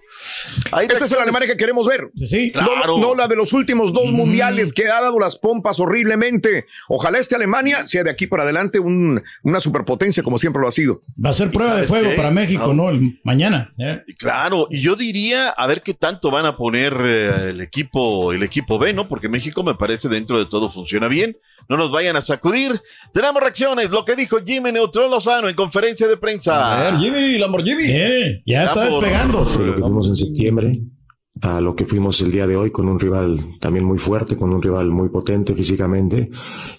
Ahí 0.72 0.88
Esa 0.94 1.06
es 1.06 1.12
la 1.12 1.24
Alemania 1.24 1.48
que 1.48 1.58
queremos 1.58 1.88
ver. 1.88 2.10
Sí, 2.16 2.52
Claro. 2.52 2.98
No, 2.98 3.10
no 3.10 3.16
la 3.16 3.28
de 3.28 3.36
los 3.36 3.54
últimos 3.54 3.94
dos 3.94 4.12
mundiales 4.12 4.74
que 4.74 4.88
ha 4.90 5.02
dado 5.02 5.20
las 5.20 5.38
pompas 5.38 5.80
horriblemente. 5.80 6.66
Ojalá 6.88 7.20
este 7.20 7.36
Alemania 7.36 7.86
sea 7.88 8.04
de 8.04 8.10
aquí 8.10 8.28
para 8.28 8.44
adelante 8.44 8.80
un- 8.80 9.22
una 9.44 9.60
superpotencia 9.60 10.24
como 10.24 10.38
siempre 10.38 10.62
lo 10.62 10.68
ha 10.68 10.72
sido. 10.72 11.02
Va 11.24 11.30
a 11.32 11.34
ser 11.34 11.52
prueba 11.52 11.76
de 11.76 11.88
fuego 11.88 12.10
qué? 12.12 12.16
para 12.16 12.32
México. 12.32 12.74
¿no? 12.74 12.91
El 12.92 13.20
mañana. 13.24 13.74
¿eh? 13.78 14.04
Claro, 14.18 14.68
y 14.70 14.82
yo 14.82 14.96
diría 14.96 15.50
a 15.50 15.68
ver 15.68 15.82
qué 15.82 15.94
tanto 15.94 16.30
van 16.32 16.46
a 16.46 16.56
poner 16.58 16.94
eh, 17.04 17.50
el 17.50 17.62
equipo, 17.62 18.32
el 18.34 18.44
equipo 18.44 18.78
B, 18.80 18.94
¿no? 18.94 19.08
Porque 19.08 19.30
México 19.30 19.64
me 19.64 19.76
parece 19.76 20.08
dentro 20.10 20.38
de 20.40 20.46
todo 20.46 20.70
funciona 20.70 21.08
bien. 21.08 21.38
No 21.70 21.78
nos 21.78 21.92
vayan 21.92 22.16
a 22.16 22.22
sacudir. 22.22 22.82
Tenemos 23.14 23.42
reacciones, 23.42 23.90
lo 23.92 24.04
que 24.04 24.16
dijo 24.16 24.38
Jimmy 24.46 24.72
Neutron 24.72 25.10
Lozano 25.12 25.48
en 25.48 25.56
conferencia 25.56 26.08
de 26.08 26.18
prensa. 26.18 26.88
A 26.88 26.92
ver, 26.92 27.00
Jimmy, 27.00 27.38
Lamborghini. 27.38 27.84
Bien, 27.84 28.42
ya 28.46 28.64
está 28.66 28.88
por- 28.90 29.02
despegando. 29.02 29.44
lo 29.46 29.76
que 29.76 29.82
fuimos 29.82 30.08
en 30.08 30.16
septiembre 30.16 30.80
a 31.42 31.60
lo 31.60 31.76
que 31.76 31.86
fuimos 31.86 32.22
el 32.22 32.32
día 32.32 32.46
de 32.46 32.56
hoy 32.56 32.72
con 32.72 32.88
un 32.88 33.00
rival 33.00 33.58
también 33.60 33.84
muy 33.84 33.98
fuerte, 33.98 34.38
con 34.38 34.54
un 34.54 34.62
rival 34.62 34.92
muy 34.92 35.10
potente 35.10 35.56
físicamente 35.56 36.30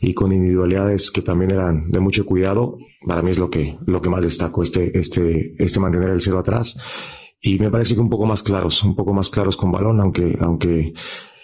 y 0.01 0.15
con 0.15 0.33
individualidades 0.33 1.11
que 1.11 1.23
también 1.23 1.51
eran 1.51 1.91
de 1.91 2.01
mucho 2.01 2.25
cuidado. 2.25 2.79
Para 3.05 3.23
mí 3.23 3.31
es 3.33 3.39
lo 3.39 3.51
que, 3.51 3.77
lo 3.87 4.01
que 4.01 4.09
más 4.09 4.23
destaco, 4.23 4.63
este, 4.63 4.97
este, 4.97 5.55
este 5.59 5.81
mantener 5.81 6.11
el 6.11 6.21
cero 6.21 6.39
atrás. 6.39 6.79
Y 7.41 7.59
me 7.59 7.71
parece 7.71 7.95
que 7.95 8.01
un 8.01 8.09
poco 8.09 8.25
más 8.25 8.45
claros, 8.45 8.85
un 8.85 8.95
poco 8.95 9.13
más 9.13 9.31
claros 9.31 9.57
con 9.57 9.73
balón, 9.73 10.01
aunque, 10.01 10.39
aunque 10.41 10.93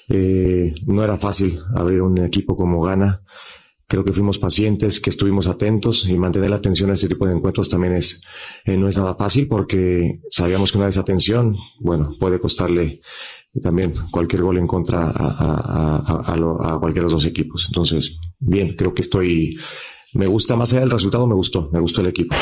eh, 0.08 0.72
no 0.86 1.02
era 1.02 1.16
fácil 1.16 1.58
abrir 1.74 2.02
un 2.02 2.18
equipo 2.18 2.56
como 2.56 2.80
Gana. 2.82 3.22
Creo 3.90 4.04
que 4.04 4.12
fuimos 4.12 4.38
pacientes, 4.38 5.00
que 5.00 5.08
estuvimos 5.08 5.46
atentos 5.48 6.06
y 6.06 6.14
mantener 6.18 6.50
la 6.50 6.56
atención 6.56 6.90
a 6.90 6.92
este 6.92 7.08
tipo 7.08 7.26
de 7.26 7.32
encuentros 7.34 7.70
también 7.70 7.94
es, 7.94 8.22
eh, 8.66 8.76
no 8.76 8.86
es 8.86 8.98
nada 8.98 9.14
fácil 9.14 9.48
porque 9.48 10.20
sabíamos 10.28 10.70
que 10.70 10.76
una 10.76 10.86
desatención, 10.88 11.56
bueno, 11.80 12.14
puede 12.20 12.38
costarle 12.38 13.00
también 13.62 13.94
cualquier 14.10 14.42
gol 14.42 14.58
en 14.58 14.66
contra 14.66 15.04
a, 15.04 15.10
a, 15.10 15.96
a, 16.06 16.32
a, 16.32 16.36
lo- 16.36 16.62
a 16.62 16.78
cualquiera 16.78 17.06
de 17.06 17.12
los 17.12 17.22
dos 17.22 17.24
equipos. 17.24 17.64
Entonces, 17.68 18.18
bien, 18.38 18.76
creo 18.76 18.92
que 18.92 19.00
estoy, 19.00 19.58
me 20.12 20.26
gusta 20.26 20.54
más 20.54 20.70
allá 20.72 20.80
del 20.80 20.90
resultado, 20.90 21.26
me 21.26 21.34
gustó, 21.34 21.70
me 21.72 21.80
gustó 21.80 22.02
el 22.02 22.08
equipo. 22.08 22.36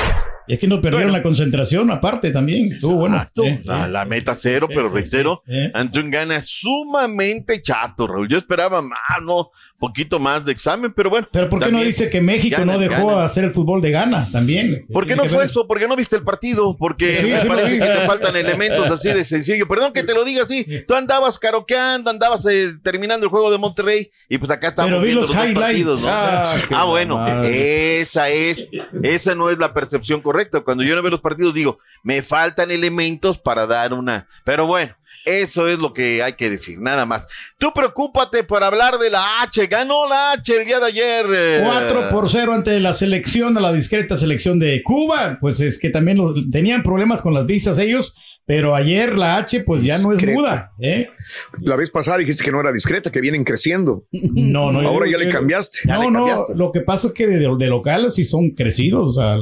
Y 0.49 0.55
es 0.55 0.59
que 0.61 0.67
no 0.69 0.81
perdieron 0.81 1.11
la 1.13 1.23
concentración, 1.23 1.91
aparte 1.91 2.31
también. 2.31 2.73
Estuvo 2.73 2.95
bueno. 2.97 3.25
¿eh? 3.45 3.61
La, 3.65 3.89
la 3.89 4.05
meta 4.05 4.35
cero, 4.37 4.67
Sí, 4.69 4.75
pero 4.77 4.89
sí, 4.89 4.95
reitero, 4.95 5.39
sí, 5.45 5.53
ante 5.75 5.99
un 6.01 6.11
gana 6.11 6.41
sumamente 6.41 7.63
chato, 7.63 8.07
Raúl. 8.07 8.29
Yo 8.29 8.39
esperaba 8.39 8.81
más, 8.83 8.99
no, 9.25 9.47
poquito 9.79 10.19
más 10.19 10.45
de 10.45 10.53
examen, 10.53 10.93
pero 10.95 11.11
bueno. 11.11 11.27
Pero 11.31 11.49
¿por 11.51 11.63
qué 11.63 11.71
no 11.71 11.81
dice 11.83 12.09
que 12.11 12.21
México 12.21 12.65
no 12.65 12.79
dejó 12.79 13.09
ganan. 13.09 13.25
hacer 13.25 13.45
el 13.45 13.51
fútbol 13.51 13.81
de 13.83 13.91
gana 13.91 14.29
también? 14.33 14.87
¿Por 14.93 15.07
qué 15.07 15.15
no 15.17 15.25
fue 15.27 15.39
ver- 15.39 15.47
eso? 15.47 15.67
¿Por 15.67 15.79
qué 15.79 15.87
no 15.87 15.97
viste 15.97 16.17
el 16.17 16.23
partido? 16.23 16.77
Porque 16.77 17.17
Sí, 17.17 17.27
me 17.27 17.41
sí 17.41 17.47
parece 17.49 17.79
que 17.79 17.85
te 17.85 18.07
faltan 18.07 18.37
elementos 18.37 18.91
así 18.91 19.09
de 19.13 19.25
sencillo. 19.25 19.69
Perdón 19.69 19.93
que 19.93 20.03
te 20.03 20.15
lo 20.15 20.25
diga 20.25 20.45
así. 20.45 20.67
Tú 20.87 20.95
andabas 20.95 21.39
caroqueando, 21.39 22.11
andabas 22.11 22.47
eh, 22.47 22.73
terminando 22.83 23.25
el 23.27 23.31
juego 23.31 23.51
de 23.51 23.59
Monterrey 23.59 24.11
y 24.29 24.39
pues 24.39 24.51
acá 24.51 24.69
estamos 24.69 24.91
Pero 24.91 25.01
vi 25.01 25.07
viendo 25.09 25.21
los 25.27 25.31
highlights. 25.31 25.59
partidos, 25.61 26.03
¿no? 26.03 26.09
Ah, 26.11 26.55
qué 26.69 26.75
Ah, 26.75 26.85
bueno, 26.85 27.17
madre. 27.19 28.01
esa 28.01 28.29
es, 28.31 28.69
esa 29.03 29.35
no 29.35 29.51
es 29.51 29.59
la 29.59 29.73
percepción 29.75 30.21
correcta. 30.21 30.61
Cuando 30.61 30.83
yo 30.85 30.95
no 30.97 31.03
veo 31.03 31.11
los 31.11 31.21
partidos 31.21 31.53
digo, 31.55 31.79
me 32.03 32.23
faltan 32.23 32.71
elementos 32.71 33.39
para 33.39 33.67
dar 33.67 33.93
una, 33.93 34.27
pero 34.45 34.67
bueno. 34.67 34.95
Eso 35.27 35.67
es 35.67 35.81
lo 35.81 35.93
que 35.93 36.23
hay 36.23 36.35
que 36.35 36.49
decir, 36.49 36.79
nada 36.81 37.05
más. 37.05 37.27
Tú 37.59 37.73
preocúpate 37.75 38.45
por 38.45 38.63
hablar 38.63 38.97
de 38.99 39.11
la 39.11 39.43
H. 39.43 39.67
Ganó 39.67 40.09
la 40.09 40.31
H 40.33 40.57
el 40.57 40.65
día 40.67 40.79
de 40.79 40.87
ayer. 40.87 41.27
eh. 41.35 41.61
4 41.65 42.09
por 42.11 42.29
0 42.31 42.53
ante 42.53 42.79
la 42.79 42.93
selección, 42.93 43.59
a 43.59 43.61
la 43.61 43.73
discreta 43.73 44.17
selección 44.17 44.61
de 44.61 44.83
Cuba. 44.85 45.39
Pues 45.41 45.61
es 45.61 45.81
que 45.81 45.91
también 45.91 46.19
lo- 46.19 46.33
tenían 46.51 46.85
problemas 46.85 47.23
con 47.23 47.35
las 47.35 47.45
visas 47.45 47.77
ellos, 47.79 48.15
pero 48.47 48.75
ayer 48.77 49.19
la 49.19 49.37
H 49.37 49.61
pues 49.65 49.83
ya 49.83 49.99
no 49.99 50.13
es 50.13 50.19
Discreta. 50.19 50.39
muda. 50.41 50.73
¿eh? 50.81 51.11
La 51.61 51.75
vez 51.77 51.91
pasada 51.91 52.19
dijiste 52.19 52.45
que 52.45 52.53
no 52.53 52.61
era 52.61 52.73
discreta, 52.73 53.11
que 53.11 53.21
vienen 53.21 53.43
creciendo. 53.45 54.05
No, 54.13 54.71
no. 54.73 54.81
Ahora 54.89 55.07
yo- 55.07 55.19
ya 55.19 55.25
le 55.25 55.29
cambiaste. 55.31 55.81
No, 55.85 56.11
no, 56.11 56.47
lo 56.55 56.71
que 56.73 56.81
pasa 56.81 57.09
es 57.09 57.13
que 57.13 57.27
de, 57.27 57.39
de 57.59 57.67
locales 57.67 58.15
sí 58.15 58.25
son 58.25 58.51
crecidos. 58.51 59.09
O 59.17 59.21
sea, 59.21 59.37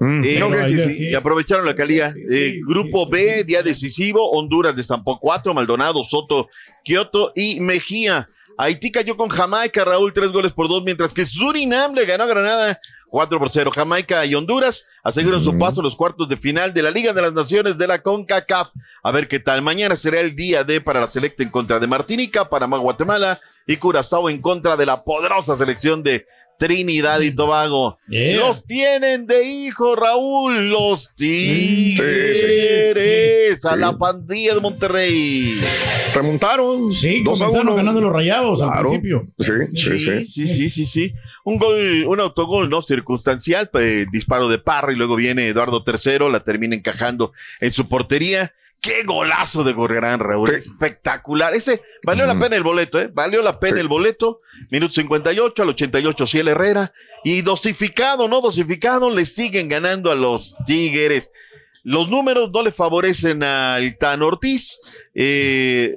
Mm. 0.00 0.20
Ok, 0.42 0.94
sí, 0.96 1.08
y 1.10 1.14
aprovecharon 1.14 1.66
la 1.66 1.74
calidad. 1.74 2.12
Eh, 2.30 2.54
grupo 2.68 3.08
B, 3.08 3.42
día 3.44 3.62
decisivo, 3.62 4.30
Honduras 4.30 4.76
destampó 4.76 5.18
cuatro, 5.20 5.54
Maldonado, 5.54 6.02
Soto, 6.04 6.46
Kioto 6.84 7.32
y 7.34 7.58
Mejía. 7.60 8.28
Haití 8.56 8.90
cayó 8.90 9.16
con 9.16 9.28
Jamaica, 9.28 9.84
Raúl, 9.84 10.12
tres 10.12 10.30
goles 10.30 10.52
por 10.52 10.68
dos, 10.68 10.82
mientras 10.84 11.12
que 11.12 11.24
Surinam 11.24 11.94
le 11.94 12.04
ganó 12.06 12.24
a 12.24 12.26
Granada 12.26 12.80
4 13.10 13.38
por 13.38 13.50
0. 13.50 13.70
Jamaica 13.74 14.24
y 14.26 14.34
Honduras 14.34 14.86
aseguran 15.02 15.42
su 15.42 15.58
paso 15.58 15.80
a 15.80 15.84
los 15.84 15.96
cuartos 15.96 16.28
de 16.28 16.36
final 16.36 16.74
de 16.74 16.82
la 16.82 16.90
Liga 16.90 17.12
de 17.12 17.22
las 17.22 17.32
Naciones 17.32 17.78
de 17.78 17.86
la 17.86 18.02
CONCACAF. 18.02 18.68
A 19.02 19.10
ver 19.10 19.28
qué 19.28 19.40
tal. 19.40 19.62
Mañana 19.62 19.96
será 19.96 20.20
el 20.20 20.36
día 20.36 20.64
D 20.64 20.80
para 20.80 21.00
la 21.00 21.08
selecta 21.08 21.42
en 21.42 21.50
contra 21.50 21.78
de 21.78 21.86
Martinica, 21.86 22.48
Panamá, 22.48 22.78
Guatemala 22.78 23.38
y 23.66 23.76
Curazao 23.76 24.30
en 24.30 24.40
contra 24.40 24.76
de 24.76 24.86
la 24.86 25.04
poderosa 25.04 25.56
selección 25.56 26.02
de 26.02 26.26
Trinidad 26.58 27.20
y 27.20 27.30
Tobago. 27.30 27.96
Yeah. 28.08 28.38
Los 28.40 28.64
tienen 28.64 29.26
de 29.26 29.44
hijo, 29.44 29.94
Raúl, 29.96 30.68
los 30.68 31.14
Tigres 31.16 32.94
a 33.64 33.76
la 33.76 33.96
pandilla 33.96 34.54
de 34.54 34.60
Monterrey. 34.60 35.60
Remontaron. 36.14 36.92
Sí, 36.92 37.22
dos 37.22 37.40
a 37.40 37.46
comenzaron 37.46 37.68
uno. 37.68 37.76
ganando 37.76 38.00
los 38.00 38.12
rayados 38.12 38.60
al 38.62 38.80
principio. 38.80 39.26
Sí, 39.38 39.52
sí, 39.74 39.98
sí. 39.98 40.26
sí, 40.26 40.48
sí, 40.48 40.70
sí, 40.70 40.86
sí. 40.86 41.10
Un 41.44 41.58
gol, 41.58 42.04
un 42.06 42.20
autogol, 42.20 42.68
¿no? 42.68 42.82
Circunstancial, 42.82 43.70
pues, 43.70 44.10
disparo 44.10 44.48
de 44.48 44.58
Parra 44.58 44.92
y 44.92 44.96
luego 44.96 45.16
viene 45.16 45.48
Eduardo 45.48 45.84
III, 45.86 46.30
la 46.30 46.40
termina 46.40 46.74
encajando 46.74 47.32
en 47.60 47.72
su 47.72 47.88
portería. 47.88 48.52
¡Qué 48.80 49.02
golazo 49.02 49.64
de 49.64 49.72
Gorgarán, 49.72 50.20
Raúl! 50.20 50.50
Espectacular. 50.54 51.52
Ese 51.54 51.82
valió 52.04 52.26
la 52.26 52.38
pena 52.38 52.54
el 52.54 52.62
boleto, 52.62 53.00
¿eh? 53.00 53.10
Valió 53.12 53.42
la 53.42 53.58
pena 53.58 53.80
el 53.80 53.88
boleto. 53.88 54.40
Minuto 54.70 54.94
58 54.94 55.62
al 55.62 55.68
88, 55.70 56.26
Ciel 56.26 56.48
Herrera. 56.48 56.92
Y 57.24 57.42
dosificado, 57.42 58.28
¿no? 58.28 58.40
Dosificado, 58.40 59.10
le 59.10 59.24
siguen 59.24 59.68
ganando 59.68 60.12
a 60.12 60.14
los 60.14 60.54
Tigres. 60.64 61.32
Los 61.88 62.10
números 62.10 62.50
no 62.52 62.62
le 62.62 62.70
favorecen 62.70 63.42
al 63.42 63.96
Tan 63.96 64.20
Ortiz. 64.20 64.78
Eh, 65.14 65.94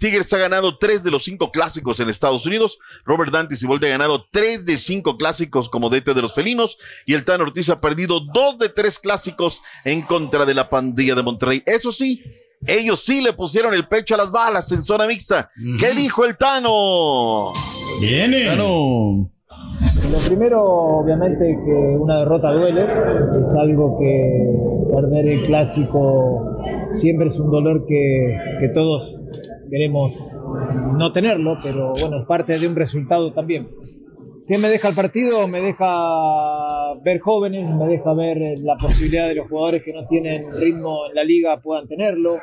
Tigres 0.00 0.32
ha 0.32 0.38
ganado 0.38 0.78
tres 0.78 1.04
de 1.04 1.10
los 1.10 1.22
cinco 1.22 1.50
clásicos 1.50 2.00
en 2.00 2.08
Estados 2.08 2.46
Unidos. 2.46 2.78
Robert 3.04 3.30
Dante 3.30 3.54
Siboldi 3.54 3.88
ha 3.88 3.90
ganado 3.90 4.24
tres 4.30 4.64
de 4.64 4.78
cinco 4.78 5.18
clásicos 5.18 5.68
como 5.68 5.90
DT 5.90 6.14
de 6.14 6.22
los 6.22 6.34
felinos. 6.34 6.78
Y 7.04 7.12
el 7.12 7.26
Tan 7.26 7.42
Ortiz 7.42 7.68
ha 7.68 7.78
perdido 7.78 8.20
dos 8.20 8.58
de 8.58 8.70
tres 8.70 8.98
clásicos 8.98 9.60
en 9.84 10.00
contra 10.00 10.46
de 10.46 10.54
la 10.54 10.70
pandilla 10.70 11.14
de 11.14 11.22
Monterrey. 11.22 11.62
Eso 11.66 11.92
sí, 11.92 12.24
ellos 12.66 13.04
sí 13.04 13.20
le 13.20 13.34
pusieron 13.34 13.74
el 13.74 13.84
pecho 13.84 14.14
a 14.14 14.18
las 14.18 14.30
balas 14.30 14.72
en 14.72 14.82
zona 14.82 15.06
mixta. 15.06 15.50
¿Qué 15.78 15.92
dijo 15.92 16.24
el 16.24 16.38
Tano? 16.38 17.52
Viene. 18.00 18.48
Lo 20.10 20.18
primero, 20.18 20.62
obviamente, 20.62 21.58
que 21.64 21.96
una 21.98 22.20
derrota 22.20 22.52
duele, 22.52 22.86
es 23.40 23.54
algo 23.56 23.98
que 23.98 24.94
perder 24.94 25.26
el 25.26 25.42
clásico 25.42 26.54
siempre 26.92 27.28
es 27.28 27.38
un 27.38 27.50
dolor 27.50 27.86
que, 27.86 28.70
todos 28.72 29.20
queremos 29.70 30.16
no 30.96 31.12
tenerlo, 31.12 31.56
pero 31.62 31.92
bueno, 31.98 32.20
es 32.20 32.26
parte 32.26 32.58
de 32.58 32.66
un 32.66 32.76
resultado 32.76 33.32
también. 33.32 33.68
¿Qué 34.46 34.58
me 34.58 34.68
deja 34.68 34.88
el 34.88 34.94
partido? 34.94 35.48
Me 35.48 35.60
deja 35.60 36.94
ver 37.02 37.18
jóvenes, 37.20 37.68
me 37.74 37.86
deja 37.86 38.12
ver 38.14 38.58
la 38.62 38.76
posibilidad 38.76 39.28
de 39.28 39.36
los 39.36 39.48
jugadores 39.48 39.82
que 39.82 39.92
no 39.92 40.06
tienen 40.06 40.52
ritmo 40.52 41.06
en 41.08 41.14
la 41.14 41.24
liga 41.24 41.60
puedan 41.62 41.88
tenerlo, 41.88 42.38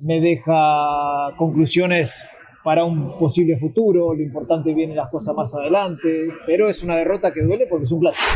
me 0.00 0.20
deja 0.20 1.34
conclusiones 1.36 2.24
para 2.62 2.84
un 2.84 3.18
posible 3.18 3.58
futuro, 3.58 4.14
lo 4.14 4.22
importante 4.22 4.74
vienen 4.74 4.96
las 4.96 5.10
cosas 5.10 5.34
más 5.34 5.54
adelante, 5.54 6.28
pero 6.46 6.68
es 6.68 6.82
una 6.82 6.96
derrota 6.96 7.32
que 7.32 7.42
duele 7.42 7.66
porque 7.68 7.84
es 7.84 7.92
un 7.92 8.00
clásico. 8.00 8.26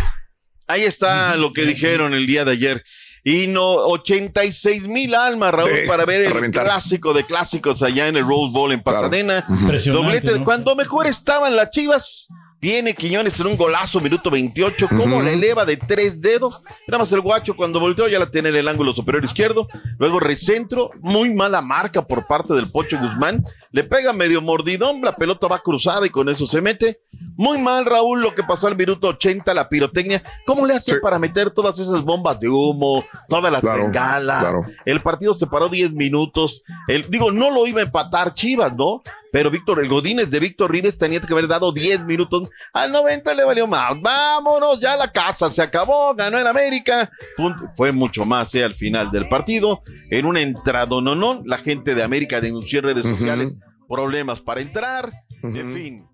Ahí 0.67 0.83
está 0.83 1.37
lo 1.37 1.53
que 1.53 1.65
dijeron 1.67 2.15
el 2.15 2.27
día 2.27 2.45
de 2.45 2.53
ayer. 2.53 2.85
Y 3.27 3.47
no, 3.47 3.77
86 3.77 4.87
mil 4.87 5.15
almas, 5.15 5.53
Raúl, 5.53 5.71
Sí, 5.71 5.89
para 5.89 6.05
ver 6.05 6.31
el 6.31 6.51
clásico 6.51 7.15
de 7.15 7.25
clásicos 7.25 7.83
allá 7.83 8.09
en 8.09 8.17
el 8.17 8.27
Rose 8.27 8.53
Bowl 8.53 8.71
en 8.71 8.83
Pasadena. 8.83 9.47
Impresionante, 9.49 10.07
Doblete. 10.07 10.39
¿no? 10.39 10.45
Cuando 10.45 10.77
mejor 10.77 11.07
estaban 11.07 11.57
las 11.57 11.71
chivas, 11.71 12.29
viene 12.65 12.95
Quiñones 12.95 13.39
en 13.41 13.47
un 13.49 13.57
golazo, 13.59 14.01
minuto 14.01 14.31
28. 14.31 14.89
¿Cómo 14.89 15.17
Ujú. 15.17 15.23
la 15.23 15.33
eleva 15.33 15.67
de 15.67 15.77
tres 15.77 16.19
dedos? 16.23 16.63
Era 16.89 16.97
más 16.97 17.13
el 17.13 17.21
guacho 17.21 17.55
cuando 17.55 17.79
volteó, 17.79 18.09
ya 18.09 18.19
la 18.19 18.31
tiene 18.31 18.49
en 18.49 18.57
el 18.57 18.69
ángulo 18.69 18.95
superior 18.95 19.23
izquierdo. 19.23 19.69
Luego 19.99 20.19
recentro, 20.19 20.91
muy 21.03 21.35
mala 21.35 21.61
marca 21.61 22.03
por 22.07 22.27
parte 22.27 22.55
del 22.55 22.71
Pocho 22.71 22.99
Guzmán. 22.99 23.45
Le 23.71 23.85
pega 23.85 24.15
medio 24.15 24.41
mordidón, 24.41 25.03
la 25.03 25.15
pelota 25.15 25.47
va 25.47 25.59
cruzada 25.59 26.07
y 26.07 26.11
con 26.11 26.31
eso 26.31 26.47
se 26.47 26.63
mete. 26.63 27.01
Muy 27.37 27.59
mal, 27.59 27.85
Raúl, 27.85 28.23
lo 28.23 28.35
que 28.35 28.43
pasó 28.45 28.67
al 28.67 28.77
minuto 28.77 29.09
80, 29.09 29.53
la 29.53 29.69
pirotecnia. 29.69 30.23
¿Cómo 30.47 30.65
le 30.65 30.75
hace 30.75 31.01
para 31.01 31.19
meter 31.19 31.51
todas 31.51 31.79
esas 31.79 32.03
bombas 32.03 32.41
de 32.41 32.49
humo, 32.49 33.05
todas 33.29 33.53
las 33.53 33.61
Claro, 33.61 33.83
bengalas? 33.83 34.41
claro. 34.41 34.65
El 34.87 35.01
partido 35.01 35.35
se 35.35 35.47
paró 35.47 35.69
10 35.69 35.93
minutos. 35.93 36.63
El, 36.89 37.11
digo, 37.11 37.31
no 37.31 37.51
lo 37.51 37.67
iba 37.67 37.81
a 37.81 37.85
empatar 37.85 38.33
Chivas, 38.33 38.75
¿no? 38.75 39.03
Pero 39.35 39.51
Víctor, 39.51 39.81
el 39.81 39.89
Godínez 39.89 40.31
de 40.31 40.39
Víctor 40.39 40.71
Rives 40.71 40.97
tenía 40.97 41.21
que 41.21 41.33
haber 41.33 41.49
dado 41.49 41.73
10 41.73 42.05
minutos. 42.05 42.51
Al 42.73 42.93
90 42.93 43.35
le 43.35 43.43
valió 43.43 43.67
más. 43.67 44.01
Vámonos, 44.01 44.79
ya 44.79 44.97
la 44.97 45.11
casa 45.11 45.51
se 45.51 45.61
acabó, 45.61 46.15
ganó 46.15 46.39
en 46.39 46.47
América. 46.47 47.11
Punto. 47.37 47.65
Fue 47.77 47.91
mucho 47.91 48.25
más, 48.25 48.55
¿eh? 48.55 48.63
Al 48.63 48.77
final 48.77 49.11
del 49.11 49.29
partido. 49.29 49.83
En 50.09 50.27
un 50.27 50.37
entrado, 50.37 51.01
no, 51.01 51.17
no. 51.17 51.43
La 51.47 51.59
gente 51.59 51.97
de 51.97 52.05
América 52.05 52.41
denunció 52.41 52.79
en 52.79 52.85
redes 52.85 53.03
sociales 53.03 53.55
problemas 53.89 54.41
para 54.41 54.61
entrar. 54.61 55.13
En 55.43 55.73
fin. 55.73 56.14